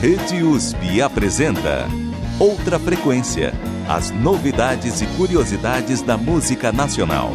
Rede 0.00 0.44
USP 0.44 1.02
apresenta 1.02 1.88
Outra 2.38 2.78
Frequência 2.78 3.52
as 3.88 4.12
novidades 4.12 5.00
e 5.00 5.06
curiosidades 5.16 6.02
da 6.02 6.16
música 6.16 6.70
nacional. 6.70 7.32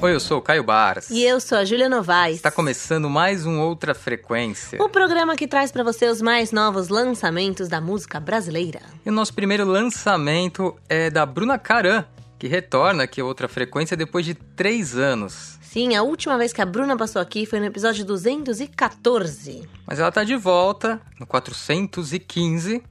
Oi, 0.00 0.12
eu 0.12 0.18
sou 0.18 0.38
o 0.38 0.42
Caio 0.42 0.64
Baras. 0.64 1.08
E 1.08 1.22
eu 1.22 1.38
sou 1.38 1.56
a 1.56 1.64
Júlia 1.64 1.88
Novaes. 1.88 2.34
Está 2.34 2.50
começando 2.50 3.08
mais 3.08 3.46
um 3.46 3.60
Outra 3.60 3.94
Frequência. 3.94 4.82
O 4.82 4.88
programa 4.88 5.36
que 5.36 5.46
traz 5.46 5.70
para 5.70 5.84
você 5.84 6.06
os 6.06 6.20
mais 6.20 6.50
novos 6.50 6.88
lançamentos 6.88 7.68
da 7.68 7.80
música 7.80 8.18
brasileira. 8.18 8.80
E 9.06 9.08
o 9.08 9.12
nosso 9.12 9.32
primeiro 9.32 9.64
lançamento 9.64 10.74
é 10.88 11.10
da 11.10 11.24
Bruna 11.24 11.60
Caran, 11.60 12.04
que 12.40 12.48
retorna 12.48 13.04
aqui 13.04 13.20
a 13.20 13.24
Outra 13.24 13.46
Frequência 13.46 13.96
depois 13.96 14.26
de 14.26 14.34
três 14.34 14.96
anos. 14.96 15.60
Sim, 15.72 15.96
a 15.96 16.02
última 16.02 16.36
vez 16.36 16.52
que 16.52 16.60
a 16.60 16.66
Bruna 16.66 16.98
passou 16.98 17.22
aqui 17.22 17.46
foi 17.46 17.58
no 17.58 17.64
episódio 17.64 18.04
214. 18.04 19.66
Mas 19.86 19.98
ela 19.98 20.12
tá 20.12 20.22
de 20.22 20.36
volta 20.36 21.00
no 21.18 21.26
415. 21.26 22.82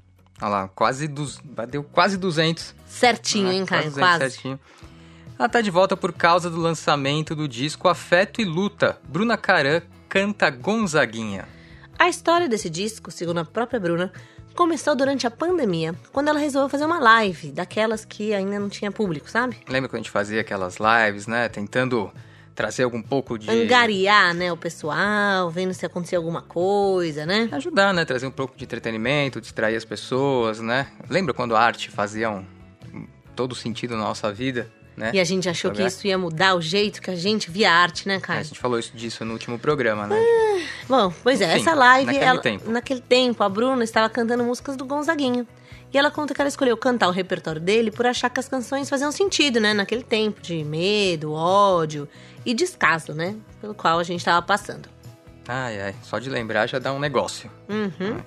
Olha 0.41 0.49
lá, 0.49 0.67
quase 0.67 1.07
dos, 1.07 1.39
bateu 1.43 1.83
quase 1.83 2.17
200. 2.17 2.73
Certinho, 2.87 3.49
ah, 3.49 3.53
hein, 3.53 3.65
Caio? 3.67 3.91
Quase. 3.91 3.99
200, 3.99 3.99
quase. 3.99 4.33
Certinho. 4.33 4.59
Ela 5.37 5.47
tá 5.47 5.61
de 5.61 5.69
volta 5.69 5.95
por 5.95 6.11
causa 6.11 6.49
do 6.49 6.59
lançamento 6.59 7.35
do 7.35 7.47
disco 7.47 7.87
Afeto 7.87 8.41
e 8.41 8.45
Luta. 8.45 8.97
Bruna 9.07 9.37
Caran 9.37 9.83
canta 10.09 10.49
Gonzaguinha. 10.49 11.47
A 11.99 12.09
história 12.09 12.49
desse 12.49 12.67
disco, 12.67 13.11
segundo 13.11 13.41
a 13.41 13.45
própria 13.45 13.79
Bruna, 13.79 14.11
começou 14.55 14.95
durante 14.95 15.27
a 15.27 15.29
pandemia, 15.29 15.93
quando 16.11 16.29
ela 16.29 16.39
resolveu 16.39 16.67
fazer 16.67 16.85
uma 16.85 16.97
live, 16.97 17.51
daquelas 17.51 18.03
que 18.03 18.33
ainda 18.33 18.57
não 18.57 18.69
tinha 18.69 18.91
público, 18.91 19.29
sabe? 19.29 19.57
Lembra 19.69 19.87
quando 19.87 19.99
a 19.99 20.01
gente 20.01 20.09
fazia 20.09 20.41
aquelas 20.41 20.77
lives, 20.77 21.27
né? 21.27 21.47
Tentando 21.47 22.11
trazer 22.55 22.83
algum 22.83 23.01
pouco 23.01 23.37
de. 23.37 23.49
Angariar, 23.49 24.33
né, 24.33 24.51
o 24.51 24.57
pessoal, 24.57 25.49
vendo 25.49 25.73
se 25.73 25.85
acontecia 25.85 26.17
alguma 26.17 26.41
coisa, 26.41 27.25
né? 27.25 27.49
Ajudar, 27.51 27.93
né? 27.93 28.05
Trazer 28.05 28.27
um 28.27 28.31
pouco 28.31 28.57
de 28.57 28.63
entretenimento, 28.63 29.41
distrair 29.41 29.75
as 29.75 29.85
pessoas, 29.85 30.59
né? 30.59 30.87
Lembra 31.09 31.33
quando 31.33 31.55
a 31.55 31.59
arte 31.59 31.89
fazia 31.89 32.29
um, 32.29 32.45
todo 33.35 33.55
sentido 33.55 33.95
na 33.95 34.03
nossa 34.03 34.31
vida? 34.31 34.71
Né? 34.95 35.11
E 35.13 35.19
a 35.19 35.23
gente 35.23 35.47
achou 35.47 35.71
que 35.71 35.81
isso 35.81 36.05
ia 36.05 36.17
mudar 36.17 36.53
o 36.53 36.61
jeito 36.61 37.01
que 37.01 37.09
a 37.09 37.15
gente 37.15 37.49
via 37.49 37.71
a 37.71 37.75
arte, 37.75 38.07
né, 38.07 38.19
Caio? 38.19 38.37
É, 38.37 38.41
a 38.41 38.43
gente 38.43 38.59
falou 38.59 38.77
isso 38.77 38.95
disso 38.95 39.23
no 39.23 39.33
último 39.33 39.57
programa, 39.57 40.05
né? 40.05 40.15
Ah, 40.15 40.85
bom, 40.87 41.13
pois 41.23 41.39
é, 41.39 41.55
essa 41.55 41.73
live. 41.73 42.05
Naquele, 42.07 42.25
ela, 42.25 42.41
tempo. 42.41 42.69
naquele 42.69 43.01
tempo, 43.01 43.41
a 43.41 43.49
Bruna 43.49 43.83
estava 43.83 44.09
cantando 44.09 44.43
músicas 44.43 44.75
do 44.75 44.85
Gonzaguinho. 44.85 45.47
E 45.93 45.97
ela 45.97 46.11
conta 46.11 46.33
que 46.33 46.39
ela 46.39 46.47
escolheu 46.47 46.77
cantar 46.77 47.07
o 47.07 47.11
repertório 47.11 47.59
dele 47.59 47.91
por 47.91 48.05
achar 48.05 48.29
que 48.29 48.39
as 48.39 48.47
canções 48.47 48.89
faziam 48.89 49.11
sentido, 49.11 49.59
né? 49.59 49.73
Naquele 49.73 50.03
tempo 50.03 50.41
de 50.41 50.63
medo, 50.63 51.33
ódio 51.33 52.07
e 52.45 52.53
descaso, 52.53 53.13
né? 53.13 53.35
Pelo 53.59 53.73
qual 53.73 53.99
a 53.99 54.03
gente 54.03 54.19
estava 54.19 54.41
passando. 54.41 54.89
Ai, 55.47 55.81
ai, 55.81 55.95
só 56.03 56.19
de 56.19 56.29
lembrar 56.29 56.67
já 56.67 56.79
dá 56.79 56.93
um 56.93 56.99
negócio. 56.99 57.49
Uhum. 57.67 58.17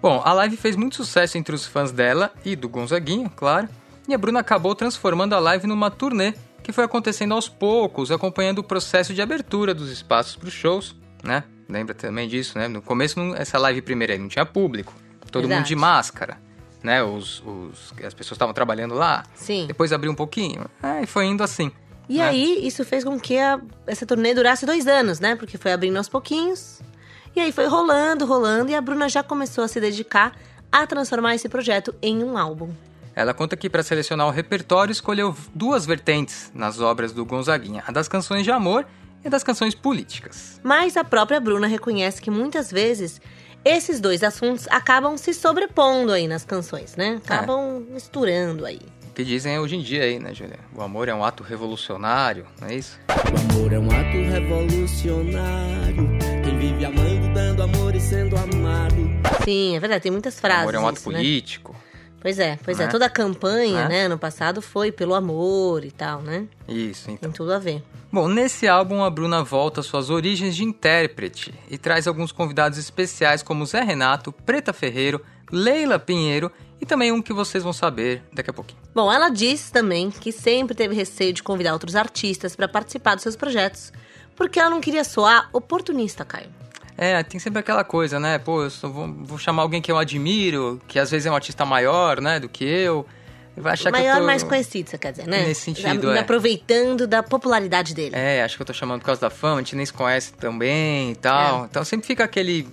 Bom, 0.00 0.22
a 0.24 0.32
live 0.32 0.56
fez 0.56 0.76
muito 0.76 0.96
sucesso 0.96 1.36
entre 1.36 1.54
os 1.54 1.66
fãs 1.66 1.90
dela 1.90 2.32
e 2.44 2.54
do 2.54 2.68
Gonzaguinho, 2.68 3.28
claro. 3.30 3.68
E 4.08 4.14
a 4.14 4.18
Bruna 4.18 4.40
acabou 4.40 4.74
transformando 4.74 5.34
a 5.34 5.38
live 5.38 5.66
numa 5.66 5.90
turnê 5.90 6.34
que 6.62 6.72
foi 6.72 6.84
acontecendo 6.84 7.34
aos 7.34 7.48
poucos, 7.48 8.10
acompanhando 8.10 8.58
o 8.58 8.64
processo 8.64 9.14
de 9.14 9.22
abertura 9.22 9.74
dos 9.74 9.90
espaços 9.90 10.36
para 10.36 10.48
os 10.48 10.54
shows, 10.54 10.96
né? 11.22 11.44
Lembra 11.68 11.94
também 11.94 12.28
disso, 12.28 12.58
né? 12.58 12.68
No 12.68 12.80
começo, 12.82 13.18
essa 13.36 13.58
live 13.58 13.82
primeira 13.82 14.12
aí 14.12 14.18
não 14.18 14.28
tinha 14.28 14.46
público, 14.46 14.92
todo 15.30 15.42
Verdade. 15.42 15.60
mundo 15.60 15.68
de 15.68 15.76
máscara 15.76 16.46
né? 16.86 17.02
Os, 17.02 17.42
os, 17.44 17.92
as 18.04 18.14
pessoas 18.14 18.36
estavam 18.36 18.54
trabalhando 18.54 18.94
lá. 18.94 19.24
Sim. 19.34 19.66
Depois 19.66 19.92
abriu 19.92 20.12
um 20.12 20.14
pouquinho. 20.14 20.66
É, 20.80 21.02
e 21.02 21.06
foi 21.06 21.26
indo 21.26 21.42
assim. 21.42 21.72
E 22.08 22.18
né? 22.18 22.24
aí, 22.24 22.66
isso 22.66 22.84
fez 22.84 23.04
com 23.04 23.18
que 23.18 23.38
a, 23.38 23.60
essa 23.86 24.06
turnê 24.06 24.34
durasse 24.34 24.64
dois 24.64 24.86
anos, 24.86 25.20
né? 25.20 25.34
Porque 25.34 25.58
foi 25.58 25.72
abrindo 25.72 25.96
aos 25.96 26.08
pouquinhos. 26.08 26.80
E 27.34 27.40
aí 27.40 27.52
foi 27.52 27.66
rolando, 27.66 28.24
rolando. 28.24 28.70
E 28.70 28.74
a 28.74 28.80
Bruna 28.80 29.08
já 29.08 29.22
começou 29.22 29.64
a 29.64 29.68
se 29.68 29.80
dedicar 29.80 30.32
a 30.70 30.86
transformar 30.86 31.34
esse 31.34 31.48
projeto 31.48 31.94
em 32.00 32.22
um 32.22 32.38
álbum. 32.38 32.70
Ela 33.14 33.32
conta 33.32 33.56
que 33.56 33.70
para 33.70 33.82
selecionar 33.82 34.26
o 34.26 34.30
repertório 34.30 34.92
escolheu 34.92 35.34
duas 35.54 35.86
vertentes 35.86 36.50
nas 36.54 36.80
obras 36.80 37.12
do 37.12 37.24
Gonzaguinha: 37.24 37.82
a 37.86 37.92
das 37.92 38.08
canções 38.08 38.44
de 38.44 38.50
amor 38.50 38.86
e 39.24 39.28
das 39.30 39.42
canções 39.42 39.74
políticas. 39.74 40.60
Mas 40.62 40.96
a 40.96 41.02
própria 41.02 41.40
Bruna 41.40 41.66
reconhece 41.66 42.20
que 42.20 42.30
muitas 42.30 42.70
vezes 42.70 43.20
esses 43.64 44.00
dois 44.00 44.22
assuntos 44.22 44.68
acabam 44.70 45.16
se 45.16 45.34
sobrepondo 45.34 46.12
aí 46.12 46.28
nas 46.28 46.44
canções, 46.44 46.94
né? 46.94 47.20
Acabam 47.24 47.84
é. 47.88 47.92
misturando 47.94 48.64
aí. 48.64 48.80
O 49.16 49.18
que 49.18 49.24
dizem 49.24 49.58
hoje 49.58 49.76
em 49.76 49.80
dia 49.80 50.02
aí, 50.02 50.18
né, 50.18 50.34
Julia? 50.34 50.58
O 50.74 50.82
amor 50.82 51.08
é 51.08 51.14
um 51.14 51.24
ato 51.24 51.42
revolucionário, 51.42 52.44
não 52.60 52.68
é 52.68 52.74
isso? 52.74 53.00
O 53.08 53.54
amor 53.54 53.72
é 53.72 53.78
um 53.78 53.86
ato 53.86 54.30
revolucionário. 54.30 56.18
Quem 56.44 56.58
vive 56.58 56.84
amando, 56.84 57.32
dando 57.32 57.62
amor 57.62 57.94
e 57.94 58.00
sendo 58.02 58.36
amado. 58.36 58.96
Sim, 59.42 59.74
é 59.74 59.80
verdade, 59.80 60.02
tem 60.02 60.12
muitas 60.12 60.38
frases. 60.38 60.66
O 60.66 60.68
amor 60.68 60.74
é 60.74 60.78
um 60.80 60.86
ato 60.86 60.98
isso, 60.98 61.10
né? 61.10 61.16
político. 61.16 61.72
Né? 61.72 61.78
Pois 62.20 62.38
é, 62.38 62.58
pois 62.62 62.78
é. 62.78 62.84
é. 62.84 62.86
Toda 62.88 63.06
a 63.06 63.08
campanha, 63.08 63.84
é. 63.84 63.88
né, 63.88 64.08
no 64.08 64.18
passado 64.18 64.60
foi 64.60 64.92
pelo 64.92 65.14
amor 65.14 65.82
e 65.86 65.90
tal, 65.90 66.20
né? 66.20 66.46
Isso, 66.68 67.10
então. 67.10 67.30
Tem 67.30 67.32
tudo 67.32 67.54
a 67.54 67.58
ver. 67.58 67.82
Bom, 68.12 68.28
nesse 68.28 68.68
álbum 68.68 69.02
a 69.02 69.08
Bruna 69.08 69.42
volta 69.42 69.80
às 69.80 69.86
suas 69.86 70.10
origens 70.10 70.54
de 70.54 70.62
intérprete 70.62 71.54
e 71.70 71.78
traz 71.78 72.06
alguns 72.06 72.32
convidados 72.32 72.76
especiais 72.76 73.42
como 73.42 73.64
Zé 73.64 73.80
Renato, 73.80 74.30
Preta 74.30 74.74
Ferreiro, 74.74 75.22
Leila 75.50 75.98
Pinheiro 75.98 76.52
e 76.80 76.86
também 76.86 77.12
um 77.12 77.22
que 77.22 77.32
vocês 77.32 77.62
vão 77.62 77.72
saber 77.72 78.22
daqui 78.32 78.50
a 78.50 78.52
pouquinho. 78.52 78.80
Bom, 78.94 79.10
ela 79.10 79.28
diz 79.28 79.70
também 79.70 80.10
que 80.10 80.30
sempre 80.32 80.74
teve 80.74 80.94
receio 80.94 81.32
de 81.32 81.42
convidar 81.42 81.72
outros 81.72 81.96
artistas 81.96 82.54
para 82.54 82.68
participar 82.68 83.14
dos 83.14 83.22
seus 83.22 83.36
projetos, 83.36 83.92
porque 84.34 84.58
ela 84.58 84.70
não 84.70 84.80
queria 84.80 85.04
soar 85.04 85.48
oportunista, 85.52 86.24
Caio. 86.24 86.48
É, 86.98 87.22
tem 87.22 87.38
sempre 87.38 87.60
aquela 87.60 87.84
coisa, 87.84 88.18
né? 88.18 88.38
Pô, 88.38 88.62
eu 88.64 88.70
vou, 88.90 89.12
vou 89.12 89.38
chamar 89.38 89.62
alguém 89.62 89.82
que 89.82 89.92
eu 89.92 89.98
admiro, 89.98 90.80
que 90.88 90.98
às 90.98 91.10
vezes 91.10 91.26
é 91.26 91.30
um 91.30 91.34
artista 91.34 91.64
maior, 91.64 92.20
né, 92.20 92.40
do 92.40 92.48
que 92.48 92.64
eu. 92.64 93.06
Vai 93.58 93.72
achar 93.72 93.90
Maior, 93.90 94.12
que 94.12 94.16
eu 94.18 94.20
tô... 94.20 94.26
mais 94.26 94.42
conhecido, 94.42 94.90
você 94.90 94.98
quer 94.98 95.12
dizer, 95.12 95.26
né? 95.26 95.46
Nesse 95.46 95.62
sentido, 95.62 96.12
é. 96.12 96.18
Aproveitando 96.18 97.06
da 97.06 97.22
popularidade 97.22 97.94
dele. 97.94 98.14
É, 98.14 98.42
acho 98.42 98.54
que 98.54 98.60
eu 98.60 98.66
tô 98.66 98.74
chamando 98.74 99.00
por 99.00 99.06
causa 99.06 99.20
da 99.20 99.30
fama, 99.30 99.54
a 99.54 99.58
gente 99.60 99.74
nem 99.74 99.86
se 99.86 99.94
conhece 99.94 100.34
tão 100.34 100.58
bem 100.58 101.12
e 101.12 101.16
tal. 101.16 101.62
É. 101.62 101.64
Então 101.64 101.82
sempre 101.82 102.06
fica 102.06 102.22
aquele... 102.22 102.68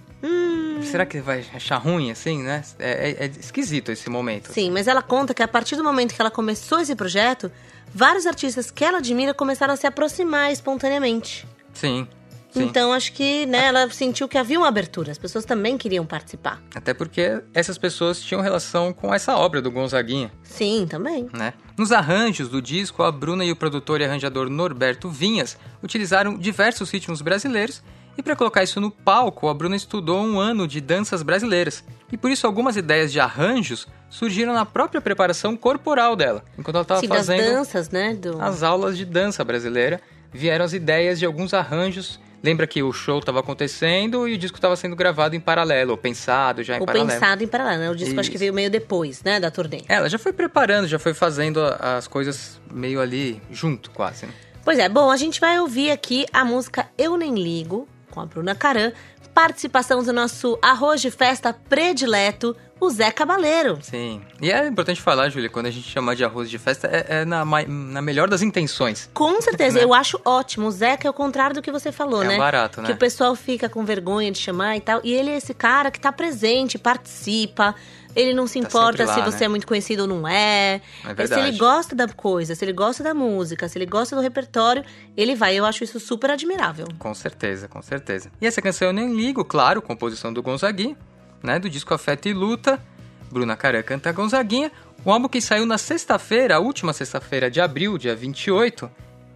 Será 0.85 1.05
que 1.05 1.19
vai 1.19 1.45
achar 1.53 1.77
ruim, 1.77 2.11
assim, 2.11 2.41
né? 2.41 2.63
É, 2.79 3.09
é, 3.09 3.25
é 3.25 3.31
esquisito 3.39 3.91
esse 3.91 4.09
momento. 4.09 4.51
Sim, 4.51 4.71
mas 4.71 4.87
ela 4.87 5.01
conta 5.01 5.33
que 5.33 5.43
a 5.43 5.47
partir 5.47 5.75
do 5.75 5.83
momento 5.83 6.13
que 6.13 6.21
ela 6.21 6.31
começou 6.31 6.79
esse 6.79 6.95
projeto, 6.95 7.51
vários 7.93 8.25
artistas 8.25 8.71
que 8.71 8.83
ela 8.83 8.97
admira 8.97 9.33
começaram 9.33 9.73
a 9.73 9.77
se 9.77 9.87
aproximar 9.87 10.51
espontaneamente. 10.51 11.47
Sim. 11.73 12.07
Sim. 12.53 12.65
Então 12.65 12.93
acho 12.93 13.13
que 13.13 13.47
né, 13.47 13.65
ela 13.65 13.89
sentiu 13.89 14.27
que 14.27 14.37
havia 14.37 14.59
uma 14.59 14.67
abertura, 14.67 15.11
as 15.11 15.17
pessoas 15.17 15.43
também 15.43 15.75
queriam 15.75 16.05
participar. 16.05 16.61
Até 16.75 16.93
porque 16.93 17.41
essas 17.51 17.79
pessoas 17.79 18.21
tinham 18.21 18.41
relação 18.41 18.93
com 18.93 19.11
essa 19.11 19.35
obra 19.35 19.59
do 19.59 19.71
Gonzaguinha. 19.71 20.31
Sim, 20.43 20.85
também. 20.87 21.27
Né? 21.33 21.53
Nos 21.75 21.91
arranjos 21.91 22.49
do 22.49 22.61
disco, 22.61 23.01
a 23.01 23.11
Bruna 23.11 23.43
e 23.43 23.51
o 23.51 23.55
produtor 23.55 24.01
e 24.01 24.05
arranjador 24.05 24.51
Norberto 24.51 25.09
Vinhas 25.09 25.57
utilizaram 25.81 26.37
diversos 26.37 26.91
ritmos 26.91 27.23
brasileiros 27.23 27.81
e 28.17 28.23
para 28.23 28.35
colocar 28.35 28.63
isso 28.63 28.79
no 28.79 28.91
palco, 28.91 29.47
a 29.47 29.53
Bruna 29.53 29.75
estudou 29.75 30.23
um 30.23 30.39
ano 30.39 30.67
de 30.67 30.79
danças 30.79 31.23
brasileiras. 31.23 31.83
E 32.11 32.17
por 32.17 32.29
isso 32.29 32.45
algumas 32.45 32.75
ideias 32.77 33.11
de 33.11 33.19
arranjos 33.19 33.87
surgiram 34.09 34.53
na 34.53 34.65
própria 34.65 35.01
preparação 35.01 35.57
corporal 35.57 36.15
dela, 36.15 36.43
enquanto 36.57 36.75
ela 36.75 36.83
estava 36.83 37.07
fazendo 37.07 37.39
das 37.39 37.51
danças, 37.51 37.89
né, 37.89 38.13
do... 38.13 38.41
as 38.41 38.61
aulas 38.61 38.97
de 38.97 39.05
dança 39.05 39.43
brasileira. 39.43 39.99
Vieram 40.31 40.65
as 40.65 40.73
ideias 40.73 41.19
de 41.19 41.25
alguns 41.25 41.53
arranjos 41.53 42.19
Lembra 42.43 42.67
que 42.67 42.83
o 42.83 42.91
show 42.91 43.19
estava 43.19 43.39
acontecendo 43.39 44.27
e 44.27 44.33
o 44.33 44.37
disco 44.37 44.57
estava 44.57 44.75
sendo 44.75 44.97
gravado 44.97 45.33
em 45.33 45.39
paralelo, 45.39 45.91
ou 45.91 45.97
pensado 45.97 46.61
já 46.61 46.75
em 46.75 46.81
ou 46.81 46.85
paralelo. 46.85 47.09
pensado 47.09 47.41
em 47.41 47.47
paralelo, 47.47 47.83
né? 47.83 47.89
O 47.89 47.95
disco 47.95 48.11
Isso. 48.11 48.19
acho 48.19 48.31
que 48.31 48.37
veio 48.37 48.53
meio 48.53 48.69
depois, 48.69 49.23
né, 49.23 49.39
da 49.39 49.49
turnê. 49.49 49.83
Ela 49.87 50.09
já 50.09 50.19
foi 50.19 50.33
preparando, 50.33 50.85
já 50.85 50.99
foi 50.99 51.13
fazendo 51.13 51.61
as 51.63 52.05
coisas 52.05 52.59
meio 52.69 52.99
ali 52.99 53.41
junto, 53.49 53.91
quase. 53.91 54.25
Né? 54.25 54.33
Pois 54.65 54.77
é, 54.77 54.89
bom, 54.89 55.09
a 55.09 55.15
gente 55.15 55.39
vai 55.39 55.57
ouvir 55.57 55.89
aqui 55.91 56.25
a 56.33 56.43
música 56.43 56.87
Eu 56.97 57.15
Nem 57.15 57.33
Ligo, 57.33 57.87
com 58.13 58.21
a 58.21 58.25
Bruna 58.27 58.53
Caran, 58.53 58.91
participação 59.33 60.03
do 60.03 60.13
nosso 60.13 60.59
arroz 60.61 61.01
de 61.01 61.09
festa 61.09 61.51
predileto, 61.51 62.55
o 62.79 62.87
Zé 62.89 63.09
Cabaleiro. 63.09 63.79
Sim. 63.81 64.21
E 64.39 64.51
é 64.51 64.67
importante 64.67 65.01
falar, 65.01 65.29
Júlia, 65.29 65.49
quando 65.49 65.65
a 65.65 65.71
gente 65.71 65.89
chama 65.89 66.15
de 66.15 66.23
arroz 66.23 66.47
de 66.47 66.59
festa, 66.59 66.87
é, 66.87 67.21
é 67.21 67.25
na, 67.25 67.43
na 67.43 68.01
melhor 68.01 68.29
das 68.29 68.43
intenções. 68.43 69.09
Com 69.13 69.41
certeza, 69.41 69.79
né? 69.79 69.83
eu 69.85 69.93
acho 69.93 70.21
ótimo. 70.23 70.67
O 70.67 70.71
Zé 70.71 70.95
que 70.95 71.07
é 71.07 71.09
o 71.09 71.13
contrário 71.13 71.55
do 71.55 71.61
que 71.61 71.71
você 71.71 71.91
falou, 71.91 72.21
é 72.23 72.27
né? 72.27 72.35
É 72.35 72.37
barato, 72.37 72.81
né? 72.81 72.87
Que 72.87 72.93
o 72.93 72.97
pessoal 72.97 73.35
fica 73.35 73.67
com 73.67 73.83
vergonha 73.83 74.31
de 74.31 74.37
chamar 74.37 74.77
e 74.77 74.81
tal. 74.81 75.01
E 75.03 75.11
ele 75.11 75.31
é 75.31 75.37
esse 75.37 75.53
cara 75.53 75.89
que 75.89 75.99
tá 75.99 76.11
presente, 76.11 76.77
participa. 76.77 77.73
Ele 78.15 78.33
não 78.33 78.47
se 78.47 78.59
tá 78.61 78.67
importa 78.67 79.05
lá, 79.05 79.13
se 79.13 79.21
você 79.21 79.39
né? 79.39 79.45
é 79.45 79.47
muito 79.47 79.67
conhecido 79.67 80.01
ou 80.01 80.07
não 80.07 80.27
é. 80.27 80.81
é 81.17 81.27
se 81.27 81.39
ele 81.39 81.57
gosta 81.57 81.95
da 81.95 82.07
coisa, 82.07 82.55
se 82.55 82.63
ele 82.63 82.73
gosta 82.73 83.03
da 83.03 83.13
música, 83.13 83.67
se 83.67 83.77
ele 83.77 83.85
gosta 83.85 84.15
do 84.15 84.21
repertório, 84.21 84.83
ele 85.17 85.35
vai. 85.35 85.55
Eu 85.55 85.65
acho 85.65 85.83
isso 85.83 85.99
super 85.99 86.31
admirável. 86.31 86.87
Com 86.99 87.13
certeza, 87.13 87.67
com 87.67 87.81
certeza. 87.81 88.31
E 88.41 88.45
essa 88.45 88.61
canção 88.61 88.89
eu 88.89 88.93
nem 88.93 89.15
ligo, 89.15 89.43
claro, 89.43 89.81
composição 89.81 90.31
do 90.31 90.41
Gonzaguinha 90.43 90.95
né, 91.43 91.59
do 91.59 91.69
disco 91.69 91.93
Afeto 91.93 92.29
e 92.29 92.33
Luta. 92.33 92.81
Bruna 93.29 93.55
Caran 93.55 93.83
canta 93.83 94.11
Gonzaguinha, 94.11 94.71
um 95.05 95.11
álbum 95.11 95.27
que 95.27 95.41
saiu 95.41 95.65
na 95.65 95.77
sexta-feira, 95.77 96.55
a 96.55 96.59
última 96.59 96.93
sexta-feira 96.93 97.51
de 97.51 97.59
abril, 97.59 97.97
dia 97.97 98.15
28, 98.15 98.89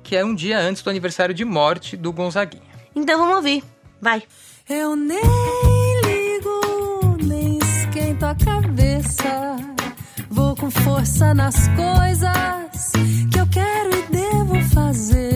que 0.03 0.15
é 0.15 0.23
um 0.23 0.33
dia 0.33 0.59
antes 0.59 0.81
do 0.81 0.89
aniversário 0.89 1.33
de 1.33 1.43
morte 1.43 1.97
do 1.97 2.13
Gonzaguinha. 2.13 2.63
Então 2.95 3.19
vamos 3.19 3.35
ouvir, 3.35 3.63
vai! 3.99 4.23
Eu 4.69 4.95
nem 4.95 5.21
ligo, 6.03 6.61
cabeça. 8.43 9.55
Vou 10.29 10.55
com 10.55 10.69
força 10.69 11.33
nas 11.33 11.55
coisas 11.69 12.91
que 13.31 13.39
eu 13.39 13.47
quero 13.47 13.89
e 13.97 14.03
devo 14.11 14.61
fazer. 14.73 15.26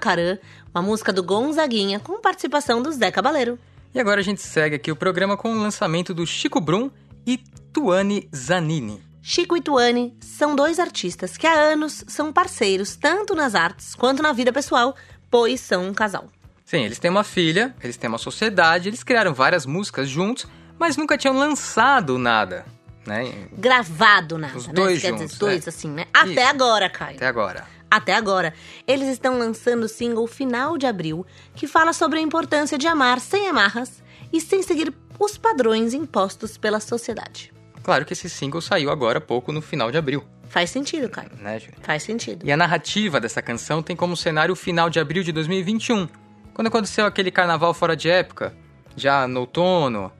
Caran, 0.00 0.38
uma 0.74 0.82
música 0.82 1.12
do 1.12 1.22
Gonzaguinha 1.22 2.00
com 2.00 2.20
participação 2.20 2.82
do 2.82 2.90
Zé 2.90 3.10
Cabaleiro. 3.10 3.58
E 3.94 4.00
agora 4.00 4.20
a 4.20 4.24
gente 4.24 4.40
segue 4.40 4.76
aqui 4.76 4.90
o 4.90 4.96
programa 4.96 5.36
com 5.36 5.52
o 5.52 5.60
lançamento 5.60 6.14
do 6.14 6.26
Chico 6.26 6.60
Brum 6.60 6.90
e 7.26 7.36
Tuane 7.72 8.28
Zanini. 8.34 9.02
Chico 9.22 9.56
e 9.56 9.60
Tuane 9.60 10.16
são 10.20 10.56
dois 10.56 10.78
artistas 10.78 11.36
que 11.36 11.46
há 11.46 11.52
anos 11.52 12.04
são 12.08 12.32
parceiros 12.32 12.96
tanto 12.96 13.34
nas 13.34 13.54
artes 13.54 13.94
quanto 13.94 14.22
na 14.22 14.32
vida 14.32 14.52
pessoal, 14.52 14.96
pois 15.30 15.60
são 15.60 15.86
um 15.88 15.94
casal. 15.94 16.26
Sim, 16.64 16.84
eles 16.84 16.98
têm 16.98 17.10
uma 17.10 17.24
filha, 17.24 17.74
eles 17.82 17.96
têm 17.96 18.08
uma 18.08 18.16
sociedade, 18.18 18.88
eles 18.88 19.02
criaram 19.02 19.34
várias 19.34 19.66
músicas 19.66 20.08
juntos, 20.08 20.46
mas 20.78 20.96
nunca 20.96 21.18
tinham 21.18 21.36
lançado 21.36 22.16
nada, 22.16 22.64
né? 23.06 23.48
Gravado 23.52 24.38
nada, 24.38 24.56
Os 24.56 24.68
né? 24.68 24.72
dois 24.72 25.02
Quer 25.02 25.08
juntos, 25.08 25.26
dizer, 25.26 25.38
dois 25.38 25.66
é. 25.66 25.68
assim, 25.68 25.90
né? 25.90 26.06
Até 26.14 26.30
Isso. 26.30 26.50
agora, 26.50 26.88
Caio. 26.88 27.16
Até 27.16 27.26
agora. 27.26 27.66
Até 27.90 28.14
agora, 28.14 28.54
eles 28.86 29.08
estão 29.08 29.38
lançando 29.38 29.84
o 29.84 29.88
single 29.88 30.26
Final 30.26 30.78
de 30.78 30.86
Abril, 30.86 31.26
que 31.54 31.66
fala 31.66 31.92
sobre 31.92 32.18
a 32.18 32.22
importância 32.22 32.78
de 32.78 32.86
amar 32.86 33.18
sem 33.18 33.48
amarras 33.48 34.02
e 34.32 34.40
sem 34.40 34.62
seguir 34.62 34.94
os 35.18 35.36
padrões 35.36 35.92
impostos 35.92 36.56
pela 36.56 36.78
sociedade. 36.78 37.52
Claro 37.82 38.04
que 38.04 38.12
esse 38.12 38.30
single 38.30 38.60
saiu 38.60 38.90
agora 38.90 39.18
há 39.18 39.20
pouco 39.20 39.50
no 39.52 39.60
final 39.60 39.90
de 39.90 39.98
abril, 39.98 40.24
Faz 40.50 40.68
sentido, 40.70 41.08
Caio. 41.08 41.30
né, 41.38 41.60
Júlia? 41.60 41.76
Faz 41.80 42.02
sentido. 42.02 42.44
E 42.44 42.50
a 42.50 42.56
narrativa 42.56 43.20
dessa 43.20 43.40
canção 43.40 43.84
tem 43.84 43.94
como 43.94 44.16
cenário 44.16 44.52
o 44.52 44.56
final 44.56 44.90
de 44.90 44.98
abril 44.98 45.22
de 45.22 45.30
2021, 45.30 46.08
quando 46.52 46.66
aconteceu 46.66 47.06
aquele 47.06 47.30
carnaval 47.30 47.72
fora 47.72 47.96
de 47.96 48.10
época, 48.10 48.52
já 48.96 49.28
no 49.28 49.40
outono, 49.40 50.10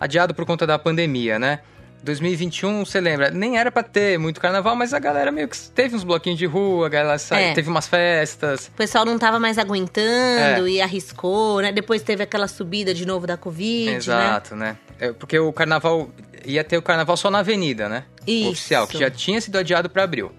adiado 0.00 0.34
por 0.34 0.46
conta 0.46 0.66
da 0.66 0.78
pandemia, 0.78 1.38
né? 1.38 1.60
2021, 2.04 2.84
você 2.84 3.00
lembra, 3.00 3.30
nem 3.30 3.56
era 3.58 3.72
pra 3.72 3.82
ter 3.82 4.18
muito 4.18 4.40
carnaval, 4.40 4.76
mas 4.76 4.92
a 4.92 4.98
galera 4.98 5.32
meio 5.32 5.48
que 5.48 5.58
teve 5.70 5.96
uns 5.96 6.04
bloquinhos 6.04 6.38
de 6.38 6.44
rua, 6.44 6.86
a 6.86 6.88
galera 6.90 7.18
sa... 7.18 7.40
É. 7.40 7.54
teve 7.54 7.68
umas 7.68 7.88
festas. 7.88 8.66
O 8.68 8.76
pessoal 8.76 9.04
não 9.06 9.18
tava 9.18 9.40
mais 9.40 9.58
aguentando 9.58 10.68
e 10.68 10.80
arriscou, 10.82 11.60
né? 11.62 11.72
Depois 11.72 12.02
teve 12.02 12.22
aquela 12.22 12.46
subida 12.46 12.92
de 12.92 13.06
novo 13.06 13.26
da 13.26 13.36
Covid, 13.36 13.90
né? 13.90 13.96
Exato, 13.96 14.54
né? 14.54 14.76
É, 15.00 15.12
porque 15.12 15.38
o 15.38 15.52
carnaval 15.52 16.10
ia 16.44 16.62
ter 16.62 16.76
o 16.76 16.82
carnaval 16.82 17.16
só 17.16 17.30
na 17.30 17.38
avenida, 17.38 17.88
né? 17.88 18.04
O 18.26 18.30
Isso. 18.30 18.50
Oficial, 18.50 18.86
que 18.86 18.98
já 18.98 19.10
tinha 19.10 19.40
sido 19.40 19.56
adiado 19.56 19.88
pra 19.88 20.04
abril. 20.04 20.30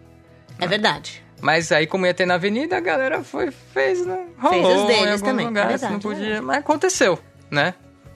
É 0.59 0.67
verdade. 0.67 1.23
Mas 1.41 1.71
aí, 1.71 1.85
como 1.85 2.05
ia 2.05 2.13
ter 2.13 2.25
na 2.25 2.35
avenida, 2.35 2.77
a 2.77 2.79
galera 2.79 3.23
foi, 3.23 3.51
fez, 3.51 4.05
né? 4.05 4.27
Fez 4.49 4.61
Rolou 4.61 4.81
os 4.81 4.87
deles 4.87 5.01
em 5.01 5.05
alguns 5.05 5.21
também, 5.21 5.45
é 5.45 5.49
lugares, 5.49 5.81
verdade, 5.81 5.91
não 5.91 6.11
é 6.11 6.15
podia. 6.15 6.41
Mas 6.41 6.57
aconteceu, 6.57 7.19
né? 7.49 7.73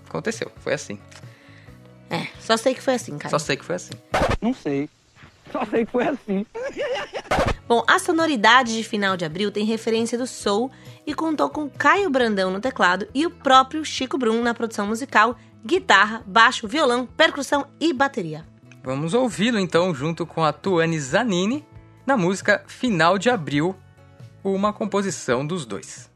Aconteceu, 0.07 0.51
foi 0.61 0.73
assim. 0.73 0.99
É, 2.09 2.27
só 2.39 2.57
sei 2.57 2.73
que 2.73 2.81
foi 2.81 2.95
assim, 2.95 3.17
cara. 3.17 3.29
Só 3.29 3.39
sei 3.39 3.55
que 3.55 3.65
foi 3.65 3.75
assim. 3.75 3.93
Não 4.41 4.53
sei. 4.53 4.89
Só 5.51 5.65
sei 5.65 5.85
que 5.85 5.91
foi 5.91 6.07
assim. 6.07 6.45
Bom, 7.67 7.83
a 7.87 7.99
sonoridade 7.99 8.75
de 8.75 8.83
Final 8.83 9.15
de 9.15 9.25
Abril 9.25 9.51
tem 9.51 9.63
referência 9.63 10.17
do 10.17 10.25
soul 10.25 10.71
e 11.05 11.13
contou 11.13 11.49
com 11.49 11.69
Caio 11.69 12.09
Brandão 12.09 12.51
no 12.51 12.59
teclado 12.59 13.07
e 13.13 13.25
o 13.25 13.31
próprio 13.31 13.85
Chico 13.85 14.17
Brum 14.17 14.41
na 14.41 14.53
produção 14.53 14.87
musical, 14.87 15.37
guitarra, 15.63 16.23
baixo, 16.25 16.67
violão, 16.67 17.05
percussão 17.05 17.67
e 17.79 17.93
bateria. 17.93 18.45
Vamos 18.83 19.13
ouvi-lo 19.13 19.59
então 19.59 19.93
junto 19.93 20.25
com 20.25 20.43
a 20.43 20.51
Tuane 20.51 20.99
Zanini 20.99 21.65
na 22.05 22.17
música 22.17 22.63
Final 22.65 23.19
de 23.19 23.29
Abril, 23.29 23.75
uma 24.43 24.73
composição 24.73 25.45
dos 25.45 25.65
dois. 25.65 26.08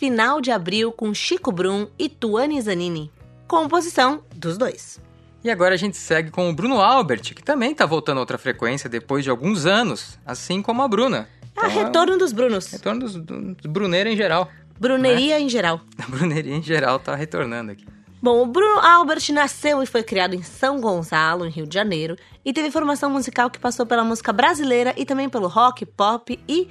Final 0.00 0.40
de 0.40 0.50
Abril 0.50 0.90
com 0.90 1.12
Chico 1.12 1.52
Brum 1.52 1.86
e 1.98 2.08
Tuane 2.08 2.58
Zanini. 2.58 3.12
Composição 3.46 4.24
dos 4.34 4.56
dois. 4.56 4.98
E 5.44 5.50
agora 5.50 5.74
a 5.74 5.76
gente 5.76 5.98
segue 5.98 6.30
com 6.30 6.48
o 6.48 6.54
Bruno 6.54 6.80
Albert, 6.80 7.34
que 7.34 7.42
também 7.42 7.72
está 7.72 7.84
voltando 7.84 8.16
a 8.16 8.20
outra 8.20 8.38
frequência 8.38 8.88
depois 8.88 9.24
de 9.24 9.28
alguns 9.28 9.66
anos, 9.66 10.18
assim 10.24 10.62
como 10.62 10.80
a 10.80 10.88
Bruna. 10.88 11.28
Ah, 11.54 11.68
então, 11.68 11.84
retorno 11.84 12.16
dos 12.16 12.32
Brunos. 12.32 12.72
Retorno 12.72 13.00
dos, 13.00 13.14
dos 13.14 13.66
Bruneiros 13.66 14.14
em 14.14 14.16
geral. 14.16 14.48
Bruneria 14.78 15.34
né? 15.34 15.42
em 15.42 15.50
geral. 15.50 15.82
A 15.98 16.06
Bruneria 16.08 16.56
em 16.56 16.62
geral 16.62 16.98
tá 16.98 17.14
retornando 17.14 17.72
aqui. 17.72 17.84
Bom, 18.22 18.42
o 18.42 18.46
Bruno 18.46 18.80
Albert 18.80 19.30
nasceu 19.32 19.82
e 19.82 19.86
foi 19.86 20.02
criado 20.02 20.34
em 20.34 20.42
São 20.42 20.80
Gonçalo, 20.80 21.44
em 21.44 21.50
Rio 21.50 21.66
de 21.66 21.74
Janeiro, 21.74 22.16
e 22.42 22.54
teve 22.54 22.70
formação 22.70 23.10
musical 23.10 23.50
que 23.50 23.58
passou 23.58 23.84
pela 23.84 24.02
música 24.02 24.32
brasileira 24.32 24.94
e 24.96 25.04
também 25.04 25.28
pelo 25.28 25.46
rock, 25.46 25.84
pop 25.84 26.38
e 26.48 26.68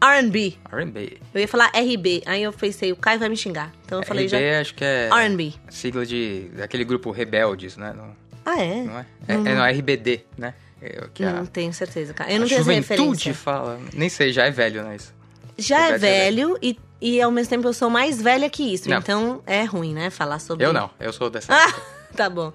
R&B. 0.00 0.56
R&B. 0.70 1.18
Eu 1.34 1.40
ia 1.40 1.48
falar 1.48 1.72
RB, 1.74 2.22
aí 2.24 2.42
eu 2.42 2.52
pensei, 2.52 2.92
o 2.92 2.96
Caio 2.96 3.18
vai 3.18 3.28
me 3.28 3.36
xingar. 3.36 3.72
Então 3.84 4.00
eu 4.00 4.06
falei 4.06 4.26
RB, 4.26 4.30
já... 4.30 4.38
RB 4.38 4.54
acho 4.60 4.74
que 4.74 4.84
é... 4.84 5.08
R&B. 5.10 5.54
Sigla 5.68 6.06
de... 6.06 6.50
daquele 6.56 6.84
grupo 6.84 7.10
Rebeldes, 7.10 7.76
né? 7.76 7.92
Não, 7.96 8.14
ah, 8.48 8.62
é? 8.62 8.82
Não 8.82 8.98
é? 8.98 9.06
É, 9.26 9.36
uhum. 9.36 9.46
é 9.46 9.54
no 9.54 9.78
RBD, 9.78 10.20
né? 10.38 10.54
É, 10.80 11.06
que 11.12 11.22
não 11.22 11.42
a, 11.42 11.46
tenho 11.46 11.72
certeza, 11.74 12.14
cara. 12.14 12.32
Eu 12.32 12.40
não 12.40 12.48
tenho 12.48 12.60
essa 12.60 12.72
referência. 12.72 13.34
fala... 13.34 13.78
Nem 13.92 14.08
sei, 14.08 14.32
já 14.32 14.46
é 14.46 14.50
velho, 14.50 14.82
né? 14.84 14.96
Isso. 14.96 15.12
Já 15.58 15.88
é 15.88 15.98
velho, 15.98 16.54
é 16.54 16.54
velho, 16.54 16.58
E, 16.62 16.78
e 16.98 17.20
ao 17.20 17.30
mesmo 17.30 17.50
tempo 17.50 17.68
eu 17.68 17.74
sou 17.74 17.90
mais 17.90 18.22
velha 18.22 18.48
que 18.48 18.62
isso. 18.62 18.88
Não. 18.88 18.98
Então 18.98 19.42
é 19.44 19.64
ruim, 19.64 19.92
né? 19.92 20.08
Falar 20.08 20.38
sobre... 20.38 20.64
Eu 20.64 20.72
não, 20.72 20.88
eu 20.98 21.12
sou 21.12 21.28
dessa... 21.28 21.52
Ah, 21.52 21.74
tá 22.16 22.30
bom. 22.30 22.52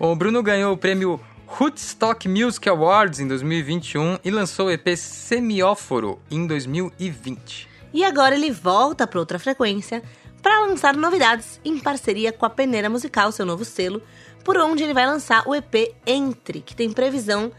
O 0.00 0.16
Bruno 0.16 0.42
ganhou 0.42 0.72
o 0.72 0.76
prêmio 0.76 1.20
Woodstock 1.58 2.28
Music 2.28 2.68
Awards 2.68 3.18
em 3.18 3.26
2021 3.26 4.18
e 4.24 4.30
lançou 4.30 4.66
o 4.66 4.70
EP 4.70 4.96
Semióforo 4.96 6.20
em 6.30 6.46
2020. 6.46 7.68
E 7.92 8.04
agora 8.04 8.34
ele 8.34 8.50
volta 8.50 9.06
para 9.06 9.18
outra 9.18 9.38
frequência 9.38 10.02
para 10.42 10.60
lançar 10.60 10.94
novidades 10.96 11.60
em 11.64 11.78
parceria 11.78 12.32
com 12.32 12.46
a 12.46 12.50
Peneira 12.50 12.88
Musical, 12.88 13.32
seu 13.32 13.44
novo 13.44 13.64
selo, 13.64 14.02
por 14.44 14.56
onde 14.56 14.84
ele 14.84 14.94
vai 14.94 15.06
lançar 15.06 15.46
o 15.46 15.54
EP 15.54 15.94
Entre, 16.06 16.60
que 16.60 16.74
tem 16.74 16.92
previsão 16.92 17.52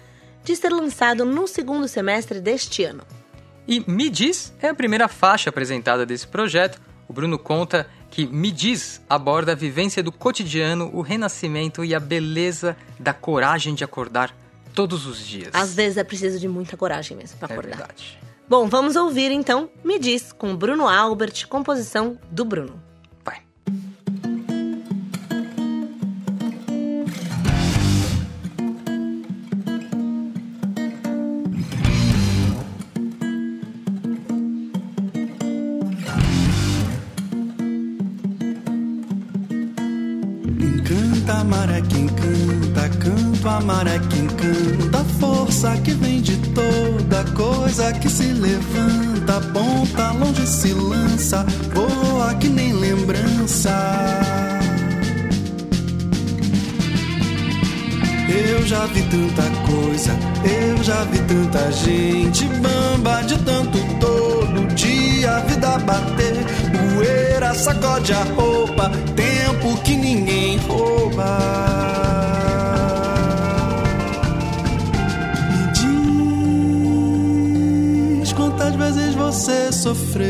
de 0.43 0.55
ser 0.55 0.69
lançado 0.69 1.25
no 1.25 1.47
segundo 1.47 1.87
semestre 1.87 2.39
deste 2.39 2.83
ano. 2.83 3.03
E 3.67 3.83
Me 3.87 4.09
Diz 4.09 4.53
é 4.61 4.69
a 4.69 4.73
primeira 4.73 5.07
faixa 5.07 5.49
apresentada 5.49 6.05
desse 6.05 6.27
projeto. 6.27 6.81
O 7.07 7.13
Bruno 7.13 7.37
conta 7.37 7.87
que 8.11 8.27
Me 8.27 8.51
Diz 8.51 9.01
aborda 9.09 9.53
a 9.53 9.55
vivência 9.55 10.03
do 10.03 10.11
cotidiano, 10.11 10.91
o 10.93 11.01
renascimento 11.01 11.83
e 11.83 11.95
a 11.95 11.99
beleza 11.99 12.75
da 12.99 13.13
coragem 13.13 13.73
de 13.73 13.83
acordar 13.83 14.35
todos 14.75 15.07
os 15.07 15.25
dias. 15.25 15.49
Às 15.53 15.73
vezes 15.73 15.97
é 15.97 16.03
preciso 16.03 16.37
de 16.37 16.47
muita 16.47 16.77
coragem 16.77 17.17
mesmo 17.17 17.39
para 17.39 17.53
acordar. 17.53 17.73
É 17.73 17.77
verdade. 17.77 18.19
Bom, 18.47 18.67
vamos 18.67 18.97
ouvir 18.97 19.31
então 19.31 19.69
Me 19.83 19.97
Diz 19.97 20.33
com 20.33 20.55
Bruno 20.55 20.87
Albert, 20.87 21.47
composição 21.47 22.19
do 22.29 22.43
Bruno. 22.43 22.90
Força 45.61 45.77
que 45.81 45.91
vem 45.91 46.21
de 46.21 46.35
toda 46.53 47.23
coisa 47.35 47.93
que 47.93 48.09
se 48.09 48.23
levanta, 48.23 49.39
ponta 49.53 50.11
longe 50.11 50.47
se 50.47 50.73
lança, 50.73 51.45
voa 51.73 52.33
que 52.35 52.49
nem 52.49 52.73
lembrança. 52.73 53.69
Eu 58.27 58.65
já 58.65 58.85
vi 58.87 59.03
tanta 59.03 59.43
coisa, 59.69 60.11
eu 60.43 60.83
já 60.83 61.03
vi 61.03 61.19
tanta 61.19 61.71
gente 61.71 62.45
bamba 62.45 63.21
de 63.21 63.37
tanto 63.39 63.77
todo 63.99 64.73
dia 64.73 65.37
a 65.37 65.39
vida 65.41 65.77
bater, 65.79 66.43
poeira 66.95 67.53
sacode 67.53 68.13
a 68.13 68.23
roupa, 68.23 68.89
tempo 69.15 69.79
que 69.83 69.95
ninguém 69.95 70.57
rouba. 70.59 71.70
Sofreu? 79.81 80.27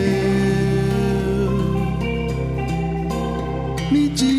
Me 3.91 4.07
diz 4.07 4.31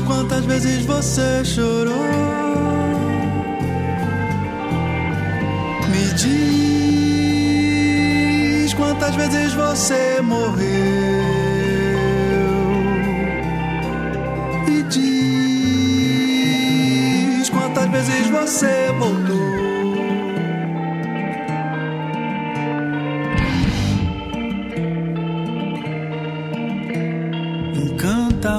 quantas 0.00 0.46
vezes 0.46 0.86
você 0.86 1.44
chorou? 1.44 1.92
Me 5.90 6.14
diz 8.64 8.72
quantas 8.72 9.14
vezes 9.14 9.52
você 9.52 10.22
morreu? 10.22 10.64
Me 14.66 14.82
diz 14.84 15.10
quantas 17.50 17.90
vezes 17.90 18.26
você 18.30 18.90
voltou? 18.98 19.19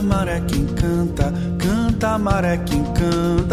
Maré 0.01 0.41
que 0.41 0.58
encanta, 0.58 1.34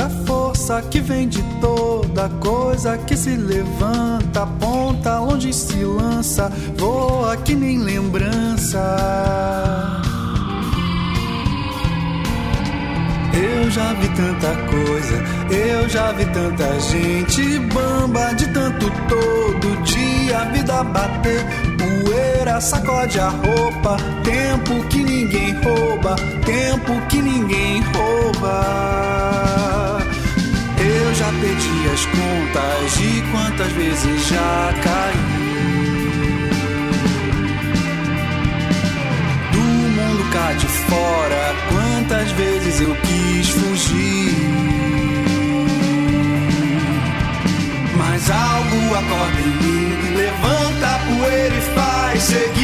a 0.04 0.08
força 0.26 0.82
que 0.82 1.00
vem 1.00 1.28
de 1.28 1.42
toda 1.60 2.28
coisa 2.40 2.96
que 2.98 3.16
se 3.16 3.36
levanta, 3.36 4.46
ponta 4.58 5.18
longe 5.18 5.52
se 5.52 5.84
lança, 5.84 6.50
voa 6.76 7.36
que 7.36 7.54
nem 7.54 7.78
lembrança. 7.78 8.78
Eu 13.34 13.58
Eu 13.68 13.72
já 13.72 13.92
vi 13.92 14.08
tanta 14.08 14.56
coisa, 14.70 15.24
eu 15.50 15.88
já 15.90 16.10
vi 16.12 16.24
tanta 16.24 16.80
gente 16.80 17.58
bamba 17.74 18.32
de 18.32 18.46
tanto 18.54 18.90
todo 19.06 19.82
dia 19.82 20.38
a 20.38 20.44
vida 20.46 20.82
bater. 20.84 21.67
Poeira 22.18 22.60
sacode 22.60 23.20
a 23.20 23.28
roupa, 23.28 23.96
tempo 24.24 24.82
que 24.88 25.04
ninguém 25.04 25.52
rouba, 25.62 26.16
tempo 26.44 27.00
que 27.08 27.22
ninguém 27.22 27.80
rouba. 27.94 30.00
Eu 30.80 31.14
já 31.14 31.26
perdi 31.26 31.88
as 31.94 32.06
contas 32.06 32.98
de 32.98 33.22
quantas 33.30 33.70
vezes 33.72 34.28
já 34.28 34.74
caí. 34.82 35.38
cá 40.32 40.52
de 40.52 40.66
fora, 40.66 41.54
quantas 41.70 42.30
vezes 42.32 42.80
eu 42.80 42.96
quis 42.96 43.48
fugir. 43.48 44.34
Mas 47.96 48.28
algo 48.30 48.94
acorda 48.94 49.40
em 49.40 49.50
mim, 49.62 49.96
levanta 50.16 50.86
a 50.86 50.98
poeira 50.98 51.54
e 51.54 51.60
faz 52.18 52.22
seguir. 52.24 52.58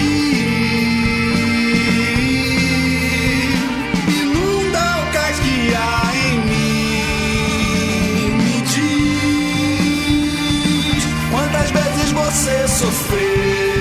Inunda 4.08 4.82
o 5.00 5.12
cais 5.12 5.38
que 5.38 5.74
há 5.74 6.12
em 6.14 6.38
mim. 6.40 7.04
Me 8.36 8.60
diz 10.92 11.04
quantas 11.30 11.70
vezes 11.70 12.10
você 12.12 12.68
sofreu. 12.68 13.73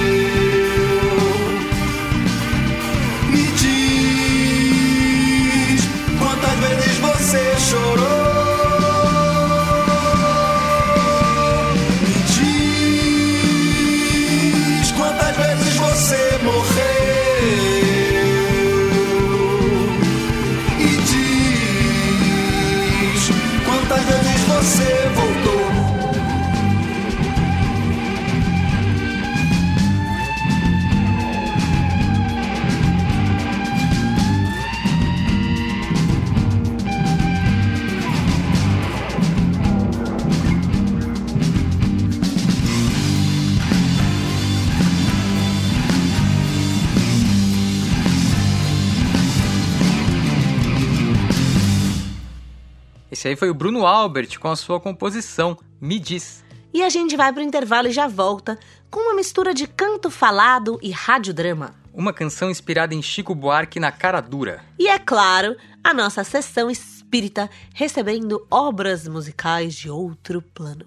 Esse 53.24 53.30
aí 53.30 53.36
foi 53.38 53.50
o 53.50 53.54
Bruno 53.54 53.86
Albert 53.86 54.38
com 54.38 54.50
a 54.50 54.56
sua 54.58 54.82
composição 54.82 55.58
Me 55.80 55.98
Diz. 55.98 56.44
E 56.74 56.84
a 56.84 56.90
gente 56.90 57.16
vai 57.16 57.32
pro 57.32 57.42
intervalo 57.42 57.88
e 57.88 57.92
já 57.94 58.06
volta 58.06 58.60
com 58.92 59.00
uma 59.00 59.16
mistura 59.16 59.54
de 59.54 59.66
canto 59.66 60.12
falado 60.12 60.78
e 60.82 60.92
radiodrama. 60.92 61.74
Uma 61.94 62.12
canção 62.12 62.52
inspirada 62.52 62.94
em 62.94 63.02
Chico 63.02 63.34
Buarque 63.34 63.80
na 63.80 63.94
cara 63.94 64.20
dura. 64.20 64.62
E 64.78 64.90
é 64.90 65.00
claro, 65.00 65.56
a 65.82 65.94
nossa 65.94 66.22
sessão 66.26 66.70
espírita 66.70 67.50
recebendo 67.74 68.46
obras 68.52 69.08
musicais 69.08 69.74
de 69.74 69.90
outro 69.90 70.42
plano. 70.42 70.86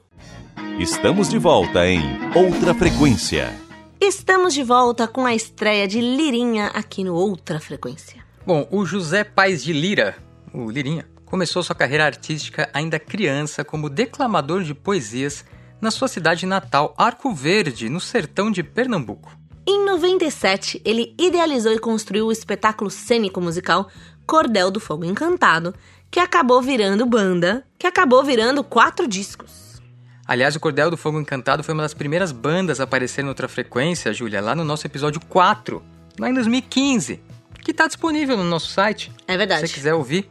Estamos 0.79 1.31
de 1.31 1.39
volta 1.39 1.87
em 1.87 2.03
Outra 2.35 2.75
Frequência. 2.75 3.51
Estamos 3.99 4.53
de 4.53 4.63
volta 4.63 5.09
com 5.09 5.25
a 5.25 5.35
estreia 5.35 5.89
de 5.89 6.03
Lirinha 6.03 6.67
aqui 6.67 7.03
no 7.03 7.15
Outra 7.15 7.59
Frequência. 7.59 8.23
Bom, 8.45 8.69
o 8.71 8.85
José 8.85 9.25
Pais 9.25 9.65
de 9.65 9.73
Lira, 9.73 10.19
o 10.53 10.71
Lirinha, 10.71 11.16
começou 11.27 11.63
sua 11.63 11.75
carreira 11.75 12.07
artística 12.07 12.71
ainda 12.73 12.99
criança 12.99 13.65
como 13.65 13.91
declamador 13.91 14.63
de 14.63 14.73
poesias 14.73 15.45
na 15.81 15.91
sua 15.91 16.09
cidade 16.09 16.47
natal, 16.47 16.95
Arco 16.97 17.35
Verde, 17.35 17.91
no 17.91 18.01
sertão 18.01 18.51
de 18.51 18.63
Pernambuco. 18.63 19.37
Em 19.67 19.85
97, 19.85 20.81
ele 20.85 21.15
idealizou 21.19 21.73
e 21.73 21.79
construiu 21.79 22.27
o 22.27 22.33
espetáculo 22.33 22.89
cênico 22.89 23.41
musical 23.41 23.91
Cordel 24.25 24.71
do 24.71 24.81
Fogo 24.81 25.05
Encantado, 25.05 25.75
que 26.11 26.21
acabou 26.21 26.63
virando 26.63 27.05
banda, 27.05 27.67
que 27.77 27.87
acabou 27.87 28.25
virando 28.25 28.63
quatro 28.63 29.07
discos. 29.09 29.83
Aliás, 30.27 30.57
o 30.57 30.61
Cordel 30.61 30.91
do 30.91 30.97
Fogo 30.97 31.21
Encantado 31.21 31.63
foi 31.63 31.75
uma 31.75 31.83
das 31.83 31.95
primeiras 31.95 32.33
bandas 32.33 32.81
a 32.81 32.85
aparecer 32.85 33.25
em 33.25 33.29
outra 33.29 33.49
frequência, 33.49 34.13
Júlia, 34.13 34.41
lá 34.41 34.55
no 34.55 34.65
nosso 34.65 34.87
episódio 34.87 35.21
4, 35.29 35.83
lá 36.19 36.31
em 36.31 36.35
2015, 36.35 37.21
que 37.63 37.73
está 37.73 37.87
disponível 37.87 38.37
no 38.37 38.45
nosso 38.45 38.69
site. 38.69 39.13
É 39.27 39.37
verdade. 39.37 39.63
Se 39.63 39.69
você 39.69 39.75
quiser 39.75 39.95
ouvir. 39.95 40.31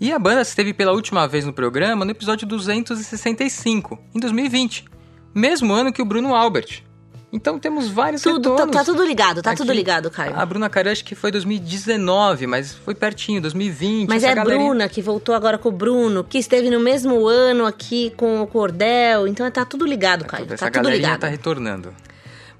E 0.00 0.12
a 0.12 0.18
banda 0.18 0.42
esteve 0.42 0.74
pela 0.74 0.92
última 0.92 1.26
vez 1.26 1.44
no 1.44 1.52
programa 1.52 2.04
no 2.04 2.10
episódio 2.10 2.46
265, 2.46 3.98
em 4.14 4.20
2020, 4.20 4.84
mesmo 5.34 5.72
ano 5.72 5.92
que 5.92 6.02
o 6.02 6.04
Bruno 6.04 6.34
Albert. 6.34 6.82
Então 7.34 7.58
temos 7.58 7.88
vários 7.88 8.22
tudo, 8.22 8.54
tá, 8.54 8.64
tá, 8.64 8.84
tudo 8.84 9.04
ligado, 9.04 9.42
tá 9.42 9.50
Aqui, 9.50 9.58
tudo 9.58 9.72
ligado, 9.72 10.08
Caio. 10.08 10.36
A 10.36 10.46
Bruna 10.46 10.70
Caran 10.70 10.92
acho 10.92 11.04
que 11.04 11.16
foi 11.16 11.32
2019, 11.32 12.46
mas 12.46 12.72
foi 12.72 12.94
pertinho, 12.94 13.42
2020. 13.42 14.08
Mas 14.08 14.22
é 14.22 14.30
a 14.30 14.34
galerinha... 14.36 14.68
Bruna 14.68 14.88
que 14.88 15.02
voltou 15.02 15.34
agora 15.34 15.58
com 15.58 15.68
o 15.68 15.72
Bruno, 15.72 16.22
que 16.22 16.38
esteve 16.38 16.70
no 16.70 16.78
mesmo 16.78 17.26
ano 17.26 17.66
aqui 17.66 18.12
com 18.16 18.40
o 18.40 18.46
Cordel. 18.46 19.26
Então 19.26 19.50
tá 19.50 19.64
tudo 19.64 19.84
ligado, 19.84 20.24
Caio. 20.24 20.46
Tá 20.46 20.54
essa 20.54 20.70
tudo 20.70 20.88
ligado. 20.88 21.18
tá 21.18 21.26
retornando. 21.26 21.92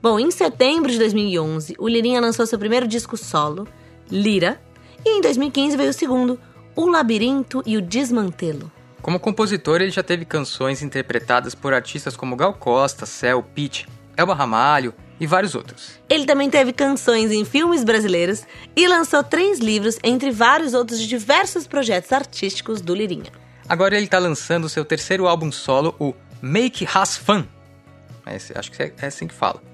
Bom, 0.03 0.19
em 0.19 0.33
setembro 0.33 0.91
de 0.91 0.99
2011, 0.99 1.77
o 1.79 1.87
Lirinha 1.87 2.21
lançou 2.21 2.45
seu 2.45 2.59
primeiro 2.59 2.89
disco 2.89 3.17
solo, 3.17 3.69
Lira, 4.11 4.61
e 5.05 5.19
em 5.19 5.21
2015 5.21 5.77
veio 5.77 5.91
o 5.91 5.93
segundo, 5.95 6.39
o 6.75 6.89
Labirinto 6.89 7.63
e 7.67 7.77
o 7.77 7.83
Desmantelo. 7.83 8.71
Como 9.01 9.21
compositor, 9.21 9.83
ele 9.83 9.91
já 9.91 10.03
teve 10.03 10.25
canções 10.25 10.83
interpretadas 10.83 11.55
por 11.55 11.75
artistas 11.75 12.17
como 12.17 12.37
Gal 12.37 12.55
Costa, 12.55 13.05
Cel, 13.05 13.43
Pitt, 13.43 13.87
Elba 14.17 14.35
Ramalho 14.35 14.95
e 15.21 15.27
vários 15.27 15.55
outros. 15.55 16.01
Ele 16.09 16.25
também 16.25 16.49
teve 16.49 16.73
canções 16.73 17.31
em 17.31 17.45
filmes 17.45 17.85
brasileiros 17.85 18.45
e 18.75 18.89
lançou 18.89 19.23
três 19.23 19.59
livros, 19.59 19.99
entre 20.03 20.31
vários 20.31 20.73
outros 20.73 20.99
de 20.99 21.07
diversos 21.07 21.67
projetos 21.67 22.13
artísticos 22.13 22.81
do 22.81 22.95
Lirinha. 22.95 23.31
Agora 23.69 23.97
ele 23.97 24.07
está 24.07 24.19
lançando 24.19 24.69
seu 24.69 24.85
terceiro 24.85 25.29
álbum 25.29 25.53
solo, 25.53 25.95
o 25.99 26.15
Make 26.41 26.87
Has 26.93 27.17
Fun. 27.17 27.45
acho 28.27 28.73
que 28.73 28.83
é 28.83 29.07
assim 29.07 29.27
que 29.27 29.35
fala 29.35 29.74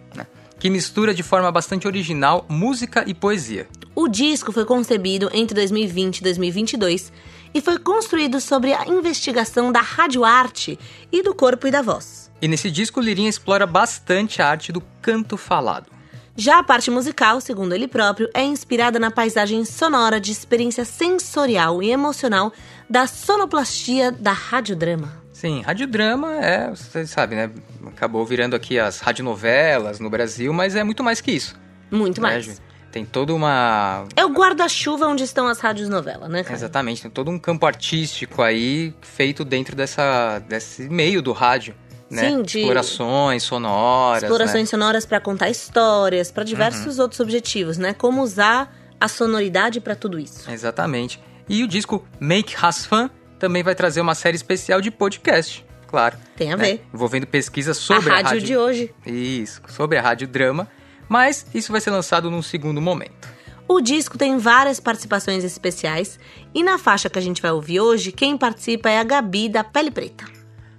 que 0.61 0.69
mistura 0.69 1.15
de 1.15 1.23
forma 1.23 1.51
bastante 1.51 1.87
original 1.87 2.45
música 2.49 3.03
e 3.07 3.15
poesia. 3.15 3.67
O 3.95 4.07
disco 4.07 4.53
foi 4.53 4.65
concebido 4.65 5.31
entre 5.33 5.55
2020 5.55 6.19
e 6.19 6.23
2022 6.23 7.13
e 7.53 7.61
foi 7.61 7.79
construído 7.79 8.41
sobre 8.41 8.73
a 8.73 8.87
investigação 8.87 9.73
da 9.73 9.81
radioarte 9.81 10.79
e 11.11 11.23
do 11.23 11.35
corpo 11.35 11.67
e 11.67 11.71
da 11.71 11.83
voz. 11.83 12.31
E 12.41 12.47
nesse 12.47 12.71
disco, 12.71 13.01
Lirinha 13.01 13.29
explora 13.29 13.67
bastante 13.67 14.41
a 14.41 14.49
arte 14.49 14.71
do 14.71 14.83
canto 15.03 15.37
falado. 15.37 15.91
Já 16.37 16.59
a 16.59 16.63
parte 16.63 16.91
musical, 16.91 17.41
segundo 17.41 17.75
ele 17.75 17.89
próprio, 17.89 18.31
é 18.33 18.43
inspirada 18.43 18.99
na 18.99 19.11
paisagem 19.11 19.65
sonora 19.65 20.21
de 20.21 20.31
experiência 20.31 20.85
sensorial 20.85 21.83
e 21.83 21.91
emocional 21.91 22.53
da 22.89 23.07
sonoplastia 23.07 24.13
da 24.13 24.33
radiodrama. 24.33 25.20
Sim, 25.41 25.63
radiodrama 25.63 26.35
é, 26.35 26.69
você 26.69 27.07
sabe, 27.07 27.35
né? 27.35 27.51
Acabou 27.87 28.27
virando 28.27 28.55
aqui 28.55 28.79
as 28.79 29.01
radionovelas 29.01 29.99
no 29.99 30.11
Brasil, 30.11 30.53
mas 30.53 30.77
é 30.77 30.85
muito 30.85 31.03
mais 31.03 31.23
que 31.23 31.31
isso. 31.31 31.59
Muito 31.91 32.21
né, 32.21 32.29
mais. 32.29 32.61
Tem 32.93 33.07
toda 33.07 33.33
uma. 33.33 34.05
É 34.15 34.23
o 34.23 34.29
guarda-chuva 34.29 35.07
onde 35.07 35.25
estão 35.25 35.49
as 35.49 35.59
rádios 35.59 35.89
novelas, 35.89 36.29
né, 36.29 36.43
cara? 36.43 36.55
Exatamente, 36.55 37.01
tem 37.01 37.11
todo 37.11 37.31
um 37.31 37.39
campo 37.39 37.65
artístico 37.65 38.43
aí 38.43 38.93
feito 39.01 39.43
dentro 39.43 39.75
dessa, 39.75 40.41
desse 40.41 40.91
meio 40.91 41.23
do 41.23 41.33
rádio. 41.33 41.75
Né? 42.11 42.29
Sim, 42.29 42.43
de 42.43 42.59
explorações 42.59 43.43
sonoras. 43.43 44.25
Explorações 44.25 44.65
né? 44.65 44.67
sonoras 44.67 45.07
para 45.07 45.21
contar 45.21 45.49
histórias, 45.49 46.31
para 46.31 46.45
diversos 46.45 46.97
uhum. 46.97 47.05
outros 47.05 47.21
objetivos, 47.21 47.79
né? 47.79 47.95
Como 47.95 48.21
usar 48.21 48.77
a 49.01 49.09
sonoridade 49.09 49.81
para 49.81 49.97
tudo 49.97 50.19
isso. 50.19 50.51
Exatamente. 50.51 51.19
E 51.49 51.65
o 51.65 51.67
disco 51.67 52.05
Make 52.21 52.55
Has 52.61 52.85
Fun 52.85 53.09
também 53.41 53.63
vai 53.63 53.75
trazer 53.75 54.01
uma 54.03 54.15
série 54.15 54.37
especial 54.37 54.81
de 54.81 54.91
podcast, 54.91 55.65
claro. 55.89 56.17
Tem 56.37 56.53
a 56.53 56.57
né? 56.57 56.65
ver. 56.65 56.85
Envolvendo 56.95 57.27
pesquisas 57.27 57.79
sobre 57.79 58.11
a 58.11 58.15
rádio, 58.15 58.27
a 58.27 58.31
rádio 58.31 58.47
de 58.47 58.57
hoje. 58.57 58.95
Isso, 59.05 59.63
sobre 59.69 59.97
a 59.97 60.03
rádio 60.03 60.29
drama, 60.29 60.69
mas 61.09 61.47
isso 61.55 61.73
vai 61.73 61.81
ser 61.81 61.91
lançado 61.91 62.31
num 62.31 62.43
segundo 62.43 62.81
momento. 62.81 63.29
O 63.67 63.81
disco 63.81 64.19
tem 64.19 64.37
várias 64.37 64.79
participações 64.79 65.43
especiais 65.43 66.21
e 66.55 66.63
na 66.63 66.77
faixa 66.77 67.09
que 67.09 67.19
a 67.19 67.23
gente 67.23 67.41
vai 67.41 67.51
ouvir 67.51 67.81
hoje, 67.81 68.13
quem 68.13 68.37
participa 68.37 68.91
é 68.91 68.99
a 68.99 69.05
Gabi 69.05 69.49
da 69.49 69.65
Pele 69.65 69.91
Preta. 69.91 70.25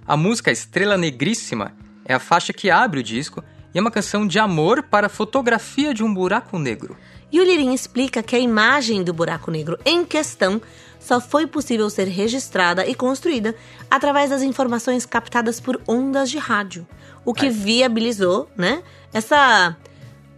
A 0.06 0.16
música 0.16 0.50
Estrela 0.50 0.96
Negríssima 0.96 1.74
é 2.04 2.14
a 2.14 2.18
faixa 2.20 2.52
que 2.52 2.70
abre 2.70 3.00
o 3.00 3.02
disco 3.02 3.42
e 3.74 3.78
é 3.78 3.80
uma 3.80 3.90
canção 3.90 4.26
de 4.26 4.38
amor 4.38 4.82
para 4.84 5.06
a 5.06 5.10
fotografia 5.10 5.92
de 5.92 6.04
um 6.04 6.12
buraco 6.12 6.58
negro. 6.58 6.96
E 7.32 7.40
o 7.40 7.44
Lirin 7.44 7.72
explica 7.72 8.22
que 8.22 8.36
a 8.36 8.38
imagem 8.38 9.02
do 9.02 9.14
buraco 9.14 9.50
negro 9.50 9.78
em 9.86 10.04
questão 10.04 10.60
só 11.02 11.20
foi 11.20 11.46
possível 11.46 11.90
ser 11.90 12.06
registrada 12.06 12.86
e 12.86 12.94
construída 12.94 13.54
através 13.90 14.30
das 14.30 14.42
informações 14.42 15.04
captadas 15.04 15.58
por 15.58 15.80
ondas 15.86 16.30
de 16.30 16.38
rádio, 16.38 16.86
o 17.24 17.34
que 17.34 17.50
viabilizou, 17.50 18.48
né, 18.56 18.82
essa 19.12 19.76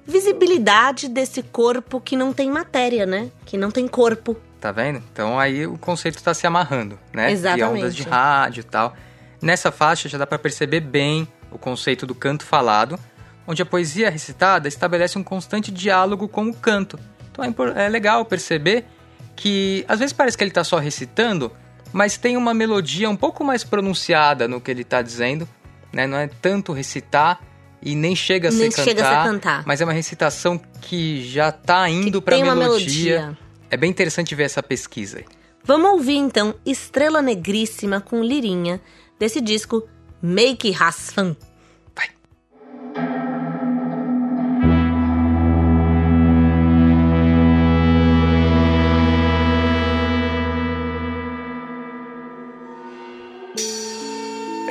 visibilidade 0.07 1.09
desse 1.09 1.43
corpo 1.43 2.01
que 2.01 2.17
não 2.17 2.33
tem 2.33 2.51
matéria, 2.51 3.07
né? 3.07 3.31
Que 3.47 3.57
não 3.57 3.71
tem 3.71 3.89
corpo. 3.89 4.37
Tá 4.61 4.71
vendo? 4.71 5.03
Então 5.13 5.39
aí 5.39 5.67
o 5.67 5.79
conceito 5.79 6.17
está 6.17 6.35
se 6.35 6.47
amarrando, 6.47 6.99
né? 7.13 7.31
Exatamente. 7.31 7.61
E 7.61 7.79
ondas 7.79 7.97
de 7.97 8.03
rádio 8.03 8.61
e 8.61 8.65
tal. 8.65 8.95
Nessa 9.41 9.71
faixa 9.71 10.09
já 10.09 10.19
dá 10.19 10.27
para 10.27 10.39
perceber 10.39 10.81
bem 10.81 11.29
o 11.51 11.59
conceito 11.59 12.07
do 12.07 12.15
canto 12.15 12.45
falado, 12.45 12.99
onde 13.47 13.63
a 13.63 13.67
poesia 13.67 14.11
recitada 14.11 14.69
estabelece 14.69 15.19
um 15.19 15.23
constante 15.23 15.71
diálogo 15.71 16.29
com 16.29 16.49
o 16.49 16.55
canto. 16.55 16.99
Então 17.31 17.45
é, 17.45 17.85
é 17.85 17.89
legal 17.89 18.25
perceber 18.25 18.87
que 19.37 19.85
às 19.89 19.99
vezes 19.99 20.13
parece 20.13 20.37
que 20.37 20.45
ele 20.45 20.51
está 20.51 20.65
só 20.65 20.79
recitando, 20.79 21.51
mas 21.93 22.17
tem 22.17 22.37
uma 22.37 22.53
melodia 22.53 23.09
um 23.09 23.17
pouco 23.17 23.45
mais 23.45 23.65
pronunciada 23.65 24.49
no 24.49 24.61
que 24.61 24.71
ele 24.71 24.83
está 24.83 25.03
dizendo, 25.03 25.49
né? 25.93 26.07
Não 26.07 26.19
é 26.19 26.29
tanto 26.29 26.73
recitar 26.73 27.41
e 27.83 27.95
nem 27.95 28.17
chega 28.17 28.49
a, 28.49 28.53
nem 28.53 28.71
ser, 28.71 28.83
chega 28.83 29.03
cantar, 29.03 29.21
a 29.21 29.23
ser 29.23 29.31
cantar, 29.31 29.63
mas 29.67 29.81
é 29.81 29.85
uma 29.85 29.93
recitação 29.93 30.61
que 30.81 31.23
já 31.29 31.51
está 31.51 31.89
indo 31.89 32.23
para 32.23 32.37
melodia. 32.39 33.21
melodia. 33.21 33.39
É 33.71 33.77
bem 33.77 33.91
interessante 33.91 34.35
ver 34.35 34.45
essa 34.45 34.63
pesquisa. 34.63 35.23
Vamos 35.65 35.91
ouvir 35.93 36.17
então 36.17 36.55
Estrela 36.65 37.23
Negríssima 37.23 38.01
com 38.01 38.23
Lirinha 38.23 38.81
desse 39.19 39.41
disco 39.41 39.87
Make 40.21 40.71
Rasfan. 40.71 41.37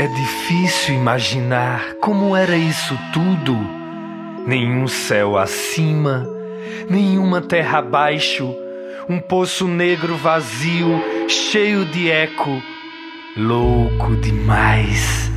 É 0.03 0.07
difícil 0.07 0.95
imaginar 0.95 1.93
como 2.01 2.35
era 2.35 2.57
isso 2.57 2.93
tudo. 3.13 3.57
Nenhum 4.45 4.85
céu 4.85 5.37
acima, 5.37 6.27
nenhuma 6.89 7.39
terra 7.39 7.77
abaixo, 7.79 8.53
um 9.07 9.17
poço 9.17 9.65
negro 9.65 10.17
vazio, 10.17 11.01
cheio 11.29 11.85
de 11.85 12.11
eco. 12.11 12.61
Louco 13.37 14.17
demais. 14.17 15.31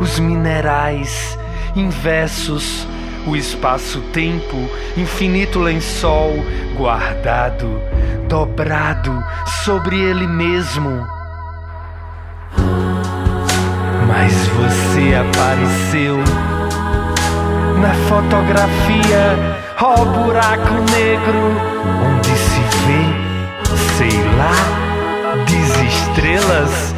Os 0.00 0.20
minerais, 0.20 1.36
inversos, 1.74 2.86
o 3.26 3.34
espaço-tempo, 3.34 4.56
infinito 4.96 5.58
lençol, 5.58 6.32
guardado, 6.76 7.68
dobrado 8.28 9.12
sobre 9.64 9.98
ele 10.00 10.28
mesmo 10.28 11.04
mas 14.12 14.46
você 14.48 15.14
apareceu 15.14 16.18
na 17.80 17.94
fotografia, 18.10 19.56
ó 19.80 19.94
oh, 19.94 20.04
buraco 20.04 20.74
negro, 20.92 21.56
onde 22.04 22.28
se 22.28 22.60
vê, 22.84 23.04
sei 23.96 24.22
lá, 24.36 24.52
desestrelas. 25.46 26.94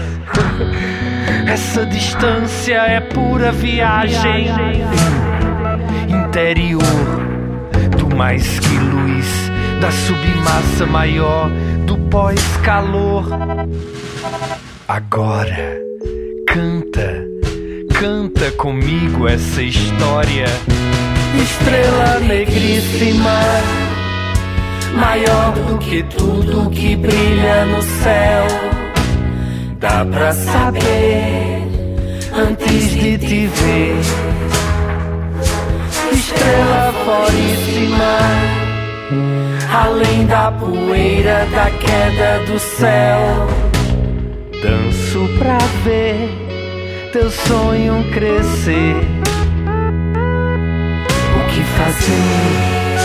Essa 1.46 1.86
distância 1.86 2.78
é 2.78 3.00
pura 3.00 3.52
viagem 3.52 4.48
interior 6.08 6.82
do 7.96 8.16
mais 8.16 8.58
que 8.58 8.76
luz, 8.76 9.52
da 9.80 9.90
submassa 9.92 10.84
maior, 10.84 11.48
do 11.86 11.96
pós-calor. 11.96 13.24
Agora 14.88 15.93
Canta, 16.54 17.26
canta 17.98 18.52
comigo 18.52 19.26
essa 19.26 19.60
história. 19.60 20.44
Estrela 21.42 22.20
negríssima, 22.20 23.40
maior 24.96 25.52
do 25.66 25.78
que 25.78 26.04
tudo 26.04 26.70
que 26.70 26.94
brilha 26.94 27.64
no 27.64 27.82
céu. 27.82 28.46
Dá 29.80 30.04
pra 30.04 30.32
saber 30.32 31.64
antes 32.32 32.90
de 33.00 33.18
te 33.18 33.46
ver. 33.48 33.96
Estrela 36.12 36.94
floríssima, 37.02 38.18
além 39.76 40.24
da 40.26 40.52
poeira 40.52 41.46
da 41.46 41.68
queda 41.80 42.44
do 42.46 42.56
céu. 42.60 43.48
Danço 44.62 45.28
pra 45.36 45.58
ver 45.84 46.43
teu 47.14 47.30
sonho 47.30 48.10
crescer. 48.12 48.96
O 51.30 51.40
que 51.48 51.62
fazer 51.78 52.98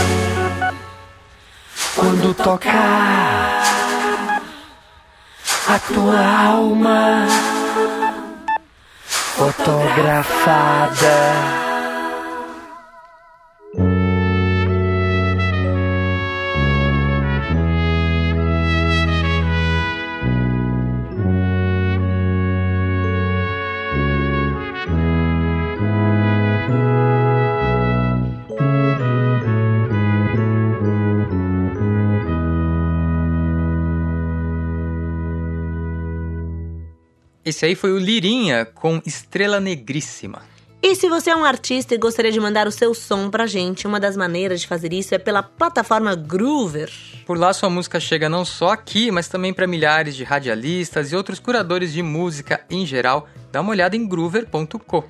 quando 1.96 2.34
tocar 2.34 3.62
a 5.68 5.80
tua 5.94 6.26
alma 6.26 7.28
fotografada? 9.06 11.59
Esse 37.50 37.66
aí 37.66 37.74
foi 37.74 37.92
o 37.92 37.98
Lirinha 37.98 38.64
com 38.64 39.02
Estrela 39.08 39.60
Negríssima. 39.60 40.44
E 40.84 40.96
se 40.96 41.10
você 41.10 41.32
é 41.32 41.36
um 41.36 41.44
artista 41.44 41.96
e 41.96 41.98
gostaria 41.98 42.32
de 42.32 42.40
mandar 42.40 42.68
o 42.68 42.72
seu 42.72 42.94
som 42.94 43.28
pra 43.28 43.48
gente, 43.48 43.88
uma 43.88 44.00
das 44.00 44.16
maneiras 44.16 44.62
de 44.62 44.68
fazer 44.68 44.94
isso 44.94 45.16
é 45.16 45.18
pela 45.18 45.42
plataforma 45.42 46.14
Groover. 46.14 46.92
Por 47.26 47.40
lá 47.40 47.52
sua 47.52 47.68
música 47.68 48.00
chega 48.00 48.30
não 48.30 48.46
só 48.46 48.74
aqui, 48.74 49.10
mas 49.10 49.28
também 49.28 49.52
para 49.52 49.66
milhares 49.66 50.16
de 50.16 50.24
radialistas 50.24 51.12
e 51.12 51.16
outros 51.16 51.40
curadores 51.40 51.92
de 51.92 52.04
música 52.04 52.62
em 52.70 52.86
geral. 52.86 53.28
Dá 53.52 53.62
uma 53.62 53.72
olhada 53.72 53.96
em 53.96 54.08
groover.co. 54.08 55.06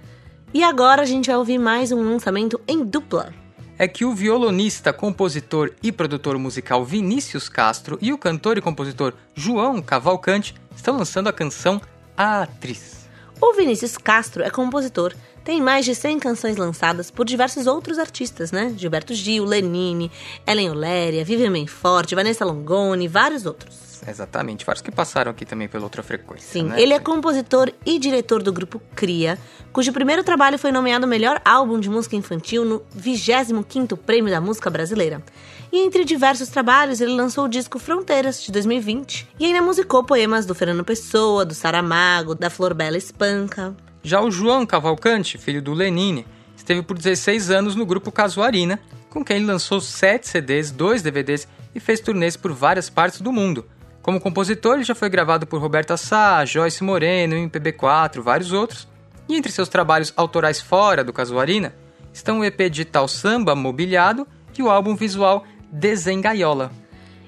E 0.54 0.64
agora 0.64 1.02
a 1.02 1.06
gente 1.06 1.28
vai 1.28 1.36
ouvir 1.36 1.58
mais 1.58 1.92
um 1.92 2.02
lançamento 2.02 2.58
em 2.66 2.86
dupla. 2.86 3.34
É 3.78 3.86
que 3.86 4.06
o 4.06 4.16
violonista, 4.16 4.94
compositor 4.94 5.72
e 5.84 5.92
produtor 5.92 6.38
musical 6.38 6.86
Vinícius 6.86 7.50
Castro 7.50 8.00
e 8.02 8.14
o 8.14 8.18
cantor 8.18 8.58
e 8.58 8.62
compositor 8.62 9.14
João 9.36 9.82
Cavalcante 9.82 10.56
estão 10.74 10.98
lançando 10.98 11.28
a 11.28 11.34
canção 11.34 11.82
atriz. 12.20 13.08
O 13.42 13.54
Vinícius 13.54 13.98
Castro 13.98 14.44
é 14.44 14.50
compositor, 14.50 15.14
tem 15.46 15.62
mais 15.62 15.86
de 15.86 15.96
100 15.96 16.20
canções 16.20 16.58
lançadas 16.58 17.10
por 17.10 17.26
diversos 17.26 17.66
outros 17.66 17.98
artistas, 17.98 18.52
né? 18.52 18.74
Gilberto 18.76 19.14
Gil, 19.14 19.46
Lenine, 19.46 20.12
Ellen 20.46 20.70
Oléria, 20.70 21.24
Vivian 21.24 21.66
Forte, 21.66 22.16
Vanessa 22.16 22.44
Longoni, 22.44 23.08
vários 23.08 23.46
outros. 23.46 23.90
Exatamente, 24.06 24.66
vários 24.66 24.82
que 24.82 24.92
passaram 24.92 25.32
aqui 25.32 25.46
também 25.46 25.68
pela 25.68 25.84
outra 25.84 26.04
frequência. 26.04 26.52
Sim, 26.52 26.64
né? 26.64 26.82
ele 26.82 26.94
é 26.94 27.00
compositor 27.00 27.72
e 27.86 27.98
diretor 27.98 28.44
do 28.44 28.52
grupo 28.52 28.82
Cria, 28.96 29.38
cujo 29.72 29.94
primeiro 29.94 30.24
trabalho 30.24 30.58
foi 30.58 30.72
nomeado 30.72 31.08
melhor 31.08 31.42
álbum 31.46 31.80
de 31.80 31.90
música 31.90 32.16
infantil 32.16 32.66
no 32.66 32.82
25º 32.98 33.98
Prêmio 33.98 34.32
da 34.32 34.42
Música 34.42 34.70
Brasileira. 34.70 35.24
E 35.72 35.86
entre 35.86 36.04
diversos 36.04 36.50
trabalhos, 36.50 37.00
ele 37.00 37.14
lançou 37.14 37.46
o 37.46 37.50
disco 37.50 37.78
Fronteiras, 37.78 38.42
de 38.42 38.52
2020, 38.52 39.28
e 39.40 39.46
ainda 39.46 39.62
musicou 39.62 40.04
poemas 40.04 40.46
do 40.46 40.56
Fernando 40.56 40.84
Pessoa, 40.84 41.46
do 41.46 41.54
Saramago, 41.54 42.34
da 42.34 42.50
Flor 42.50 42.74
Bela 42.74 42.98
Espanca. 42.98 43.76
Já 44.02 44.20
o 44.20 44.32
João 44.32 44.66
Cavalcante, 44.66 45.38
filho 45.38 45.62
do 45.62 45.74
Lenine, 45.74 46.26
esteve 46.56 46.82
por 46.82 46.98
16 46.98 47.52
anos 47.52 47.76
no 47.76 47.86
grupo 47.86 48.12
Casuarina, 48.12 48.80
com 49.12 49.24
quem 49.24 49.38
ele 49.38 49.46
lançou 49.46 49.80
7 49.80 50.28
CDs, 50.28 50.72
2 50.72 51.04
DVDs 51.04 51.48
e 51.76 51.80
fez 51.80 52.00
turnês 52.00 52.36
por 52.36 52.52
várias 52.52 52.90
partes 52.90 53.22
do 53.22 53.32
mundo. 53.32 53.66
Como 54.02 54.20
compositor, 54.20 54.76
ele 54.76 54.84
já 54.84 54.96
foi 54.96 55.10
gravado 55.10 55.46
por 55.46 55.62
Roberta 55.62 55.98
Sá, 55.98 56.44
Joyce 56.46 56.84
Moreno, 56.84 57.36
MPB4, 57.36 58.22
vários 58.22 58.52
outros. 58.52 58.88
E 59.28 59.36
entre 59.36 59.52
seus 59.52 59.70
trabalhos 59.70 60.12
autorais 60.18 60.60
fora 60.60 61.04
do 61.04 61.14
Casuarina 61.14 61.76
estão 62.12 62.40
o 62.40 62.44
EP 62.44 62.72
digital 62.72 63.08
Samba 63.08 63.54
Mobiliado 63.56 64.28
e 64.58 64.64
o 64.64 64.70
álbum 64.70 64.94
visual 64.94 65.46
Desengaiola. 65.72 66.72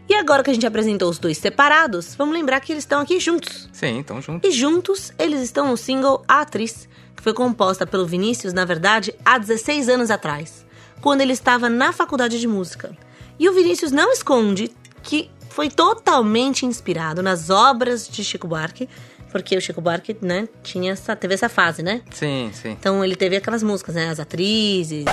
E 0.10 0.14
agora 0.14 0.44
que 0.44 0.50
a 0.50 0.54
gente 0.54 0.66
apresentou 0.66 1.10
os 1.10 1.20
dois 1.20 1.38
separados, 1.38 2.16
vamos 2.16 2.34
lembrar 2.34 2.60
que 2.60 2.74
eles 2.74 2.84
estão 2.84 3.00
aqui 3.00 3.20
juntos. 3.20 3.70
Sim, 3.72 4.00
estão 4.00 4.22
juntos. 4.22 4.50
E 4.50 4.52
juntos 4.52 5.14
eles 5.18 5.42
estão 5.42 5.68
no 5.68 5.78
single 5.78 6.24
A 6.28 6.42
Atriz, 6.42 6.90
que 7.16 7.24
foi 7.24 7.34
composta 7.34 7.88
pelo 7.88 8.06
Vinícius, 8.06 8.52
na 8.52 8.66
verdade, 8.66 9.14
há 9.24 9.38
16 9.38 9.88
anos 9.88 10.12
atrás, 10.12 10.66
quando 11.02 11.22
ele 11.22 11.34
estava 11.34 11.70
na 11.70 11.94
faculdade 11.94 12.40
de 12.40 12.48
música. 12.48 12.96
E 13.40 13.48
o 13.48 13.54
Vinícius 13.54 13.92
não 13.92 14.12
esconde 14.12 14.72
que 15.02 15.30
foi 15.50 15.70
totalmente 15.70 16.66
inspirado 16.66 17.22
nas 17.22 17.50
obras 17.50 18.08
de 18.08 18.24
Chico 18.24 18.48
Buarque, 18.48 18.90
porque 19.32 19.56
o 19.58 19.62
Chico 19.62 19.82
Buarque, 19.82 20.16
né, 20.22 20.48
tinha 20.62 20.92
essa, 20.92 21.16
teve 21.16 21.34
essa 21.34 21.48
fase, 21.50 21.82
né? 21.82 22.02
Sim, 22.12 22.50
sim. 22.54 22.72
Então 22.72 23.04
ele 23.04 23.16
teve 23.16 23.36
aquelas 23.36 23.64
músicas, 23.64 23.96
né, 23.96 24.10
as 24.10 24.20
atrizes. 24.20 25.06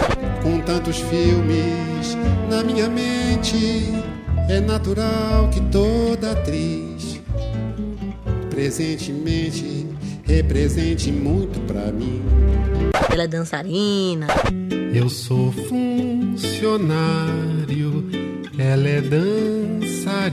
Com 0.42 0.60
tantos 0.60 0.98
filmes 0.98 2.16
na 2.50 2.62
minha 2.64 2.88
mente, 2.88 3.92
é 4.48 4.60
natural 4.60 5.48
que 5.50 5.60
toda 5.70 6.32
atriz 6.32 7.20
presentemente 8.50 9.86
represente 10.24 11.12
muito 11.12 11.60
para 11.60 11.92
mim. 11.92 12.20
Ela 13.10 13.22
é 13.22 13.28
dançarina. 13.28 14.26
Eu 14.92 15.08
sou 15.08 15.52
funcionário, 15.52 16.84
ela 18.58 18.88
é 18.88 19.00
dançarina. 19.00 20.28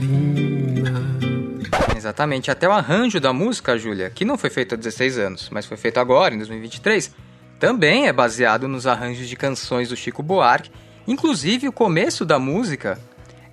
Exatamente. 2.06 2.52
Até 2.52 2.68
o 2.68 2.72
arranjo 2.72 3.18
da 3.18 3.32
música, 3.32 3.76
Júlia, 3.76 4.08
que 4.10 4.24
não 4.24 4.38
foi 4.38 4.48
feito 4.48 4.74
há 4.74 4.78
16 4.78 5.18
anos, 5.18 5.48
mas 5.50 5.66
foi 5.66 5.76
feito 5.76 5.98
agora, 5.98 6.32
em 6.32 6.38
2023, 6.38 7.12
também 7.58 8.06
é 8.06 8.12
baseado 8.12 8.68
nos 8.68 8.86
arranjos 8.86 9.28
de 9.28 9.34
canções 9.34 9.88
do 9.88 9.96
Chico 9.96 10.22
Buarque. 10.22 10.70
Inclusive, 11.04 11.66
o 11.66 11.72
começo 11.72 12.24
da 12.24 12.38
música 12.38 12.96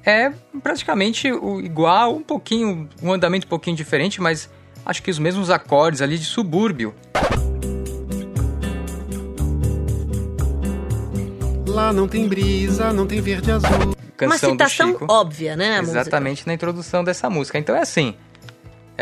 é 0.06 0.32
praticamente 0.62 1.32
o 1.32 1.60
igual, 1.62 2.16
um 2.16 2.22
pouquinho, 2.22 2.88
um 3.02 3.12
andamento 3.12 3.48
um 3.48 3.50
pouquinho 3.50 3.76
diferente, 3.76 4.22
mas 4.22 4.48
acho 4.86 5.02
que 5.02 5.10
os 5.10 5.18
mesmos 5.18 5.50
acordes 5.50 6.04
ali 6.04 6.20
de 6.20 6.26
subúrbio. 6.26 6.94
Lá 11.68 11.92
não 11.92 12.08
tem 12.08 12.28
brisa, 12.28 12.94
não 12.94 13.08
tem 13.08 13.20
verde 13.20 13.52
azul. 13.52 13.96
Canção 14.16 14.52
Uma 14.52 14.52
citação 14.52 14.92
do 14.92 15.00
Chico. 15.00 15.12
óbvia, 15.12 15.56
né? 15.56 15.80
Exatamente 15.80 16.42
música. 16.42 16.50
na 16.52 16.54
introdução 16.54 17.04
dessa 17.04 17.32
música. 17.32 17.58
Então 17.58 17.76
é 17.76 17.80
assim. 17.80 18.16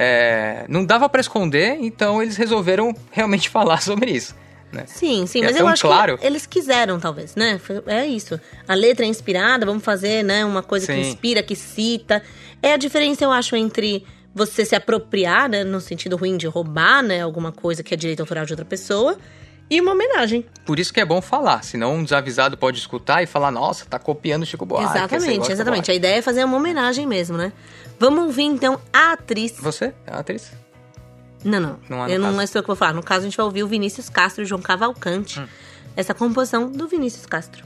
É, 0.04 0.66
não 0.68 0.84
dava 0.84 1.08
para 1.08 1.22
esconder, 1.22 1.78
então 1.80 2.24
eles 2.24 2.36
resolveram 2.36 2.92
realmente 3.12 3.48
falar 3.52 3.82
sobre 3.82 4.10
isso. 4.10 4.36
Né? 4.72 4.86
Sim, 4.88 5.28
sim, 5.28 5.42
é 5.42 5.46
mas 5.46 5.58
eu 5.58 5.68
acho 5.68 5.86
claro. 5.86 6.18
que 6.18 6.26
eles 6.26 6.48
quiseram, 6.48 6.98
talvez, 7.00 7.36
né? 7.36 7.60
É 7.86 8.08
isso. 8.08 8.40
A 8.68 8.74
letra 8.74 9.06
é 9.06 9.10
inspirada, 9.10 9.66
vamos 9.66 9.84
fazer, 9.84 10.24
né, 10.24 10.46
uma 10.46 10.64
coisa 10.64 10.88
que 10.88 10.94
Sim. 10.94 11.10
inspira, 11.10 11.44
que 11.44 11.56
cita. 11.56 12.24
É 12.64 12.74
a 12.74 12.78
diferença, 12.78 13.24
eu 13.24 13.32
acho, 13.32 13.56
entre 13.56 14.06
você 14.34 14.64
se 14.64 14.74
apropriar, 14.74 15.50
né, 15.50 15.64
no 15.64 15.82
sentido 15.82 16.16
ruim 16.16 16.38
de 16.38 16.48
roubar, 16.48 17.04
né, 17.04 17.22
alguma 17.22 17.52
coisa 17.52 17.84
que 17.84 17.94
é 17.94 17.98
direito 17.98 18.22
autoral 18.22 18.46
de 18.46 18.54
outra 18.54 18.66
pessoa, 18.66 19.18
e 19.70 19.80
uma 19.80 19.92
homenagem. 19.92 20.46
Por 20.66 20.80
isso 20.80 20.94
que 20.94 21.00
é 21.00 21.06
bom 21.06 21.22
falar, 21.22 21.64
senão 21.64 21.96
um 21.96 22.04
desavisado 22.04 22.58
pode 22.58 22.78
escutar 22.78 23.24
e 23.24 23.26
falar, 23.26 23.52
nossa, 23.52 23.86
tá 23.86 24.00
copiando 24.00 24.44
o 24.44 24.46
Chico 24.46 24.66
Buarque. 24.66 24.98
exatamente, 24.98 25.52
exatamente. 25.52 25.92
A 25.92 25.94
Buarque. 25.94 25.94
ideia 25.94 26.16
é 26.18 26.22
fazer 26.22 26.44
uma 26.44 26.58
homenagem 26.58 27.06
mesmo, 27.06 27.38
né? 27.38 27.54
Vamos 28.02 28.26
ouvir, 28.26 28.46
então, 28.46 28.82
a 28.92 29.12
atriz... 29.12 29.54
Você 29.60 29.94
é 30.08 30.12
uma 30.12 30.22
atriz? 30.22 30.52
Não, 31.46 31.60
não. 31.60 31.80
Não 31.88 32.04
é 32.08 32.16
eu 32.16 32.20
não 32.20 32.42
é 32.42 32.44
isso 32.46 32.60
que 32.60 32.66
vou 32.66 32.76
falar. 32.76 32.94
No 32.94 33.04
caso, 33.04 33.22
a 33.22 33.24
gente 33.26 33.38
vai 33.38 33.46
ouvir 33.46 33.62
o 33.62 33.68
Vinícius 33.68 34.10
Castro 34.10 34.42
e 34.42 34.44
o 34.44 34.48
João 34.48 34.60
Cavalcante. 34.60 35.40
Hum. 35.40 35.48
Essa 35.96 36.12
composição 36.12 36.72
do 36.72 36.88
Vinícius 36.88 37.28
Castro. 37.28 37.64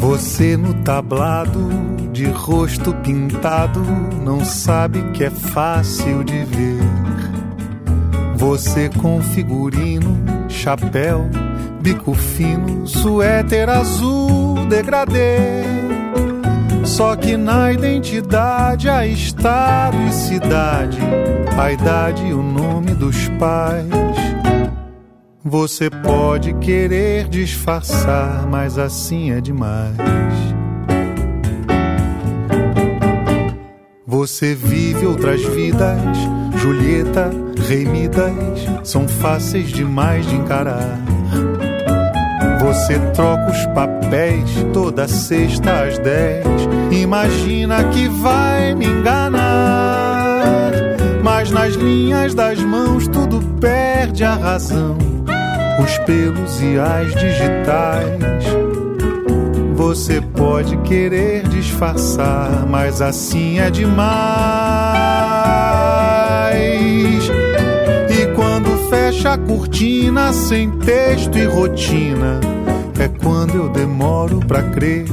Você 0.00 0.54
no 0.54 0.74
tablado, 0.84 1.66
de 2.12 2.26
rosto 2.26 2.94
pintado, 2.96 3.80
não 4.22 4.44
sabe 4.44 5.12
que 5.12 5.24
é 5.24 5.30
fácil 5.30 6.22
de 6.24 6.44
ver. 6.44 6.87
Você 8.48 8.88
com 8.88 9.20
figurino, 9.20 10.24
chapéu, 10.48 11.28
bico 11.82 12.14
fino, 12.14 12.86
suéter 12.86 13.68
azul, 13.68 14.64
degradê. 14.70 15.36
Só 16.82 17.14
que 17.14 17.36
na 17.36 17.70
identidade 17.70 18.88
há 18.88 19.06
estado 19.06 19.98
e 20.08 20.12
cidade, 20.14 20.98
a 21.58 21.70
idade 21.70 22.24
e 22.24 22.32
o 22.32 22.42
nome 22.42 22.94
dos 22.94 23.28
pais. 23.38 23.86
Você 25.44 25.90
pode 25.90 26.54
querer 26.54 27.28
disfarçar, 27.28 28.46
mas 28.48 28.78
assim 28.78 29.30
é 29.30 29.42
demais. 29.42 29.94
Você 34.06 34.54
vive 34.54 35.04
outras 35.04 35.44
vidas, 35.44 36.00
Julieta, 36.56 37.30
Rei 37.68 37.84
Midas, 37.84 38.32
são 38.82 39.06
fáceis 39.06 39.68
demais 39.68 40.26
de 40.26 40.34
encarar. 40.34 40.98
Você 42.62 42.98
troca 43.12 43.50
os 43.50 43.66
papéis 43.74 44.48
toda 44.72 45.06
sexta 45.06 45.84
às 45.84 45.98
dez. 45.98 46.46
Imagina 46.90 47.84
que 47.84 48.08
vai 48.08 48.74
me 48.74 48.86
enganar. 48.86 50.70
Mas 51.22 51.50
nas 51.50 51.74
linhas 51.74 52.32
das 52.32 52.58
mãos 52.58 53.06
tudo 53.06 53.42
perde 53.60 54.24
a 54.24 54.32
razão. 54.32 54.96
Os 55.84 55.98
pelos 55.98 56.62
e 56.62 56.78
as 56.78 57.14
digitais. 57.14 58.44
Você 59.74 60.22
pode 60.22 60.74
querer 60.78 61.46
disfarçar, 61.48 62.66
mas 62.66 63.02
assim 63.02 63.58
é 63.60 63.68
demais. 63.70 64.57
Fecha 69.18 69.32
a 69.32 69.38
cortina 69.38 70.32
sem 70.32 70.70
texto 70.78 71.36
e 71.36 71.44
rotina, 71.44 72.38
é 73.00 73.08
quando 73.08 73.56
eu 73.56 73.68
demoro 73.68 74.38
pra 74.38 74.62
crer. 74.62 75.06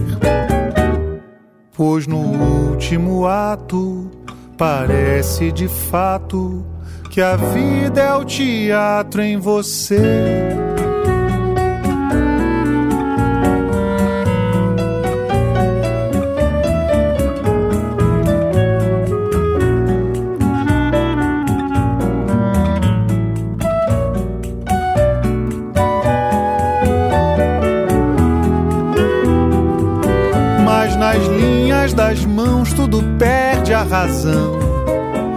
Pois 1.76 2.06
no 2.06 2.18
último 2.18 3.26
ato 3.26 4.12
parece 4.58 5.52
de 5.52 5.68
fato 5.68 6.64
que 7.10 7.20
a 7.20 7.36
vida 7.36 8.00
é 8.00 8.14
o 8.14 8.24
teatro 8.24 9.24
em 9.24 9.38
você. 9.38 10.65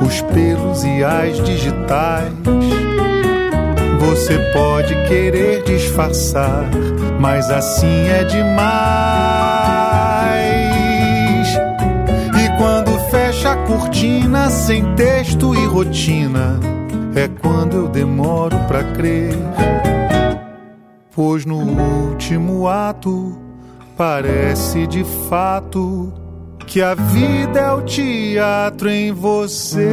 Os 0.08 0.22
pelos 0.22 0.82
e 0.84 1.04
as 1.04 1.36
digitais. 1.42 2.32
Você 4.00 4.38
pode 4.54 4.94
querer 5.06 5.62
disfarçar, 5.64 6.64
mas 7.20 7.50
assim 7.50 8.08
é 8.08 8.24
demais. 8.24 8.48
E 12.34 12.48
quando 12.56 12.98
fecha 13.10 13.52
a 13.52 13.56
cortina 13.66 14.48
sem 14.48 14.94
texto 14.94 15.54
e 15.54 15.66
rotina, 15.66 16.58
é 17.14 17.28
quando 17.28 17.76
eu 17.76 17.88
demoro 17.88 18.58
pra 18.66 18.82
crer. 18.94 19.36
Pois 21.14 21.44
no 21.44 21.58
último 21.58 22.66
ato 22.66 23.36
parece 23.96 24.86
de 24.86 25.04
fato 25.28 26.27
que 26.68 26.82
a 26.82 26.94
vida 26.94 27.60
é 27.60 27.72
o 27.72 27.80
teatro 27.80 28.90
em 28.90 29.10
você. 29.10 29.88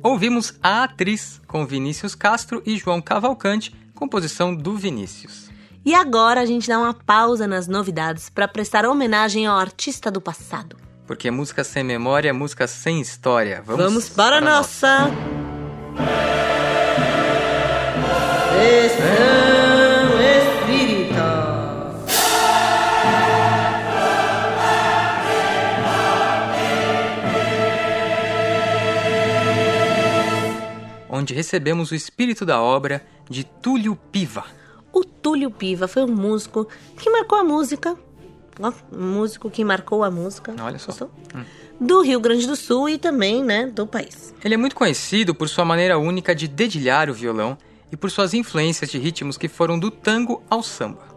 Ouvimos 0.00 0.54
A 0.62 0.84
Atriz, 0.84 1.40
com 1.48 1.66
Vinícius 1.66 2.14
Castro 2.14 2.62
e 2.64 2.76
João 2.76 3.02
Cavalcante, 3.02 3.74
composição 3.92 4.54
do 4.54 4.76
Vinícius. 4.76 5.50
E 5.84 5.92
agora 5.92 6.42
a 6.42 6.46
gente 6.46 6.68
dá 6.68 6.78
uma 6.78 6.94
pausa 6.94 7.48
nas 7.48 7.66
novidades 7.66 8.30
para 8.30 8.46
prestar 8.46 8.86
homenagem 8.86 9.46
ao 9.46 9.58
artista 9.58 10.12
do 10.12 10.20
passado. 10.20 10.76
Porque 11.08 11.28
música 11.28 11.64
sem 11.64 11.82
memória 11.82 12.28
é 12.28 12.32
música 12.32 12.68
sem 12.68 13.00
história. 13.00 13.62
Vamos, 13.66 13.84
Vamos 13.84 14.08
para 14.08 14.38
a 14.38 14.40
nossa. 14.40 15.08
Espírita. 15.08 16.51
Onde 31.22 31.34
recebemos 31.34 31.92
o 31.92 31.94
espírito 31.94 32.44
da 32.44 32.60
obra 32.60 33.04
de 33.30 33.44
Túlio 33.44 33.94
Piva. 33.94 34.44
O 34.92 35.04
Túlio 35.04 35.50
Piva 35.50 35.86
foi 35.86 36.02
um 36.02 36.08
músico 36.08 36.66
que 36.98 37.08
marcou 37.10 37.38
a 37.38 37.44
música. 37.44 37.96
Ó, 38.60 38.72
um 38.92 39.12
músico 39.12 39.48
que 39.48 39.64
marcou 39.64 40.02
a 40.02 40.10
música. 40.10 40.52
Olha 40.60 40.78
só. 40.78 41.08
Hum. 41.34 41.44
do 41.80 42.02
Rio 42.02 42.18
Grande 42.18 42.46
do 42.46 42.56
Sul 42.56 42.88
e 42.88 42.98
também, 42.98 43.42
né, 43.42 43.66
do 43.66 43.86
país. 43.86 44.34
Ele 44.44 44.54
é 44.54 44.56
muito 44.56 44.74
conhecido 44.74 45.34
por 45.34 45.48
sua 45.48 45.64
maneira 45.64 45.96
única 45.96 46.34
de 46.34 46.48
dedilhar 46.48 47.08
o 47.08 47.14
violão 47.14 47.56
e 47.92 47.96
por 47.96 48.10
suas 48.10 48.34
influências 48.34 48.90
de 48.90 48.98
ritmos 48.98 49.36
que 49.36 49.46
foram 49.46 49.78
do 49.78 49.90
tango 49.90 50.42
ao 50.48 50.62
samba. 50.62 51.12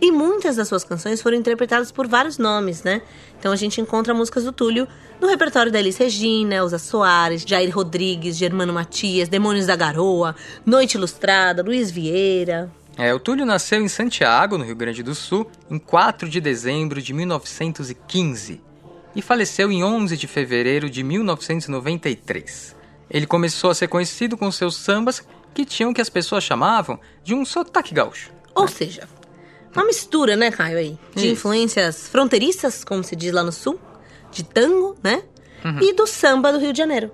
E 0.00 0.10
muitas 0.10 0.56
das 0.56 0.68
suas 0.68 0.84
canções 0.84 1.20
foram 1.20 1.36
interpretadas 1.36 1.92
por 1.92 2.08
vários 2.08 2.38
nomes, 2.38 2.82
né? 2.82 3.02
Então 3.38 3.52
a 3.52 3.56
gente 3.56 3.80
encontra 3.80 4.14
músicas 4.14 4.44
do 4.44 4.52
Túlio 4.52 4.88
no 5.20 5.28
repertório 5.28 5.70
da 5.70 5.78
Elis 5.78 5.98
Regina, 5.98 6.54
Elza 6.54 6.78
Soares, 6.78 7.44
Jair 7.46 7.74
Rodrigues, 7.74 8.36
Germano 8.36 8.72
Matias, 8.72 9.28
Demônios 9.28 9.66
da 9.66 9.76
Garoa, 9.76 10.34
Noite 10.64 10.94
Ilustrada, 10.94 11.62
Luiz 11.62 11.90
Vieira. 11.90 12.70
É, 12.96 13.12
o 13.12 13.18
Túlio 13.18 13.44
nasceu 13.44 13.82
em 13.82 13.88
Santiago, 13.88 14.56
no 14.56 14.64
Rio 14.64 14.76
Grande 14.76 15.02
do 15.02 15.14
Sul, 15.14 15.50
em 15.70 15.78
4 15.78 16.28
de 16.28 16.40
dezembro 16.40 17.02
de 17.02 17.12
1915 17.12 18.70
e 19.14 19.22
faleceu 19.22 19.70
em 19.70 19.82
11 19.82 20.16
de 20.16 20.26
fevereiro 20.26 20.88
de 20.88 21.02
1993. 21.02 22.76
Ele 23.10 23.26
começou 23.26 23.70
a 23.70 23.74
ser 23.74 23.88
conhecido 23.88 24.36
com 24.36 24.50
seus 24.52 24.76
sambas 24.76 25.22
que 25.54 25.64
tinham 25.64 25.90
o 25.90 25.94
que 25.94 26.00
as 26.00 26.08
pessoas 26.08 26.44
chamavam 26.44 26.98
de 27.22 27.34
um 27.34 27.44
sotaque 27.44 27.94
gaúcho. 27.94 28.30
Ou 28.54 28.68
seja, 28.68 29.08
uma 29.74 29.84
mistura, 29.84 30.36
né, 30.36 30.50
Caio, 30.50 30.78
aí? 30.78 30.98
De 31.14 31.26
Isso. 31.26 31.32
influências 31.32 32.08
fronteiriças, 32.08 32.84
como 32.84 33.04
se 33.04 33.14
diz 33.14 33.32
lá 33.32 33.42
no 33.42 33.52
sul, 33.52 33.78
de 34.32 34.42
tango, 34.42 34.96
né? 35.02 35.22
Uhum. 35.64 35.80
E 35.80 35.92
do 35.92 36.06
samba 36.06 36.52
do 36.52 36.58
Rio 36.58 36.72
de 36.72 36.78
Janeiro. 36.78 37.10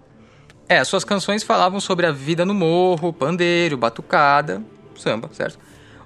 É, 0.69 0.83
suas 0.83 1.05
canções 1.05 1.43
falavam 1.43 1.79
sobre 1.81 2.07
a 2.07 2.13
vida 2.13 2.45
no 2.45 2.55
morro, 2.55 3.13
pandeiro, 3.13 3.77
batucada, 3.77 4.63
samba, 4.97 5.31
certo? 5.33 5.59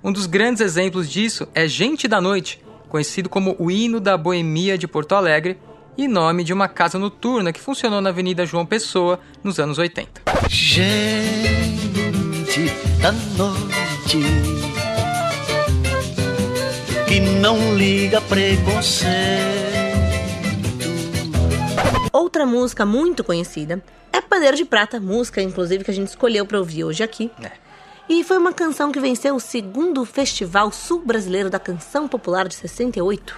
Um 0.02 0.12
dos 0.12 0.26
grandes 0.26 0.60
exemplos 0.60 1.08
disso 1.08 1.46
é 1.54 1.68
Gente 1.68 2.08
da 2.08 2.20
Noite, 2.20 2.62
conhecido 2.88 3.28
como 3.28 3.54
o 3.58 3.70
hino 3.70 4.00
da 4.00 4.16
boemia 4.16 4.76
de 4.76 4.88
Porto 4.88 5.14
Alegre 5.14 5.58
e 5.96 6.08
nome 6.08 6.42
de 6.44 6.52
uma 6.52 6.68
casa 6.68 6.98
noturna 6.98 7.52
que 7.52 7.60
funcionou 7.60 8.00
na 8.00 8.10
Avenida 8.10 8.46
João 8.46 8.66
Pessoa 8.66 9.20
nos 9.42 9.58
anos 9.58 9.78
80. 9.78 10.22
Gente 10.48 12.09
da 13.00 13.12
noite 13.12 14.18
que 17.06 17.20
não 17.20 17.76
liga 17.76 18.20
preconceito. 18.22 19.10
Outra 22.12 22.44
música 22.44 22.84
muito 22.84 23.22
conhecida 23.22 23.80
é 24.12 24.20
Pandeiro 24.20 24.56
de 24.56 24.64
Prata, 24.64 24.98
música 24.98 25.40
inclusive 25.40 25.84
que 25.84 25.92
a 25.92 25.94
gente 25.94 26.08
escolheu 26.08 26.44
para 26.44 26.58
ouvir 26.58 26.82
hoje 26.82 27.04
aqui. 27.04 27.30
É. 27.40 27.52
E 28.08 28.24
foi 28.24 28.36
uma 28.36 28.52
canção 28.52 28.90
que 28.90 28.98
venceu 28.98 29.36
o 29.36 29.40
segundo 29.40 30.04
Festival 30.04 30.72
Sul 30.72 31.02
Brasileiro 31.06 31.50
da 31.50 31.60
Canção 31.60 32.08
Popular 32.08 32.48
de 32.48 32.56
68. 32.56 33.32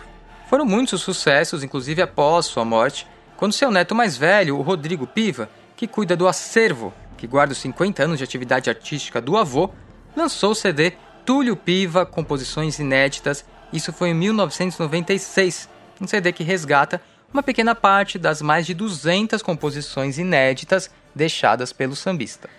Foram 0.48 0.64
muitos 0.64 1.02
sucessos, 1.02 1.62
inclusive 1.62 2.00
após 2.00 2.46
sua 2.46 2.64
morte, 2.64 3.06
quando 3.36 3.52
seu 3.52 3.70
neto 3.70 3.94
mais 3.94 4.16
velho, 4.16 4.56
o 4.56 4.62
Rodrigo 4.62 5.06
Piva, 5.06 5.50
que 5.76 5.86
cuida 5.86 6.16
do 6.16 6.26
acervo, 6.26 6.94
que 7.22 7.26
guarda 7.28 7.52
os 7.52 7.58
50 7.58 8.02
anos 8.02 8.18
de 8.18 8.24
atividade 8.24 8.68
artística 8.68 9.20
do 9.20 9.36
avô, 9.36 9.70
lançou 10.16 10.50
o 10.50 10.54
CD 10.56 10.92
Túlio 11.24 11.54
Piva 11.54 12.04
Composições 12.04 12.80
Inéditas 12.80 13.44
isso 13.72 13.92
foi 13.92 14.10
em 14.10 14.14
1996, 14.14 15.68
um 16.00 16.06
CD 16.06 16.32
que 16.32 16.44
resgata 16.44 17.00
uma 17.32 17.42
pequena 17.42 17.74
parte 17.74 18.18
das 18.18 18.42
mais 18.42 18.66
de 18.66 18.74
200 18.74 19.40
composições 19.40 20.18
inéditas 20.18 20.90
deixadas 21.14 21.72
pelo 21.72 21.96
sambista. 21.96 22.50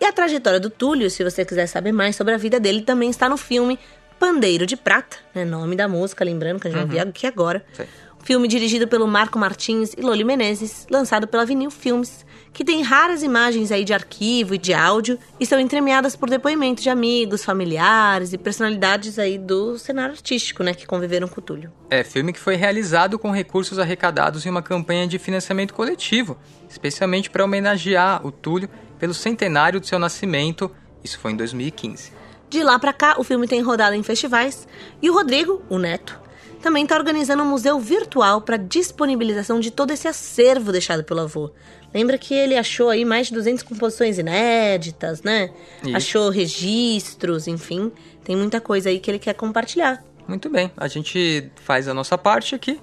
E 0.00 0.04
a 0.04 0.12
trajetória 0.12 0.58
do 0.58 0.70
Túlio, 0.70 1.10
se 1.10 1.22
você 1.22 1.44
quiser 1.44 1.66
saber 1.66 1.92
mais 1.92 2.16
sobre 2.16 2.32
a 2.32 2.38
vida 2.38 2.58
dele, 2.58 2.80
também 2.80 3.10
está 3.10 3.28
no 3.28 3.36
filme 3.36 3.78
Pandeiro 4.18 4.64
de 4.64 4.76
Prata, 4.76 5.18
né, 5.34 5.44
nome 5.44 5.76
da 5.76 5.86
música, 5.86 6.24
lembrando 6.24 6.60
que 6.60 6.68
a 6.68 6.70
gente 6.70 6.80
uhum. 6.80 6.86
vai 6.86 6.96
ver 6.96 7.08
aqui 7.08 7.26
agora. 7.26 7.62
Sim. 7.74 7.84
Filme 8.22 8.48
dirigido 8.48 8.88
pelo 8.88 9.06
Marco 9.06 9.38
Martins 9.38 9.92
e 9.92 10.00
Loli 10.00 10.24
Menezes, 10.24 10.86
lançado 10.88 11.26
pela 11.26 11.44
Vinil 11.44 11.70
Filmes 11.70 12.24
que 12.54 12.64
tem 12.64 12.82
raras 12.82 13.24
imagens 13.24 13.72
aí 13.72 13.84
de 13.84 13.92
arquivo 13.92 14.54
e 14.54 14.58
de 14.58 14.72
áudio 14.72 15.18
e 15.40 15.44
são 15.44 15.58
entremeadas 15.58 16.14
por 16.14 16.30
depoimentos 16.30 16.84
de 16.84 16.88
amigos, 16.88 17.44
familiares 17.44 18.32
e 18.32 18.38
personalidades 18.38 19.18
aí 19.18 19.36
do 19.36 19.76
cenário 19.76 20.12
artístico, 20.14 20.62
né, 20.62 20.72
que 20.72 20.86
conviveram 20.86 21.26
com 21.26 21.40
o 21.40 21.42
Túlio. 21.42 21.72
É, 21.90 22.04
filme 22.04 22.32
que 22.32 22.38
foi 22.38 22.54
realizado 22.54 23.18
com 23.18 23.32
recursos 23.32 23.80
arrecadados 23.80 24.46
em 24.46 24.50
uma 24.50 24.62
campanha 24.62 25.04
de 25.04 25.18
financiamento 25.18 25.74
coletivo, 25.74 26.38
especialmente 26.70 27.28
para 27.28 27.44
homenagear 27.44 28.24
o 28.24 28.30
Túlio 28.30 28.70
pelo 29.00 29.12
centenário 29.12 29.80
do 29.80 29.86
seu 29.86 29.98
nascimento, 29.98 30.70
isso 31.02 31.18
foi 31.18 31.32
em 31.32 31.36
2015. 31.36 32.12
De 32.48 32.62
lá 32.62 32.78
para 32.78 32.92
cá, 32.92 33.16
o 33.18 33.24
filme 33.24 33.48
tem 33.48 33.60
rodado 33.62 33.96
em 33.96 34.02
festivais 34.04 34.68
e 35.02 35.10
o 35.10 35.12
Rodrigo, 35.12 35.60
o 35.68 35.76
neto, 35.76 36.22
também 36.62 36.84
está 36.84 36.96
organizando 36.96 37.42
um 37.42 37.46
museu 37.46 37.78
virtual 37.78 38.40
para 38.40 38.56
disponibilização 38.56 39.60
de 39.60 39.70
todo 39.70 39.90
esse 39.90 40.08
acervo 40.08 40.72
deixado 40.72 41.04
pelo 41.04 41.20
avô. 41.20 41.50
Lembra 41.94 42.18
que 42.18 42.34
ele 42.34 42.56
achou 42.56 42.90
aí 42.90 43.04
mais 43.04 43.28
de 43.28 43.34
200 43.34 43.62
composições 43.62 44.18
inéditas, 44.18 45.22
né? 45.22 45.50
Isso. 45.84 45.96
Achou 45.96 46.28
registros, 46.28 47.46
enfim. 47.46 47.92
Tem 48.24 48.34
muita 48.34 48.60
coisa 48.60 48.88
aí 48.88 48.98
que 48.98 49.08
ele 49.10 49.20
quer 49.20 49.34
compartilhar. 49.34 50.02
Muito 50.26 50.50
bem. 50.50 50.72
A 50.76 50.88
gente 50.88 51.50
faz 51.62 51.86
a 51.86 51.94
nossa 51.94 52.18
parte 52.18 52.54
aqui, 52.54 52.80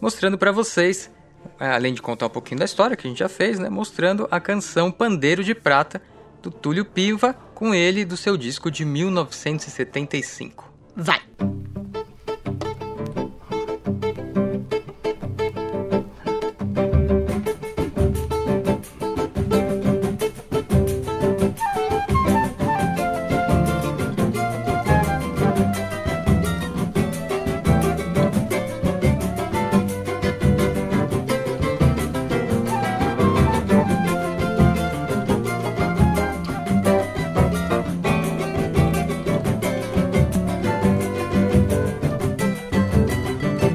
mostrando 0.00 0.36
para 0.36 0.50
vocês, 0.50 1.08
é, 1.60 1.68
além 1.68 1.94
de 1.94 2.02
contar 2.02 2.26
um 2.26 2.30
pouquinho 2.30 2.58
da 2.58 2.64
história 2.64 2.96
que 2.96 3.06
a 3.06 3.10
gente 3.10 3.18
já 3.18 3.28
fez, 3.28 3.60
né? 3.60 3.68
Mostrando 3.68 4.26
a 4.30 4.40
canção 4.40 4.90
Pandeiro 4.90 5.44
de 5.44 5.54
Prata, 5.54 6.02
do 6.42 6.50
Túlio 6.50 6.84
Piva, 6.84 7.34
com 7.54 7.72
ele 7.72 8.04
do 8.04 8.16
seu 8.16 8.36
disco 8.36 8.70
de 8.70 8.84
1975. 8.84 10.72
Vai! 10.96 11.20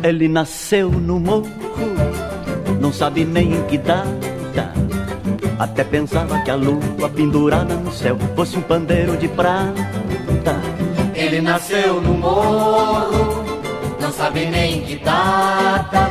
Ele 0.07 0.29
nasceu 0.29 0.89
no 0.89 1.19
morro, 1.19 1.49
não 2.79 2.93
sabe 2.93 3.25
nem 3.25 3.55
em 3.55 3.63
que 3.63 3.77
data. 3.77 4.71
Até 5.59 5.83
pensava 5.83 6.39
que 6.43 6.49
a 6.49 6.55
lua 6.55 7.09
pendurada 7.13 7.75
no 7.75 7.91
céu 7.91 8.17
fosse 8.33 8.57
um 8.57 8.61
pandeiro 8.61 9.17
de 9.17 9.27
prata. 9.27 10.61
Ele 11.13 11.41
nasceu 11.41 12.01
no 12.01 12.13
morro, 12.13 13.43
não 13.99 14.09
sabe 14.13 14.45
nem 14.45 14.77
em 14.77 14.81
que 14.83 14.95
data. 14.95 16.09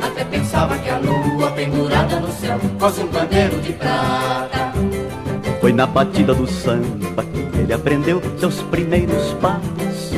Até 0.00 0.24
pensava 0.26 0.78
que 0.78 0.88
a 0.88 0.98
lua 0.98 1.50
pendurada 1.50 2.20
no 2.20 2.30
céu 2.30 2.60
fosse 2.78 3.00
um 3.00 3.08
pandeiro 3.08 3.60
de 3.60 3.72
prata. 3.72 4.72
Foi 5.60 5.72
na 5.72 5.84
batida 5.84 6.32
do 6.32 6.46
samba 6.46 7.24
que 7.24 7.58
ele 7.58 7.72
aprendeu 7.72 8.22
seus 8.38 8.62
primeiros 8.62 9.32
passos. 9.40 10.12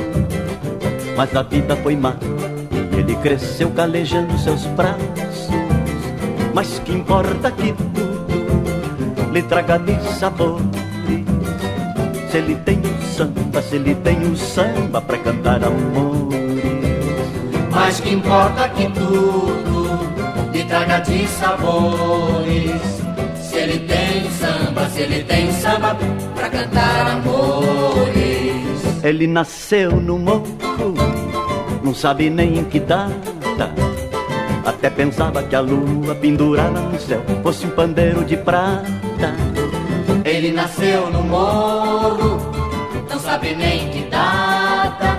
Mas 1.17 1.35
a 1.35 1.43
vida 1.43 1.75
foi 1.77 1.97
má 1.97 2.15
ele 3.09 3.17
cresceu 3.23 3.71
calejando 3.71 4.39
seus 4.39 4.67
braços, 4.67 5.49
mas 6.53 6.79
que 6.81 6.93
importa 6.93 7.51
que 7.51 7.73
tudo 7.73 9.33
lhe 9.33 9.43
traga 9.43 9.79
de 9.79 9.99
sabores. 10.19 10.67
Se 12.31 12.37
ele 12.37 12.57
tem 12.57 12.83
samba, 13.17 13.63
se 13.63 13.77
ele 13.77 13.95
tem 13.95 14.37
samba 14.37 15.01
pra 15.01 15.17
cantar 15.17 15.65
amores. 15.65 16.39
Mas 17.71 17.99
que 18.01 18.13
importa 18.13 18.69
que 18.69 18.87
tudo 18.91 20.53
lhe 20.53 20.65
traga 20.65 20.99
de 20.99 21.27
sabores. 21.29 22.83
Se 23.41 23.57
ele 23.57 23.79
tem 23.87 24.31
samba, 24.33 24.87
se 24.91 25.01
ele 25.01 25.25
tem 25.25 25.51
samba 25.53 25.97
pra 26.35 26.51
cantar 26.51 27.07
amores. 27.07 29.03
Ele 29.03 29.27
nasceu 29.27 29.93
no 29.93 30.19
morro 30.19 30.97
não 31.89 31.95
sabe 31.95 32.28
nem 32.28 32.59
em 32.59 32.64
que 32.64 32.78
data. 32.78 33.72
Até 34.62 34.91
pensava 34.91 35.43
que 35.43 35.57
a 35.57 35.61
lua 35.61 36.14
pendurada 36.14 36.80
no 36.80 37.01
céu 37.01 37.22
fosse 37.43 37.64
um 37.64 37.70
pandeiro 37.70 38.26
de 38.26 38.36
prata. 38.36 39.34
Ele 40.22 40.53
nasceu 40.53 41.11
no 41.11 41.22
morro, 41.22 42.53
não 43.09 43.18
sabe 43.18 43.55
nem 43.55 43.86
em 43.86 43.91
que 43.91 44.11
data. 44.11 45.16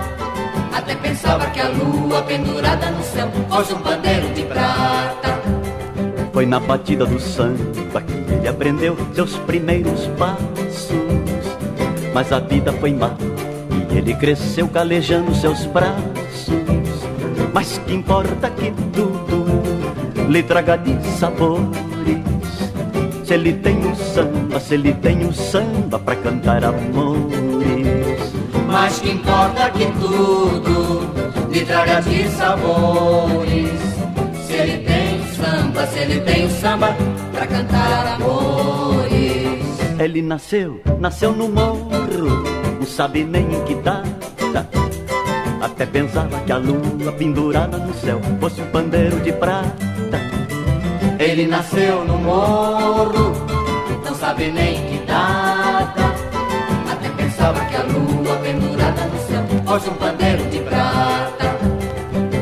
Até 0.72 0.94
pensava 0.94 1.46
que 1.46 1.58
a 1.58 1.70
lua 1.70 2.22
pendurada 2.22 2.88
no 2.92 3.02
céu 3.02 3.28
fosse 3.48 3.74
um 3.74 3.80
pandeiro 3.80 4.28
de 4.32 4.42
prata. 4.42 5.40
Foi 6.32 6.46
na 6.46 6.60
batida 6.60 7.04
do 7.04 7.18
samba 7.18 8.00
que 8.00 8.32
ele 8.32 8.46
aprendeu 8.46 8.96
seus 9.12 9.36
primeiros 9.38 10.06
passos. 10.16 10.88
Mas 12.14 12.32
a 12.32 12.38
vida 12.38 12.72
foi 12.74 12.92
má 12.92 13.10
e 13.92 13.98
ele 13.98 14.14
cresceu 14.14 14.68
calejando 14.68 15.34
seus 15.34 15.66
braços 15.66 16.19
mas 17.52 17.78
que 17.78 17.94
importa 17.94 18.50
que 18.50 18.70
tudo 18.92 19.46
lhe 20.28 20.42
traga 20.42 20.76
de 20.76 20.94
sabores. 21.18 21.70
Se 23.24 23.34
ele 23.34 23.52
tem 23.54 23.78
o 23.86 23.94
samba, 23.94 24.60
se 24.60 24.74
ele 24.74 24.92
tem 24.94 25.26
o 25.26 25.32
samba 25.32 25.98
pra 25.98 26.16
cantar 26.16 26.64
amores. 26.64 28.20
Mas 28.66 28.98
que 29.00 29.10
importa 29.10 29.70
que 29.70 29.86
tudo 30.00 31.10
lhe 31.50 31.64
traga 31.64 32.00
de 32.02 32.28
sabores. 32.30 33.70
Se 34.46 34.52
ele 34.52 34.78
tem 34.78 35.20
o 35.20 35.26
samba, 35.34 35.86
se 35.86 35.98
ele 35.98 36.20
tem 36.20 36.46
o 36.46 36.50
samba 36.50 36.96
pra 37.32 37.46
cantar 37.46 38.06
amores. 38.14 39.60
Ele 39.98 40.22
nasceu, 40.22 40.80
nasceu 40.98 41.32
no 41.32 41.48
morro, 41.48 41.90
não 42.78 42.86
sabe 42.86 43.22
nem 43.22 43.44
em 43.44 43.64
que 43.64 43.74
data. 43.76 44.19
Até 45.80 45.98
pensava 45.98 46.38
que 46.40 46.52
a 46.52 46.58
lua 46.58 47.10
pendurada 47.16 47.78
no 47.78 47.94
céu 47.94 48.20
fosse 48.38 48.60
um 48.60 48.66
pandeiro 48.66 49.18
de 49.20 49.32
prata. 49.32 50.20
Ele 51.18 51.46
nasceu 51.46 52.04
no 52.04 52.18
morro, 52.18 53.32
não 54.04 54.14
sabe 54.14 54.50
nem 54.50 54.74
que 54.74 54.98
data. 55.06 56.14
Até 56.92 57.08
pensava 57.16 57.64
que 57.64 57.76
a 57.76 57.82
lua 57.84 58.36
pendurada 58.42 59.06
no 59.06 59.18
céu 59.26 59.42
fosse 59.64 59.88
um 59.88 59.94
pandeiro 59.94 60.44
de 60.50 60.58
prata. 60.58 61.56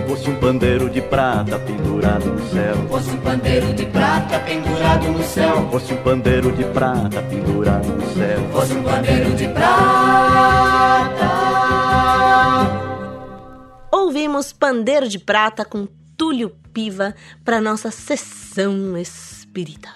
Fosse 0.09 0.30
um 0.30 0.34
pandeiro 0.34 0.91
de 0.91 1.01
prata 1.01 1.59
pendurado 1.61 2.32
no 2.32 2.51
céu. 2.51 2.74
Fosse 2.89 3.11
um 3.11 3.18
pandeiro 3.18 3.72
de 3.72 3.86
prata 3.86 4.39
pendurado 4.41 5.09
no 5.12 5.22
céu. 5.22 5.68
Fosse 5.70 5.95
um 5.95 5.97
pandeiro 5.99 6.51
de 6.51 6.64
prata 6.64 7.22
pendurado 7.22 7.86
no 7.86 8.14
céu. 8.14 8.41
Fosse 8.51 8.72
um 8.72 8.82
pandeiro 8.82 9.30
de 9.36 9.47
prata. 9.47 11.38
Ouvimos 14.09 14.55
Pandeiro 14.55 15.07
de 15.07 15.19
Prata 15.19 15.67
com 15.67 15.87
Túlio 16.17 16.57
Piva 16.73 17.15
para 17.45 17.61
nossa 17.61 17.91
sessão 17.91 18.97
espírita. 18.97 19.91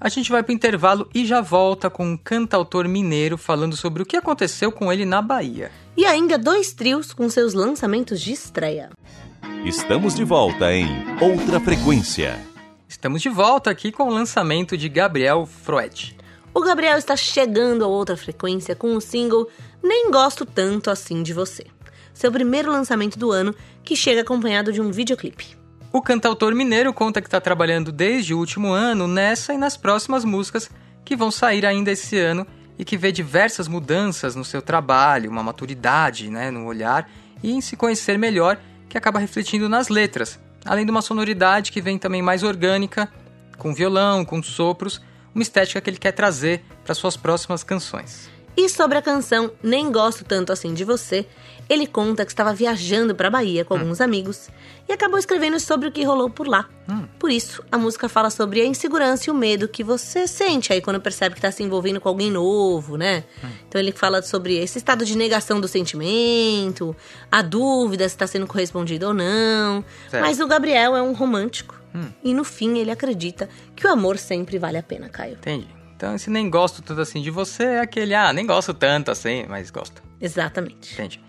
A 0.00 0.08
gente 0.08 0.30
vai 0.30 0.40
para 0.40 0.52
o 0.52 0.54
intervalo 0.54 1.10
e 1.12 1.26
já 1.26 1.40
volta 1.40 1.90
com 1.90 2.06
um 2.06 2.16
cantautor 2.16 2.86
mineiro 2.86 3.36
falando 3.36 3.76
sobre 3.76 4.04
o 4.04 4.06
que 4.06 4.16
aconteceu 4.16 4.70
com 4.70 4.92
ele 4.92 5.04
na 5.04 5.20
Bahia. 5.20 5.72
E 5.96 6.06
ainda 6.06 6.38
dois 6.38 6.72
trios 6.74 7.12
com 7.12 7.28
seus 7.28 7.54
lançamentos 7.54 8.20
de 8.20 8.30
estreia. 8.30 8.90
Estamos 9.64 10.14
de 10.14 10.22
volta 10.22 10.72
em 10.72 10.86
Outra 11.20 11.58
Frequência. 11.58 12.38
Estamos 12.88 13.20
de 13.20 13.28
volta 13.28 13.68
aqui 13.68 13.90
com 13.90 14.04
o 14.04 14.14
lançamento 14.14 14.76
de 14.76 14.88
Gabriel 14.88 15.44
Freud. 15.44 16.16
O 16.54 16.60
Gabriel 16.60 16.96
está 16.98 17.16
chegando 17.16 17.84
a 17.84 17.88
outra 17.88 18.16
frequência 18.16 18.76
com 18.76 18.94
o 18.94 19.00
single 19.00 19.50
Nem 19.82 20.08
Gosto 20.12 20.46
Tanto 20.46 20.88
Assim 20.88 21.24
de 21.24 21.32
Você, 21.32 21.66
seu 22.16 22.32
primeiro 22.32 22.72
lançamento 22.72 23.18
do 23.18 23.30
ano, 23.30 23.54
que 23.84 23.94
chega 23.94 24.22
acompanhado 24.22 24.72
de 24.72 24.80
um 24.80 24.90
videoclipe. 24.90 25.54
O 25.92 26.00
cantautor 26.00 26.54
mineiro 26.54 26.90
conta 26.92 27.20
que 27.20 27.28
está 27.28 27.42
trabalhando 27.42 27.92
desde 27.92 28.32
o 28.32 28.38
último 28.38 28.72
ano 28.72 29.06
nessa 29.06 29.52
e 29.52 29.58
nas 29.58 29.76
próximas 29.76 30.24
músicas 30.24 30.70
que 31.04 31.14
vão 31.14 31.30
sair 31.30 31.66
ainda 31.66 31.90
esse 31.90 32.18
ano 32.18 32.46
e 32.78 32.86
que 32.86 32.96
vê 32.96 33.12
diversas 33.12 33.68
mudanças 33.68 34.34
no 34.34 34.46
seu 34.46 34.62
trabalho, 34.62 35.30
uma 35.30 35.42
maturidade 35.42 36.30
né, 36.30 36.50
no 36.50 36.64
olhar 36.64 37.06
e 37.42 37.52
em 37.52 37.60
se 37.60 37.76
conhecer 37.76 38.18
melhor 38.18 38.58
que 38.88 38.96
acaba 38.96 39.18
refletindo 39.18 39.68
nas 39.68 39.88
letras, 39.88 40.40
além 40.64 40.86
de 40.86 40.90
uma 40.90 41.02
sonoridade 41.02 41.70
que 41.70 41.82
vem 41.82 41.98
também 41.98 42.22
mais 42.22 42.42
orgânica, 42.42 43.12
com 43.58 43.74
violão, 43.74 44.24
com 44.24 44.42
sopros, 44.42 45.02
uma 45.34 45.42
estética 45.42 45.82
que 45.82 45.90
ele 45.90 45.98
quer 45.98 46.12
trazer 46.12 46.64
para 46.82 46.94
suas 46.94 47.14
próximas 47.14 47.62
canções. 47.62 48.34
E 48.56 48.70
sobre 48.70 48.96
a 48.96 49.02
canção 49.02 49.52
Nem 49.62 49.92
Gosto 49.92 50.24
Tanto 50.24 50.50
Assim 50.50 50.72
de 50.72 50.82
Você, 50.82 51.26
ele 51.68 51.86
conta 51.86 52.24
que 52.24 52.30
estava 52.30 52.52
viajando 52.52 53.14
para 53.14 53.30
Bahia 53.30 53.64
com 53.64 53.74
hum. 53.74 53.80
alguns 53.80 54.00
amigos 54.00 54.48
e 54.88 54.92
acabou 54.92 55.18
escrevendo 55.18 55.58
sobre 55.58 55.88
o 55.88 55.92
que 55.92 56.04
rolou 56.04 56.30
por 56.30 56.46
lá. 56.46 56.68
Hum. 56.88 57.06
Por 57.18 57.30
isso, 57.30 57.62
a 57.72 57.76
música 57.76 58.08
fala 58.08 58.30
sobre 58.30 58.60
a 58.60 58.64
insegurança 58.64 59.28
e 59.28 59.32
o 59.32 59.34
medo 59.34 59.66
que 59.66 59.82
você 59.82 60.28
sente 60.28 60.72
aí 60.72 60.80
quando 60.80 61.00
percebe 61.00 61.34
que 61.34 61.38
está 61.38 61.50
se 61.50 61.62
envolvendo 61.62 62.00
com 62.00 62.08
alguém 62.08 62.30
novo, 62.30 62.96
né? 62.96 63.24
Hum. 63.42 63.48
Então 63.68 63.80
ele 63.80 63.92
fala 63.92 64.22
sobre 64.22 64.56
esse 64.56 64.78
estado 64.78 65.04
de 65.04 65.16
negação 65.16 65.60
do 65.60 65.66
sentimento, 65.66 66.94
a 67.30 67.42
dúvida 67.42 68.08
se 68.08 68.14
está 68.14 68.26
sendo 68.26 68.46
correspondido 68.46 69.08
ou 69.08 69.14
não. 69.14 69.84
Certo. 70.08 70.22
Mas 70.22 70.38
o 70.40 70.46
Gabriel 70.46 70.96
é 70.96 71.02
um 71.02 71.12
romântico 71.12 71.80
hum. 71.94 72.08
e 72.22 72.32
no 72.32 72.44
fim 72.44 72.78
ele 72.78 72.90
acredita 72.90 73.48
que 73.74 73.86
o 73.86 73.90
amor 73.90 74.18
sempre 74.18 74.58
vale 74.58 74.78
a 74.78 74.82
pena, 74.82 75.08
Caio. 75.08 75.34
Entendi. 75.34 75.76
Então, 75.96 76.14
esse 76.14 76.28
nem 76.28 76.50
gosto 76.50 76.82
tanto 76.82 77.00
assim 77.00 77.22
de 77.22 77.30
você 77.30 77.64
é 77.64 77.80
aquele, 77.80 78.14
ah, 78.14 78.30
nem 78.30 78.46
gosto 78.46 78.74
tanto 78.74 79.10
assim, 79.10 79.46
mas 79.48 79.70
gosto. 79.70 80.02
Exatamente. 80.20 80.92
Entendi. 80.92 81.25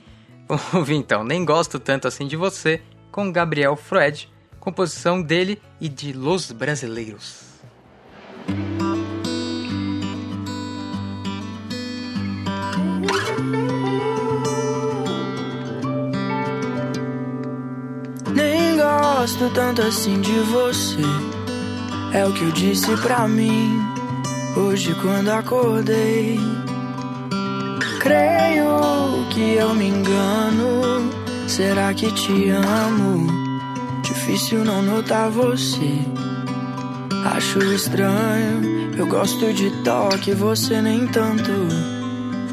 Ouvir 0.73 0.95
então, 0.95 1.23
nem 1.23 1.43
gosto 1.43 1.79
tanto 1.79 2.07
assim 2.07 2.27
de 2.27 2.35
você, 2.35 2.81
com 3.11 3.31
Gabriel 3.31 3.75
Freud, 3.75 4.29
composição 4.59 5.21
dele 5.21 5.61
e 5.79 5.89
de 5.89 6.13
Los 6.13 6.51
Brasileiros. 6.51 7.45
Nem 18.33 18.77
gosto 18.77 19.49
tanto 19.53 19.81
assim 19.81 20.21
de 20.21 20.39
você, 20.39 21.01
é 22.13 22.25
o 22.25 22.33
que 22.33 22.43
eu 22.43 22.51
disse 22.51 22.95
pra 22.97 23.27
mim 23.27 23.97
Hoje, 24.57 24.95
quando 24.95 25.29
acordei, 25.29 26.39
creio 28.07 29.25
que 29.29 29.55
eu 29.55 29.73
me 29.75 29.87
engano. 29.87 31.11
Será 31.47 31.93
que 31.93 32.11
te 32.13 32.49
amo? 32.49 33.27
Difícil 34.01 34.63
não 34.63 34.81
notar 34.81 35.29
você. 35.29 35.99
Acho 37.35 37.59
estranho, 37.73 38.95
eu 38.97 39.05
gosto 39.07 39.53
de 39.53 39.69
toque, 39.83 40.31
você 40.31 40.81
nem 40.81 41.07
tanto. 41.07 41.51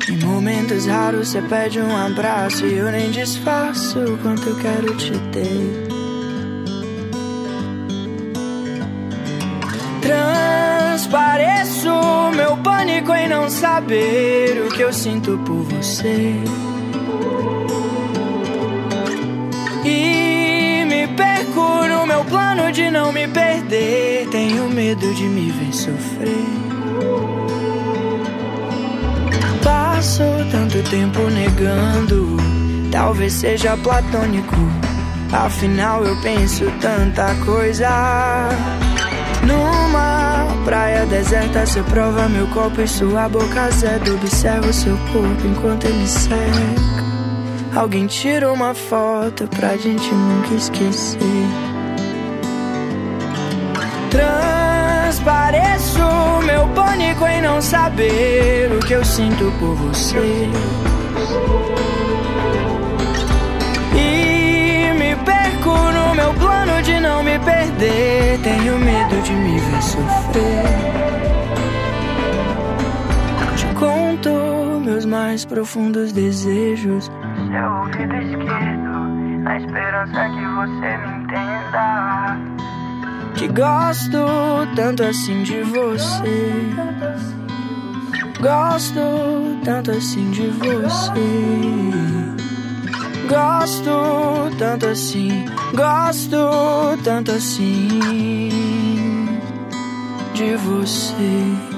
Em 0.08 0.18
momentos 0.24 0.86
raros 0.86 1.28
você 1.28 1.40
pede 1.42 1.80
um 1.80 1.96
abraço 1.96 2.66
e 2.66 2.74
eu 2.74 2.90
nem 2.90 3.10
disfarço 3.10 3.98
o 4.00 4.18
quanto 4.18 4.48
eu 4.48 4.56
quero 4.56 4.96
te 4.96 5.12
ter. 5.32 5.94
Transpareço 11.64 12.36
meu 12.36 12.56
pânico 12.58 13.12
em 13.14 13.26
não 13.26 13.48
saber 13.48 14.66
o 14.66 14.68
que 14.68 14.82
eu 14.82 14.92
sinto 14.92 15.38
por 15.46 15.62
você. 15.62 16.34
E 19.82 20.84
me 20.84 21.08
perco 21.08 21.86
no 21.88 22.06
meu 22.06 22.22
plano 22.26 22.70
de 22.70 22.90
não 22.90 23.10
me 23.12 23.26
perder. 23.26 24.28
Tenho 24.30 24.68
medo 24.68 25.14
de 25.14 25.22
me 25.24 25.50
ver 25.52 25.72
sofrer. 25.72 26.44
Passo 29.62 30.22
tanto 30.50 30.82
tempo 30.90 31.20
negando, 31.30 32.36
talvez 32.92 33.32
seja 33.32 33.74
platônico. 33.78 34.56
Afinal, 35.32 36.04
eu 36.04 36.14
penso 36.20 36.70
tanta 36.82 37.34
coisa. 37.46 37.88
Numa 39.46 40.46
praia 40.64 41.04
deserta, 41.06 41.66
você 41.66 41.82
prova 41.82 42.28
meu 42.28 42.46
copo 42.48 42.80
e 42.80 42.88
sua 42.88 43.28
boca 43.28 43.62
azeda. 43.62 44.12
Observa 44.14 44.68
o 44.68 44.72
seu 44.72 44.96
corpo 45.12 45.46
enquanto 45.46 45.84
ele 45.86 46.06
seca. 46.06 46.94
Alguém 47.74 48.06
tira 48.06 48.52
uma 48.52 48.72
foto 48.72 49.48
pra 49.48 49.76
gente 49.76 50.08
nunca 50.14 50.54
esquecer. 50.54 51.18
Transpareço 54.10 55.98
meu 56.46 56.68
pânico 56.68 57.26
em 57.26 57.42
não 57.42 57.60
saber 57.60 58.70
o 58.72 58.78
que 58.78 58.92
eu 58.92 59.04
sinto 59.04 59.52
por 59.58 59.74
você. 59.74 60.48
Meu 66.14 66.32
plano 66.34 66.82
de 66.82 67.00
não 67.00 67.22
me 67.22 67.38
perder. 67.38 68.38
Tenho 68.42 68.78
medo 68.78 69.22
de 69.22 69.32
me 69.32 69.58
ver 69.58 69.82
sofrer. 69.82 70.64
Te 73.56 73.66
conto 73.74 74.80
meus 74.84 75.04
mais 75.04 75.44
profundos 75.44 76.12
desejos. 76.12 77.10
Seu 77.50 77.72
ouvido 77.72 78.14
esquerdo, 78.16 79.42
na 79.42 79.56
esperança 79.56 80.28
que 80.30 80.46
você 80.56 80.96
me 80.98 81.08
entenda. 81.22 82.38
Que 83.34 83.48
gosto 83.48 84.18
tanto 84.76 85.02
assim 85.02 85.42
de 85.42 85.62
você. 85.62 86.74
Gosto 88.40 89.00
tanto 89.64 89.90
assim 89.90 90.30
de 90.30 90.46
você. 90.48 92.24
Gosto 93.28 94.50
tanto 94.58 94.86
assim, 94.86 95.46
gosto 95.74 96.36
tanto 97.02 97.32
assim 97.32 97.88
de 100.34 100.56
você. 100.56 101.73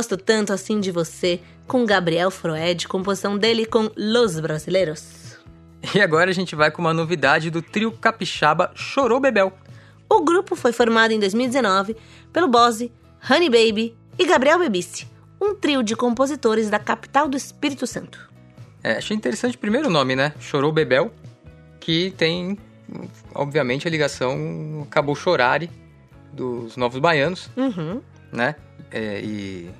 Gosto 0.00 0.16
Tanto 0.16 0.50
Assim 0.50 0.80
de 0.80 0.90
Você, 0.90 1.40
com 1.66 1.84
Gabriel 1.84 2.30
Froed, 2.30 2.88
composição 2.88 3.36
dele 3.36 3.66
com 3.66 3.90
Los 3.94 4.40
Brasileiros. 4.40 5.36
E 5.94 6.00
agora 6.00 6.30
a 6.30 6.32
gente 6.32 6.56
vai 6.56 6.70
com 6.70 6.80
uma 6.80 6.94
novidade 6.94 7.50
do 7.50 7.60
trio 7.60 7.92
capixaba 7.92 8.72
Chorou 8.74 9.20
Bebel. 9.20 9.52
O 10.08 10.22
grupo 10.22 10.56
foi 10.56 10.72
formado 10.72 11.12
em 11.12 11.18
2019 11.18 11.94
pelo 12.32 12.48
Bose, 12.48 12.90
Honey 13.30 13.50
Baby 13.50 13.94
e 14.18 14.24
Gabriel 14.24 14.58
Bebice, 14.58 15.06
um 15.38 15.54
trio 15.54 15.82
de 15.82 15.94
compositores 15.94 16.70
da 16.70 16.78
capital 16.78 17.28
do 17.28 17.36
Espírito 17.36 17.86
Santo. 17.86 18.26
É, 18.82 18.92
achei 18.92 19.14
interessante 19.14 19.54
o 19.54 19.60
primeiro 19.60 19.90
nome, 19.90 20.16
né? 20.16 20.32
Chorou 20.40 20.72
Bebel, 20.72 21.12
que 21.78 22.10
tem, 22.12 22.58
obviamente, 23.34 23.86
a 23.86 23.90
ligação 23.90 24.86
Acabou 24.88 25.14
Chorare 25.14 25.70
dos 26.32 26.74
Novos 26.78 26.98
Baianos, 26.98 27.50
uhum. 27.54 28.00
né? 28.32 28.56
É, 28.90 29.20
e 29.20 29.70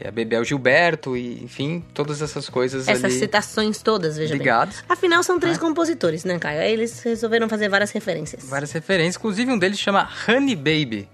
é, 0.00 0.08
a 0.08 0.10
Bebel 0.10 0.44
Gilberto, 0.44 1.16
e 1.16 1.42
enfim, 1.42 1.84
todas 1.92 2.22
essas 2.22 2.48
coisas 2.48 2.86
Essas 2.86 3.14
citações 3.14 3.82
todas, 3.82 4.16
veja 4.16 4.34
ligadas. 4.34 4.76
bem. 4.76 4.84
Afinal, 4.88 5.22
são 5.22 5.38
três 5.38 5.56
é. 5.56 5.60
compositores, 5.60 6.24
né, 6.24 6.38
Caio? 6.38 6.60
Aí 6.60 6.72
eles 6.72 7.00
resolveram 7.02 7.48
fazer 7.48 7.68
várias 7.68 7.90
referências. 7.90 8.44
Várias 8.44 8.72
referências, 8.72 9.16
inclusive 9.16 9.50
um 9.50 9.58
deles 9.58 9.78
chama 9.78 10.08
Honey 10.28 10.56
Baby. 10.56 11.08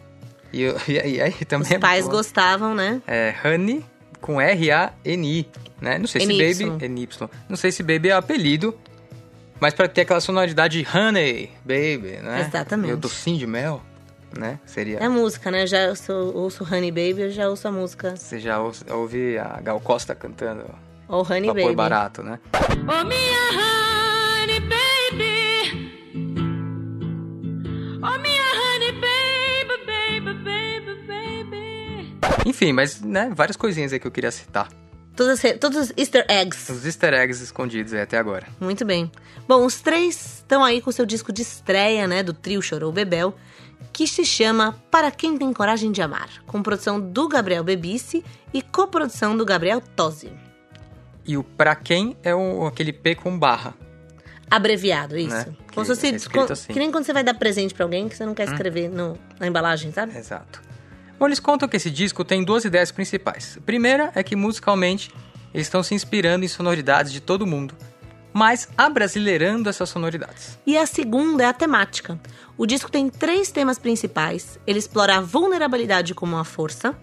E, 0.52 0.62
e, 0.88 0.92
e 0.92 1.20
aí 1.20 1.32
também... 1.46 1.68
Os 1.68 1.72
é 1.72 1.78
pais 1.78 2.06
gostavam, 2.06 2.74
né? 2.74 3.00
É, 3.06 3.34
Honey 3.44 3.84
com 4.20 4.40
R-A-N-I, 4.40 5.46
né? 5.80 5.98
Não 5.98 6.06
sei 6.06 6.22
se 6.22 6.26
Baby... 6.28 6.84
N-Y. 6.86 7.30
Não 7.48 7.56
sei 7.56 7.70
se 7.70 7.82
Baby 7.82 8.08
é 8.08 8.12
apelido, 8.12 8.74
mas 9.60 9.74
para 9.74 9.86
ter 9.86 10.02
aquela 10.02 10.20
sonoridade 10.20 10.86
Honey 10.94 11.50
Baby, 11.64 12.18
né? 12.22 12.46
Exatamente. 12.48 12.92
o 12.92 12.96
docinho 12.96 13.38
de 13.38 13.46
mel 13.46 13.82
né? 14.38 14.58
Seria... 14.66 14.98
É 14.98 15.08
música, 15.08 15.50
né? 15.50 15.66
Já 15.66 15.88
ouço, 15.88 16.12
ouço 16.12 16.64
Honey 16.64 16.90
Baby, 16.90 17.22
eu 17.22 17.30
já 17.30 17.48
ouço 17.48 17.66
a 17.68 17.72
música. 17.72 18.16
Você 18.16 18.38
já 18.38 18.58
ouve, 18.60 18.78
ouve 18.90 19.38
a 19.38 19.60
Gal 19.60 19.80
Costa 19.80 20.14
cantando. 20.14 20.64
Ou 21.08 21.22
Honey 21.22 21.46
Vapor 21.46 21.62
Baby. 21.62 21.74
barato, 21.74 22.22
né? 22.22 22.38
Oh, 22.52 23.04
minha 23.04 24.42
Honey 24.42 24.60
Baby. 24.60 25.92
Oh, 28.02 28.18
minha 28.18 28.44
Honey 28.54 28.92
Baby, 28.92 29.84
baby, 29.86 30.34
baby, 30.44 30.94
baby. 31.06 32.18
Enfim, 32.46 32.72
mas, 32.72 33.00
né? 33.00 33.30
Várias 33.34 33.56
coisinhas 33.56 33.92
aí 33.92 33.98
que 34.00 34.06
eu 34.06 34.10
queria 34.12 34.30
citar. 34.30 34.68
Todos, 35.16 35.40
todos 35.60 35.78
os 35.78 35.92
easter 35.96 36.26
eggs. 36.28 36.72
Os 36.72 36.84
easter 36.84 37.14
eggs 37.14 37.40
escondidos 37.42 37.92
aí 37.92 38.00
até 38.00 38.18
agora. 38.18 38.48
Muito 38.60 38.84
bem. 38.84 39.10
Bom, 39.46 39.64
os 39.64 39.80
três 39.80 40.38
estão 40.38 40.64
aí 40.64 40.80
com 40.80 40.90
o 40.90 40.92
seu 40.92 41.06
disco 41.06 41.32
de 41.32 41.42
estreia, 41.42 42.06
né? 42.08 42.22
Do 42.22 42.32
trio 42.32 42.60
Chorou 42.60 42.90
Bebel 42.90 43.32
que 43.92 44.06
se 44.06 44.24
chama 44.24 44.76
Para 44.90 45.10
Quem 45.10 45.38
Tem 45.38 45.52
Coragem 45.52 45.92
de 45.92 46.02
Amar, 46.02 46.28
com 46.46 46.62
produção 46.62 47.00
do 47.00 47.28
Gabriel 47.28 47.62
Bebice 47.62 48.24
e 48.52 48.60
coprodução 48.60 49.36
do 49.36 49.44
Gabriel 49.44 49.80
Tosi. 49.80 50.32
E 51.26 51.36
o 51.36 51.44
Para 51.44 51.74
Quem 51.74 52.16
é 52.22 52.34
o, 52.34 52.66
aquele 52.66 52.92
P 52.92 53.14
com 53.14 53.38
barra. 53.38 53.74
Abreviado, 54.50 55.16
isso. 55.16 55.34
Né? 55.34 55.46
Como 55.74 55.94
se, 55.94 56.06
é 56.06 56.18
com, 56.30 56.52
assim. 56.52 56.72
Que 56.72 56.78
nem 56.78 56.90
quando 56.90 57.04
você 57.04 57.12
vai 57.12 57.24
dar 57.24 57.34
presente 57.34 57.72
para 57.72 57.84
alguém 57.84 58.08
que 58.08 58.16
você 58.16 58.26
não 58.26 58.34
quer 58.34 58.48
hum. 58.48 58.52
escrever 58.52 58.90
hum. 58.90 58.94
no, 58.94 59.18
na 59.38 59.46
embalagem, 59.46 59.92
sabe? 59.92 60.16
Exato. 60.16 60.62
Bom, 61.18 61.26
eles 61.26 61.40
contam 61.40 61.68
que 61.68 61.76
esse 61.76 61.90
disco 61.90 62.24
tem 62.24 62.44
duas 62.44 62.64
ideias 62.64 62.90
principais. 62.90 63.56
A 63.58 63.60
primeira 63.60 64.12
é 64.14 64.22
que 64.22 64.34
musicalmente 64.34 65.10
eles 65.52 65.66
estão 65.66 65.82
se 65.82 65.94
inspirando 65.94 66.44
em 66.44 66.48
sonoridades 66.48 67.12
de 67.12 67.20
todo 67.20 67.46
mundo, 67.46 67.74
mas 68.34 68.68
abrasileirando 68.76 69.70
essas 69.70 69.88
sonoridades. 69.88 70.58
E 70.66 70.76
a 70.76 70.84
segunda 70.84 71.44
é 71.44 71.46
a 71.46 71.52
temática. 71.52 72.18
O 72.58 72.66
disco 72.66 72.90
tem 72.90 73.08
três 73.08 73.52
temas 73.52 73.78
principais. 73.78 74.58
Ele 74.66 74.78
explora 74.78 75.16
a 75.16 75.20
vulnerabilidade 75.20 76.14
como 76.14 76.34
uma 76.34 76.44
força, 76.44 76.94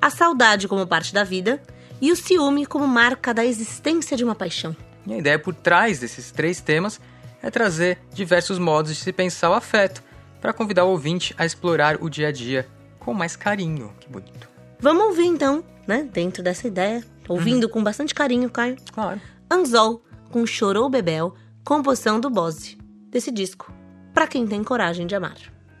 a 0.00 0.08
saudade 0.08 0.66
como 0.66 0.86
parte 0.86 1.12
da 1.12 1.22
vida 1.22 1.62
e 2.00 2.10
o 2.10 2.16
ciúme 2.16 2.64
como 2.64 2.86
marca 2.86 3.34
da 3.34 3.44
existência 3.44 4.16
de 4.16 4.24
uma 4.24 4.34
paixão. 4.34 4.74
E 5.06 5.12
a 5.12 5.18
ideia 5.18 5.38
por 5.38 5.54
trás 5.54 5.98
desses 5.98 6.30
três 6.30 6.60
temas 6.60 6.98
é 7.42 7.50
trazer 7.50 7.98
diversos 8.12 8.58
modos 8.58 8.96
de 8.96 8.98
se 8.98 9.12
pensar 9.12 9.50
o 9.50 9.54
afeto, 9.54 10.02
para 10.40 10.52
convidar 10.52 10.84
o 10.84 10.90
ouvinte 10.90 11.34
a 11.36 11.44
explorar 11.44 11.96
o 12.00 12.08
dia 12.08 12.28
a 12.28 12.32
dia 12.32 12.66
com 12.98 13.12
mais 13.12 13.36
carinho. 13.36 13.92
Que 14.00 14.08
bonito. 14.08 14.48
Vamos 14.80 15.04
ouvir 15.04 15.26
então, 15.26 15.64
né, 15.86 16.08
dentro 16.12 16.42
dessa 16.42 16.66
ideia, 16.66 17.02
ouvindo 17.28 17.64
uhum. 17.64 17.70
com 17.70 17.82
bastante 17.82 18.14
carinho, 18.14 18.48
Caio. 18.48 18.76
Claro. 18.92 19.20
Anzol, 19.50 20.02
com 20.30 20.46
Chorou 20.46 20.88
Bebel, 20.88 21.34
composição 21.64 22.20
do 22.20 22.30
Bose, 22.30 22.78
desse 23.10 23.30
disco 23.30 23.72
para 24.18 24.26
quem 24.26 24.48
tem 24.48 24.64
coragem 24.64 25.06
de 25.06 25.14
amar. 25.14 25.36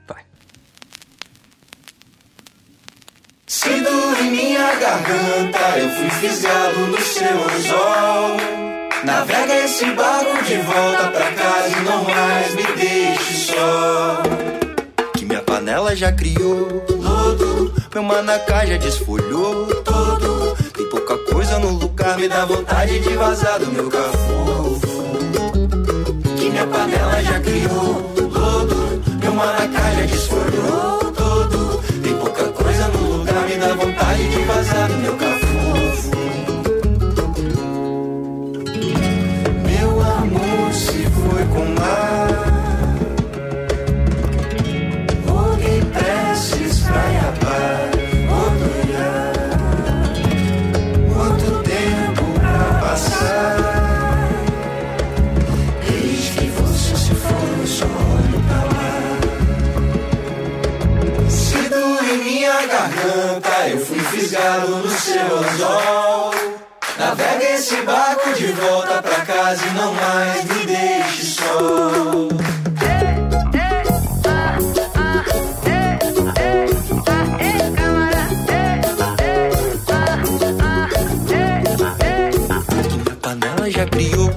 Vai. 0.06 0.22
Se 3.48 3.68
dor 3.80 4.16
em 4.20 4.30
minha 4.30 4.74
garganta, 4.76 5.78
eu 5.78 5.90
fui 5.90 6.10
fisgado 6.10 6.86
no 6.86 7.00
seu 7.00 7.26
anzol. 7.26 8.36
Navega 9.04 9.64
esse 9.64 9.90
barco 9.92 10.44
de 10.44 10.56
volta 10.58 11.10
pra 11.10 11.32
casa 11.32 11.78
e 11.78 11.82
não 11.82 12.04
mais 12.04 12.54
me 12.54 12.62
deixe 12.76 13.34
só. 13.34 14.22
Que 15.16 15.24
minha 15.24 15.42
panela 15.42 15.96
já 15.96 16.12
criou 16.12 16.86
lodo, 16.90 17.74
meu 17.92 18.04
manacá 18.04 18.64
já 18.66 18.76
desfolhou 18.76 19.66
todo. 19.82 20.56
Tem 20.78 20.88
pouca 20.88 21.18
coisa 21.18 21.58
no 21.58 21.70
lugar, 21.72 22.16
me 22.16 22.28
dá 22.28 22.44
vontade 22.44 23.00
de 23.00 23.16
vazar 23.16 23.58
do 23.58 23.66
meu 23.66 23.90
cafofo. 23.90 25.04
Que 26.38 26.50
minha 26.50 26.66
panela 26.66 27.22
já 27.22 27.40
criou 27.40 28.18
maracá 29.38 29.92
já 29.92 30.06
desfolhou 30.06 31.12
todo. 31.12 31.82
Tem 32.02 32.14
pouca 32.14 32.44
coisa 32.48 32.88
no 32.88 33.18
lugar, 33.18 33.46
me 33.48 33.56
dá 33.56 33.74
vontade 33.74 34.28
de 34.28 34.42
vazar 34.42 34.88
do 34.88 34.98
meu 34.98 35.16
cafofo. 35.16 35.47
No 64.66 64.88
seu 64.88 65.38
anzol. 65.38 66.34
Navega 66.98 67.44
esse 67.54 67.76
barco 67.82 68.32
de 68.34 68.46
volta 68.52 69.02
pra 69.02 69.20
casa 69.24 69.66
e 69.66 69.70
não 69.70 69.92
mais 69.94 70.44
me 70.44 70.66
deixe 70.66 71.24
só. 71.24 71.58
Panela 83.20 83.70
já 83.70 83.86
criou 83.86 84.30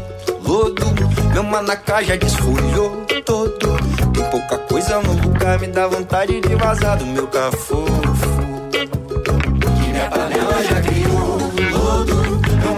lodo, 0.43 0.85
meu 1.33 1.43
manacá 1.43 2.01
já 2.01 2.15
desfolhou 2.15 3.05
todo. 3.31 3.77
Tem 4.13 4.29
pouca 4.29 4.57
coisa 4.57 4.99
no 4.99 5.13
lugar, 5.13 5.59
me 5.59 5.67
dá 5.67 5.87
vontade 5.87 6.41
de 6.41 6.55
vazar 6.55 6.97
do 6.97 7.05
meu 7.05 7.27
cafofo. 7.27 8.30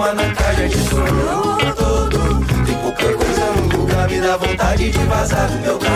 Lodo, 0.03 0.15
meu 0.15 0.15
manacá 0.15 0.53
já 0.53 0.67
destruiu 0.67 1.75
todo. 1.75 2.65
Tem 2.65 2.77
pouca 2.77 3.13
coisa 3.13 3.51
no 3.51 3.77
lugar, 3.77 4.09
me 4.09 4.19
dá 4.19 4.37
vontade 4.37 4.91
de 4.91 4.99
vazar 5.05 5.47
do 5.49 5.59
meu 5.59 5.79
cafofo. 5.79 5.92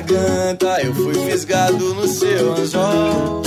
Garganta, 0.00 0.80
eu 0.82 0.94
fui 0.94 1.14
fisgado 1.14 1.94
no 1.94 2.06
seu 2.06 2.52
anzol. 2.52 3.42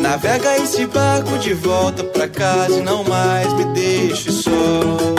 Navega 0.00 0.56
esse 0.56 0.86
barco 0.86 1.38
de 1.38 1.54
volta 1.54 2.02
pra 2.02 2.28
casa 2.28 2.78
e 2.78 2.82
não 2.82 3.04
mais 3.04 3.52
me 3.54 3.64
deixe 3.66 4.30
só. 4.32 5.15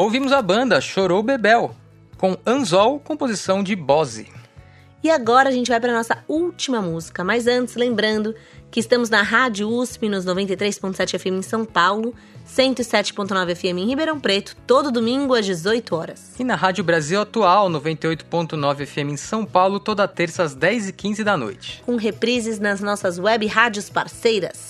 Ouvimos 0.00 0.32
a 0.32 0.40
banda 0.40 0.80
Chorou 0.80 1.22
Bebel, 1.22 1.76
com 2.16 2.34
Anzol, 2.46 2.98
composição 3.00 3.62
de 3.62 3.76
Bose. 3.76 4.28
E 5.04 5.10
agora 5.10 5.50
a 5.50 5.52
gente 5.52 5.68
vai 5.68 5.78
para 5.78 5.92
nossa 5.92 6.24
última 6.26 6.80
música, 6.80 7.22
mas 7.22 7.46
antes, 7.46 7.74
lembrando 7.74 8.34
que 8.70 8.80
estamos 8.80 9.10
na 9.10 9.20
Rádio 9.20 9.68
USP 9.68 10.08
nos 10.08 10.24
93.7 10.24 11.18
FM 11.18 11.26
em 11.26 11.42
São 11.42 11.66
Paulo, 11.66 12.14
107.9 12.48 13.54
FM 13.54 13.76
em 13.76 13.88
Ribeirão 13.88 14.18
Preto, 14.18 14.56
todo 14.66 14.90
domingo 14.90 15.34
às 15.34 15.44
18 15.44 15.94
horas. 15.94 16.32
E 16.40 16.44
na 16.44 16.54
Rádio 16.54 16.82
Brasil 16.82 17.20
Atual, 17.20 17.68
98.9 17.68 18.86
FM 18.86 19.12
em 19.12 19.16
São 19.18 19.44
Paulo, 19.44 19.78
toda 19.78 20.08
terça 20.08 20.42
às 20.42 20.56
10h15 20.56 21.22
da 21.22 21.36
noite. 21.36 21.82
Com 21.84 21.96
reprises 21.96 22.58
nas 22.58 22.80
nossas 22.80 23.18
web 23.18 23.46
rádios 23.46 23.90
parceiras. 23.90 24.69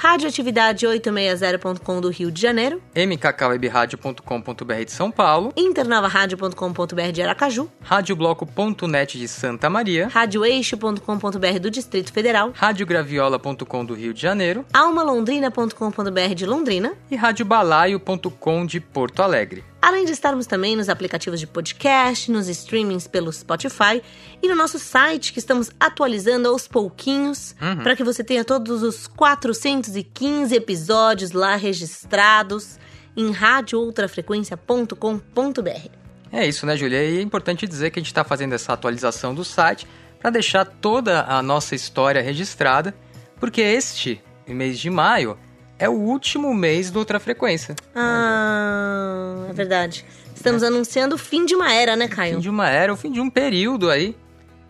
Radioatividade860.com 0.00 2.00
do 2.00 2.08
Rio 2.08 2.30
de 2.30 2.40
Janeiro, 2.40 2.80
mkkwebradio.com.br 2.96 4.84
de 4.86 4.92
São 4.92 5.10
Paulo, 5.10 5.52
internavarádio.com.br 5.56 7.12
de 7.12 7.22
Aracaju, 7.22 7.68
radiobloco.net 7.82 9.18
de 9.18 9.28
Santa 9.28 9.68
Maria, 9.68 10.08
radioeixo.com.br 10.08 11.58
do 11.60 11.70
Distrito 11.70 12.12
Federal, 12.12 12.52
radiograviola.com 12.54 13.84
do 13.84 13.94
Rio 13.94 14.14
de 14.14 14.22
Janeiro, 14.22 14.64
almalondrina.com.br 14.72 16.34
de 16.34 16.46
Londrina. 16.46 16.94
E 17.10 17.16
radiobalaio.com 17.16 18.64
de 18.64 18.80
Porto 18.80 19.22
Alegre. 19.22 19.69
Além 19.82 20.04
de 20.04 20.12
estarmos 20.12 20.46
também 20.46 20.76
nos 20.76 20.90
aplicativos 20.90 21.40
de 21.40 21.46
podcast, 21.46 22.30
nos 22.30 22.48
streamings 22.48 23.06
pelo 23.06 23.32
Spotify 23.32 24.02
e 24.42 24.48
no 24.48 24.54
nosso 24.54 24.78
site 24.78 25.32
que 25.32 25.38
estamos 25.38 25.70
atualizando 25.80 26.48
aos 26.48 26.68
pouquinhos 26.68 27.56
uhum. 27.60 27.82
para 27.82 27.96
que 27.96 28.04
você 28.04 28.22
tenha 28.22 28.44
todos 28.44 28.82
os 28.82 29.06
415 29.06 30.54
episódios 30.54 31.32
lá 31.32 31.56
registrados 31.56 32.78
em 33.16 33.30
radioultrafrequência.com.br. 33.30 35.88
É 36.32 36.46
isso, 36.46 36.64
né, 36.66 36.76
Julia? 36.76 37.02
E 37.02 37.18
é 37.18 37.22
importante 37.22 37.66
dizer 37.66 37.90
que 37.90 37.98
a 37.98 38.02
gente 38.02 38.10
está 38.10 38.22
fazendo 38.22 38.52
essa 38.52 38.74
atualização 38.74 39.34
do 39.34 39.44
site 39.44 39.86
para 40.20 40.30
deixar 40.30 40.66
toda 40.66 41.24
a 41.24 41.42
nossa 41.42 41.74
história 41.74 42.20
registrada, 42.20 42.94
porque 43.40 43.62
este 43.62 44.22
mês 44.46 44.78
de 44.78 44.90
maio 44.90 45.38
é 45.80 45.88
o 45.88 45.94
último 45.94 46.54
mês 46.54 46.90
do 46.90 46.98
Ultra 46.98 47.18
Frequência. 47.18 47.74
Ah, 47.96 49.46
é 49.48 49.52
verdade. 49.54 50.04
Estamos 50.34 50.62
é. 50.62 50.66
anunciando 50.66 51.14
o 51.14 51.18
fim 51.18 51.46
de 51.46 51.54
uma 51.54 51.72
era, 51.72 51.96
né, 51.96 52.06
Caio? 52.06 52.34
Fim 52.34 52.40
de 52.40 52.50
uma 52.50 52.68
era, 52.68 52.92
o 52.92 52.96
fim 52.96 53.10
de 53.10 53.18
um 53.18 53.30
período 53.30 53.90
aí, 53.90 54.14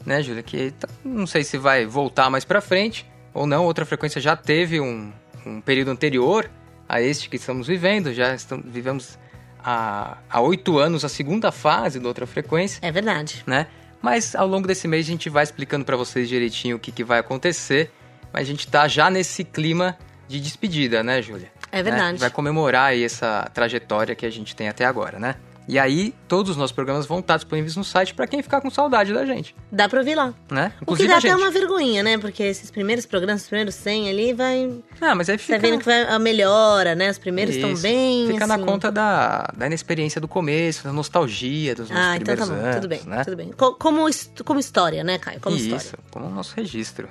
né, 0.06 0.22
Júlia? 0.22 0.42
Que 0.42 0.70
tá, 0.70 0.88
não 1.04 1.26
sei 1.26 1.42
se 1.42 1.58
vai 1.58 1.84
voltar 1.84 2.30
mais 2.30 2.44
pra 2.44 2.61
frente 2.61 3.04
ou 3.34 3.44
não. 3.44 3.64
Outra 3.64 3.84
frequência 3.84 4.20
já 4.20 4.36
teve 4.36 4.80
um, 4.80 5.12
um 5.44 5.61
período 5.61 5.90
anterior 5.90 6.48
a 6.88 7.02
este 7.02 7.28
que 7.28 7.36
estamos 7.36 7.66
vivendo. 7.66 8.14
Já 8.14 8.32
estamos, 8.32 8.64
vivemos 8.66 9.18
há 9.58 10.40
oito 10.40 10.78
anos 10.78 11.04
a 11.04 11.08
segunda 11.08 11.50
fase 11.50 11.98
da 11.98 12.06
outra 12.06 12.26
frequência. 12.26 12.78
É 12.82 12.92
verdade. 12.92 13.42
Né? 13.48 13.66
Mas 14.00 14.36
ao 14.36 14.46
longo 14.46 14.68
desse 14.68 14.86
mês 14.86 15.06
a 15.06 15.11
gente 15.11 15.28
vai 15.28 15.42
explicando 15.42 15.84
para 15.84 15.96
vocês 15.96 16.28
direitinho 16.28 16.76
o 16.76 16.78
que, 16.78 16.92
que 16.92 17.02
vai 17.02 17.18
acontecer. 17.18 17.90
Mas 18.32 18.42
a 18.42 18.44
gente 18.44 18.68
tá 18.68 18.86
já 18.86 19.11
nesse 19.11 19.42
clima 19.42 19.98
de 20.31 20.41
despedida, 20.41 21.03
né, 21.03 21.20
Júlia? 21.20 21.51
É 21.72 21.83
verdade. 21.83 22.12
Né? 22.12 22.18
Vai 22.18 22.31
comemorar 22.31 22.91
aí 22.91 23.03
essa 23.03 23.51
trajetória 23.53 24.14
que 24.14 24.24
a 24.24 24.31
gente 24.31 24.55
tem 24.55 24.68
até 24.68 24.85
agora, 24.85 25.18
né? 25.18 25.35
E 25.68 25.78
aí, 25.78 26.12
todos 26.26 26.51
os 26.51 26.57
nossos 26.57 26.72
programas 26.72 27.07
vão 27.07 27.20
estar 27.20 27.37
disponíveis 27.37 27.76
no 27.76 27.85
site 27.85 28.12
para 28.12 28.26
quem 28.26 28.43
ficar 28.43 28.61
com 28.61 28.68
saudade 28.70 29.12
da 29.12 29.24
gente. 29.24 29.55
Dá 29.70 29.89
pra 29.89 30.01
ouvir 30.01 30.16
lá. 30.16 30.35
Né? 30.51 30.72
Inclusive 30.83 31.09
o 31.09 31.14
que 31.14 31.22
dá 31.22 31.31
até 31.31 31.37
uma 31.37 31.51
vergonhinha, 31.51 32.03
né? 32.03 32.18
Porque 32.18 32.43
esses 32.43 32.72
primeiros 32.72 33.07
programas, 33.07 33.43
os 33.43 33.49
primeiros 33.49 33.74
100 33.76 34.09
ali, 34.09 34.33
vai... 34.33 34.83
Ah, 35.01 35.14
mas 35.14 35.28
aí 35.28 35.39
fica... 35.39 35.55
Tá 35.55 35.61
vendo 35.61 35.78
que 35.78 35.85
vai 35.85 36.03
a 36.03 36.18
melhora, 36.18 36.97
né? 36.97 37.11
Os 37.11 37.18
primeiros 37.18 37.55
estão 37.55 37.72
bem, 37.74 38.26
Fica 38.26 38.47
assim... 38.47 38.57
na 38.57 38.66
conta 38.66 38.91
da, 38.91 39.49
da 39.57 39.66
inexperiência 39.66 40.20
do 40.20 40.26
começo, 40.26 40.83
da 40.83 40.93
nostalgia 40.93 41.74
dos 41.74 41.89
nossos 41.89 42.05
ah, 42.05 42.16
então 42.16 42.37
tá 42.37 42.47
bom. 42.47 42.53
Anos, 42.53 42.74
tudo 42.76 42.89
bem, 42.89 43.03
né? 43.07 43.24
tudo 43.24 43.37
bem. 43.37 43.51
Como, 43.53 44.09
como 44.45 44.59
história, 44.59 45.05
né, 45.05 45.18
Caio? 45.18 45.39
Como 45.41 45.55
Isso, 45.55 45.76
história. 45.76 46.05
como 46.11 46.28
nosso 46.31 46.57
registro. 46.57 47.09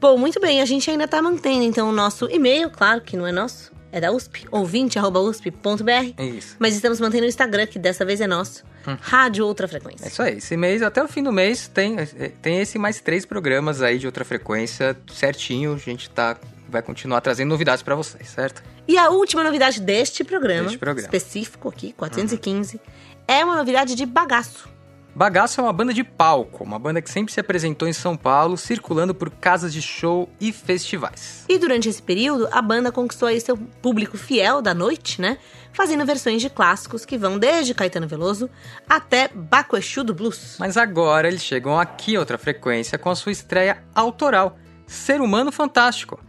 Bom, 0.00 0.16
muito 0.16 0.40
bem, 0.40 0.62
a 0.62 0.64
gente 0.64 0.90
ainda 0.90 1.04
está 1.04 1.20
mantendo 1.20 1.62
então 1.62 1.90
o 1.90 1.92
nosso 1.92 2.26
e-mail, 2.30 2.70
claro 2.70 3.02
que 3.02 3.18
não 3.18 3.26
é 3.26 3.32
nosso, 3.32 3.70
é 3.92 4.00
da 4.00 4.10
USP, 4.10 4.46
ouvinte.usp.br. 4.50 6.14
É 6.16 6.24
isso. 6.24 6.56
Mas 6.58 6.74
estamos 6.74 6.98
mantendo 6.98 7.26
o 7.26 7.28
Instagram, 7.28 7.66
que 7.66 7.78
dessa 7.78 8.02
vez 8.02 8.18
é 8.22 8.26
nosso, 8.26 8.64
hum. 8.88 8.96
Rádio 8.98 9.46
Outra 9.46 9.68
Frequência. 9.68 10.06
É 10.06 10.08
isso 10.08 10.22
aí, 10.22 10.38
esse 10.38 10.56
mês, 10.56 10.80
até 10.80 11.04
o 11.04 11.06
fim 11.06 11.22
do 11.22 11.30
mês, 11.30 11.68
tem, 11.68 11.96
tem 12.40 12.60
esse 12.60 12.78
mais 12.78 12.98
três 13.02 13.26
programas 13.26 13.82
aí 13.82 13.98
de 13.98 14.06
Outra 14.06 14.24
Frequência 14.24 14.96
certinho, 15.12 15.74
a 15.74 15.78
gente 15.78 16.08
tá, 16.08 16.38
vai 16.66 16.80
continuar 16.80 17.20
trazendo 17.20 17.50
novidades 17.50 17.82
para 17.82 17.94
vocês, 17.94 18.26
certo? 18.30 18.62
E 18.88 18.96
a 18.96 19.10
última 19.10 19.44
novidade 19.44 19.82
deste 19.82 20.24
programa, 20.24 20.62
deste 20.62 20.78
programa. 20.78 21.06
específico 21.14 21.68
aqui, 21.68 21.92
415, 21.92 22.76
uhum. 22.76 22.80
é 23.28 23.44
uma 23.44 23.54
novidade 23.54 23.94
de 23.94 24.06
bagaço. 24.06 24.66
Bagaço 25.14 25.60
é 25.60 25.64
uma 25.64 25.72
banda 25.72 25.92
de 25.92 26.04
palco, 26.04 26.62
uma 26.62 26.78
banda 26.78 27.02
que 27.02 27.10
sempre 27.10 27.32
se 27.32 27.40
apresentou 27.40 27.88
em 27.88 27.92
São 27.92 28.16
Paulo, 28.16 28.56
circulando 28.56 29.14
por 29.14 29.28
casas 29.28 29.72
de 29.72 29.82
show 29.82 30.28
e 30.40 30.52
festivais. 30.52 31.44
E 31.48 31.58
durante 31.58 31.88
esse 31.88 32.00
período, 32.00 32.48
a 32.52 32.62
banda 32.62 32.92
conquistou 32.92 33.28
aí 33.28 33.40
seu 33.40 33.56
público 33.56 34.16
fiel 34.16 34.62
da 34.62 34.72
noite, 34.72 35.20
né? 35.20 35.38
Fazendo 35.72 36.06
versões 36.06 36.40
de 36.40 36.48
clássicos 36.48 37.04
que 37.04 37.18
vão 37.18 37.38
desde 37.38 37.74
Caetano 37.74 38.06
Veloso 38.06 38.48
até 38.88 39.28
Baco 39.34 39.76
Exu 39.76 40.04
do 40.04 40.14
Blues. 40.14 40.56
Mas 40.60 40.76
agora 40.76 41.26
eles 41.26 41.42
chegam 41.42 41.78
aqui 41.78 42.16
outra 42.16 42.38
frequência 42.38 42.96
com 42.96 43.10
a 43.10 43.16
sua 43.16 43.32
estreia 43.32 43.82
autoral, 43.94 44.56
Ser 44.86 45.20
Humano 45.20 45.50
Fantástico, 45.50 46.20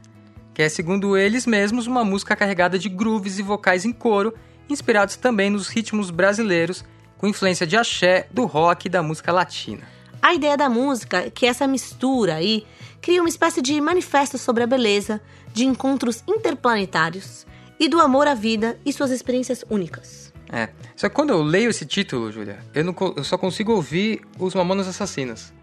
que 0.53 0.63
é, 0.63 0.69
segundo 0.69 1.15
eles 1.15 1.45
mesmos, 1.45 1.85
uma 1.85 2.03
música 2.03 2.35
carregada 2.35 2.79
de 2.79 2.89
grooves 2.89 3.37
e 3.37 3.43
vocais 3.43 3.85
em 3.85 3.93
coro, 3.93 4.33
inspirados 4.67 5.15
também 5.15 5.49
nos 5.51 5.67
ritmos 5.67 6.09
brasileiros 6.09 6.83
com 7.21 7.27
influência 7.27 7.67
de 7.67 7.77
axé, 7.77 8.25
do 8.31 8.45
rock 8.45 8.87
e 8.87 8.89
da 8.89 9.03
música 9.03 9.31
latina. 9.31 9.83
A 10.19 10.33
ideia 10.33 10.57
da 10.57 10.67
música 10.67 11.19
é 11.19 11.29
que 11.29 11.45
essa 11.45 11.67
mistura 11.67 12.35
aí 12.35 12.65
cria 12.99 13.21
uma 13.21 13.29
espécie 13.29 13.61
de 13.61 13.79
manifesto 13.79 14.39
sobre 14.39 14.63
a 14.63 14.67
beleza, 14.67 15.21
de 15.53 15.63
encontros 15.63 16.23
interplanetários 16.27 17.45
e 17.79 17.87
do 17.87 18.01
amor 18.01 18.27
à 18.27 18.33
vida 18.33 18.79
e 18.83 18.91
suas 18.91 19.11
experiências 19.11 19.63
únicas. 19.69 20.33
É. 20.51 20.69
Só 20.95 21.07
que 21.09 21.15
quando 21.15 21.29
eu 21.29 21.43
leio 21.43 21.69
esse 21.69 21.85
título, 21.85 22.31
Júlia, 22.31 22.57
eu, 22.73 22.83
não, 22.83 22.95
eu 23.15 23.23
só 23.23 23.37
consigo 23.37 23.71
ouvir 23.71 24.21
os 24.39 24.55
Mamonas 24.55 24.87
Assassinas. 24.87 25.53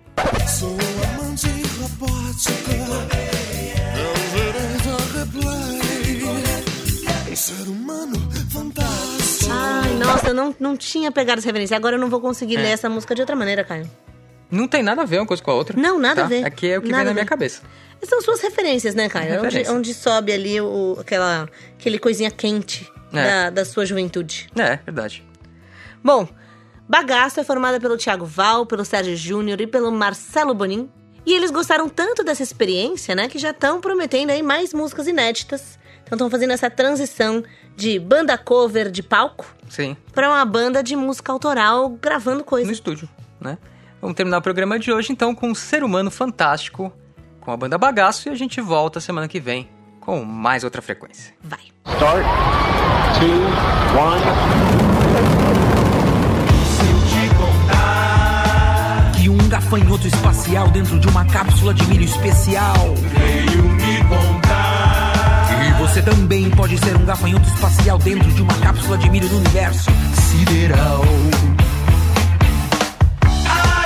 Sou 0.47 0.77
amante 1.19 1.49
robótica, 1.81 2.79
ser 7.39 7.69
humano 7.69 8.28
nossa, 9.99 10.29
eu 10.29 10.35
não, 10.35 10.55
não 10.59 10.77
tinha 10.77 11.11
pegado 11.11 11.39
essa 11.39 11.49
referência. 11.49 11.77
Agora 11.77 11.97
eu 11.97 12.01
não 12.01 12.09
vou 12.09 12.21
conseguir 12.21 12.57
é. 12.57 12.63
ler 12.63 12.69
essa 12.71 12.89
música 12.89 13.15
de 13.15 13.21
outra 13.21 13.37
maneira, 13.37 13.65
Caio. 13.65 13.89
Não 14.51 14.67
tem 14.67 14.83
nada 14.83 15.03
a 15.03 15.05
ver 15.05 15.19
uma 15.19 15.27
coisa 15.27 15.43
com 15.43 15.51
a 15.51 15.55
outra. 15.55 15.79
Não, 15.79 15.99
nada 15.99 16.23
tá? 16.23 16.27
a 16.27 16.29
ver. 16.29 16.45
Aqui 16.45 16.71
é 16.71 16.79
o 16.79 16.83
que 16.83 16.89
nada 16.89 17.05
vem 17.05 17.11
na 17.11 17.15
minha 17.15 17.27
cabeça. 17.27 17.63
São 18.05 18.23
suas 18.23 18.41
referências, 18.41 18.95
né, 18.95 19.09
Caio? 19.09 19.43
Onde, 19.43 19.71
onde, 19.71 19.95
sobe 19.95 20.33
ali 20.33 20.61
o, 20.61 20.97
aquela 21.01 21.49
aquele 21.79 21.99
coisinha 21.99 22.31
quente 22.31 22.91
é. 23.13 23.25
da, 23.25 23.51
da 23.51 23.65
sua 23.65 23.85
juventude. 23.85 24.49
É, 24.57 24.77
verdade. 24.77 25.25
Bom, 26.03 26.29
Bagaço 26.89 27.39
é 27.39 27.45
formada 27.45 27.79
pelo 27.79 27.99
Thiago 27.99 28.25
Val, 28.25 28.65
pelo 28.65 28.83
Sérgio 28.83 29.15
Júnior 29.15 29.61
e 29.61 29.67
pelo 29.67 29.93
Marcelo 29.93 30.55
Bonin. 30.55 30.89
E 31.27 31.35
eles 31.35 31.51
gostaram 31.51 31.87
tanto 31.87 32.25
dessa 32.25 32.43
experiência, 32.43 33.15
né, 33.15 33.29
que 33.29 33.39
já 33.39 33.51
estão 33.51 33.79
prometendo 33.79 34.31
aí 34.31 34.43
mais 34.43 34.73
músicas 34.73 35.07
inéditas. 35.07 35.79
Então 36.03 36.17
estão 36.17 36.31
fazendo 36.31 36.55
essa 36.55 36.71
transição 36.71 37.45
de 37.79 37.97
banda 38.01 38.37
cover 38.37 38.91
de 38.91 39.05
palco 39.05 39.47
Sim. 39.69 39.97
para 40.13 40.29
uma 40.29 40.45
banda 40.45 40.83
de 40.83 40.97
música 40.97 41.31
autoral 41.31 41.89
gravando 41.91 42.43
coisas. 42.43 42.67
No 42.67 42.73
estúdio, 42.73 43.09
né? 43.41 43.57
Vamos 44.03 44.17
terminar 44.17 44.39
o 44.39 44.43
programa 44.43 44.81
de 44.81 44.93
hoje 44.93 45.13
então 45.13 45.33
com 45.33 45.51
um 45.51 45.55
Ser 45.55 45.85
Humano 45.85 46.11
Fantástico 46.11 46.93
com 47.41 47.53
a 47.53 47.57
banda 47.57 47.79
Bagaço 47.79 48.29
e 48.29 48.33
a 48.33 48.35
gente 48.35 48.61
volta 48.61 48.99
semana 48.99 49.29
que 49.29 49.39
vem 49.39 49.69
com 50.01 50.25
mais 50.25 50.65
outra 50.65 50.83
frequência. 50.83 51.33
Vai. 51.41 51.61
Start. 51.87 52.25
Two, 53.21 53.43
one. 53.97 54.23
Que 59.17 59.29
um 59.29 59.49
gafanhoto 59.49 60.09
espacial 60.09 60.69
dentro 60.69 60.99
de 60.99 61.07
uma 61.07 61.25
cápsula 61.27 61.73
de 61.73 61.87
milho 61.87 62.05
especial 62.05 62.75
veio 62.97 63.63
me 63.63 63.98
contar 63.98 63.98
você 65.89 66.03
também 66.03 66.51
pode 66.51 66.77
ser 66.79 66.95
um 66.97 67.05
gafanhoto 67.05 67.49
espacial 67.49 67.99
dentro 67.99 68.31
de 68.31 68.43
uma 68.43 68.55
cápsula 68.57 68.99
de 68.99 69.09
milho 69.09 69.27
no 69.31 69.39
universo 69.39 69.91
sideral. 70.13 71.03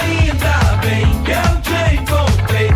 Ainda 0.00 0.76
bem 0.84 1.06
que 1.22 1.30
eu 1.30 1.60
te 1.60 1.94
encontrei 1.94 2.71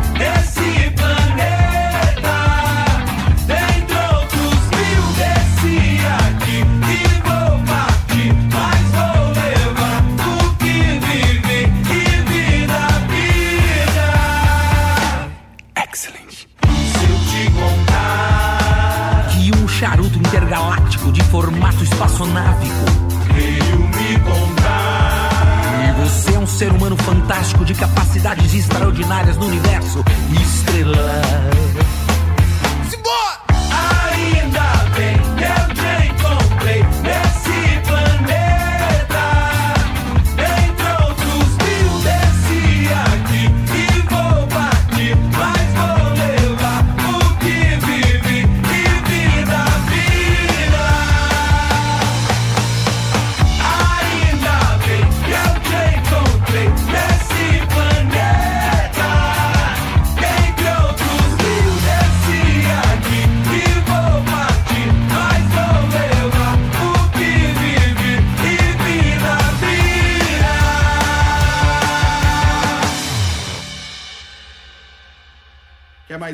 ser 26.67 26.73
humano 26.73 26.97
fantástico 26.97 27.65
de 27.65 27.75
capacidades 27.75 28.53
extraordinárias 28.53 29.37
no 29.37 29.47
universo 29.47 30.03
estrelar. 30.43 31.86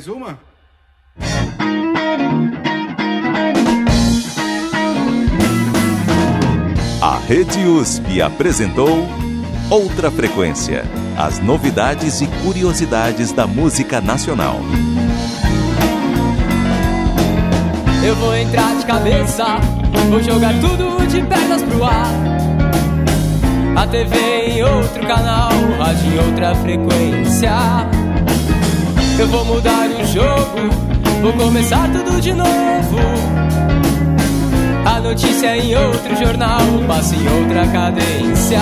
Mais 0.03 0.09
uma? 0.09 0.39
A 7.01 7.19
Rede 7.27 7.65
USP 7.67 8.21
apresentou 8.21 9.07
Outra 9.71 10.11
Frequência 10.11 10.85
as 11.17 11.39
novidades 11.39 12.21
e 12.21 12.27
curiosidades 12.43 13.33
da 13.33 13.47
música 13.47 14.01
nacional. 14.01 14.59
Eu 18.05 18.17
vou 18.17 18.35
entrar 18.35 18.75
de 18.77 18.87
cabeça, 18.87 19.45
vou 20.09 20.23
jogar 20.23 20.55
tudo 20.61 21.07
de 21.07 21.23
pernas 21.23 21.63
pro 21.63 21.85
ar. 21.85 22.09
A 23.77 23.87
TV 23.87 24.17
em 24.49 24.63
outro 24.65 25.07
canal, 25.07 25.51
rádio 25.79 26.13
em 26.13 26.19
outra 26.27 26.55
frequência. 26.57 27.53
Eu 29.19 29.29
vou 29.29 29.45
mudar 29.45 29.89
o 29.89 30.05
jogo, 30.07 31.21
vou 31.21 31.33
começar 31.35 31.89
tudo 31.93 32.21
de 32.21 32.33
novo. 32.33 32.99
A 34.85 35.01
notícia 35.01 35.57
em 35.57 35.75
outro 35.77 36.17
jornal, 36.17 36.61
passa 36.89 37.15
em 37.15 37.29
outra 37.29 37.67
cadência. 37.69 38.59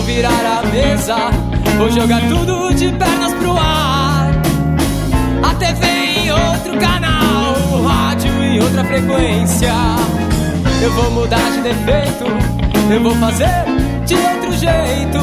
Vou 0.00 0.06
virar 0.06 0.60
a 0.60 0.66
mesa, 0.68 1.16
vou 1.76 1.90
jogar 1.90 2.20
tudo 2.22 2.74
de 2.74 2.88
pernas 2.92 3.34
pro 3.34 3.52
ar. 3.52 4.30
A 5.42 5.54
TV 5.54 5.86
em 5.86 6.30
outro 6.30 6.78
canal, 6.78 7.54
o 7.74 7.86
rádio 7.86 8.32
em 8.42 8.60
outra 8.62 8.82
frequência. 8.84 9.72
Eu 10.82 10.90
vou 10.92 11.10
mudar 11.10 11.50
de 11.52 11.60
defeito, 11.60 12.24
eu 12.90 13.02
vou 13.02 13.14
fazer 13.16 13.64
de 14.06 14.14
outro 14.14 14.52
jeito. 14.52 15.20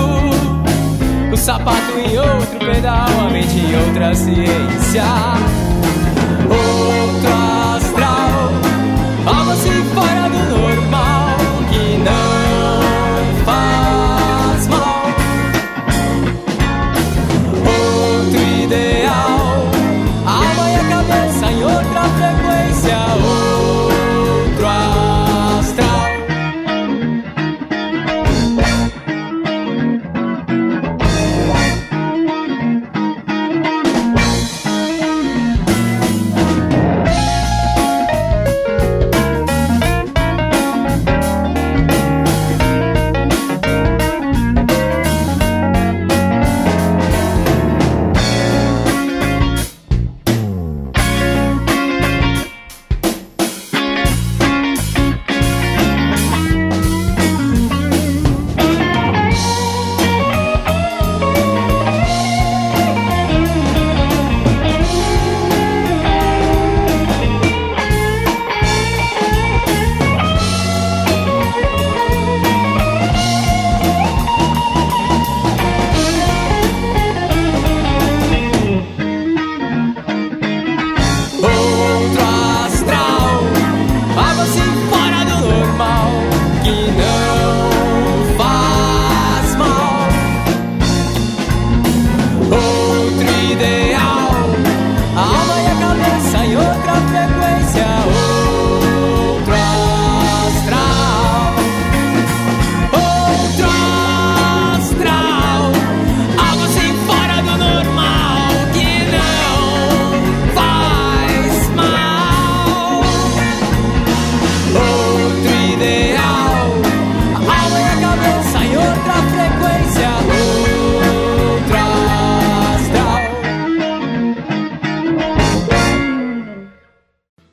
O 1.33 1.37
sapato 1.37 1.93
em 1.97 2.17
outro 2.17 2.59
pedal, 2.59 3.07
a 3.25 3.29
mente 3.31 3.57
em 3.57 3.75
outra 3.87 4.13
ciência. 4.13 5.03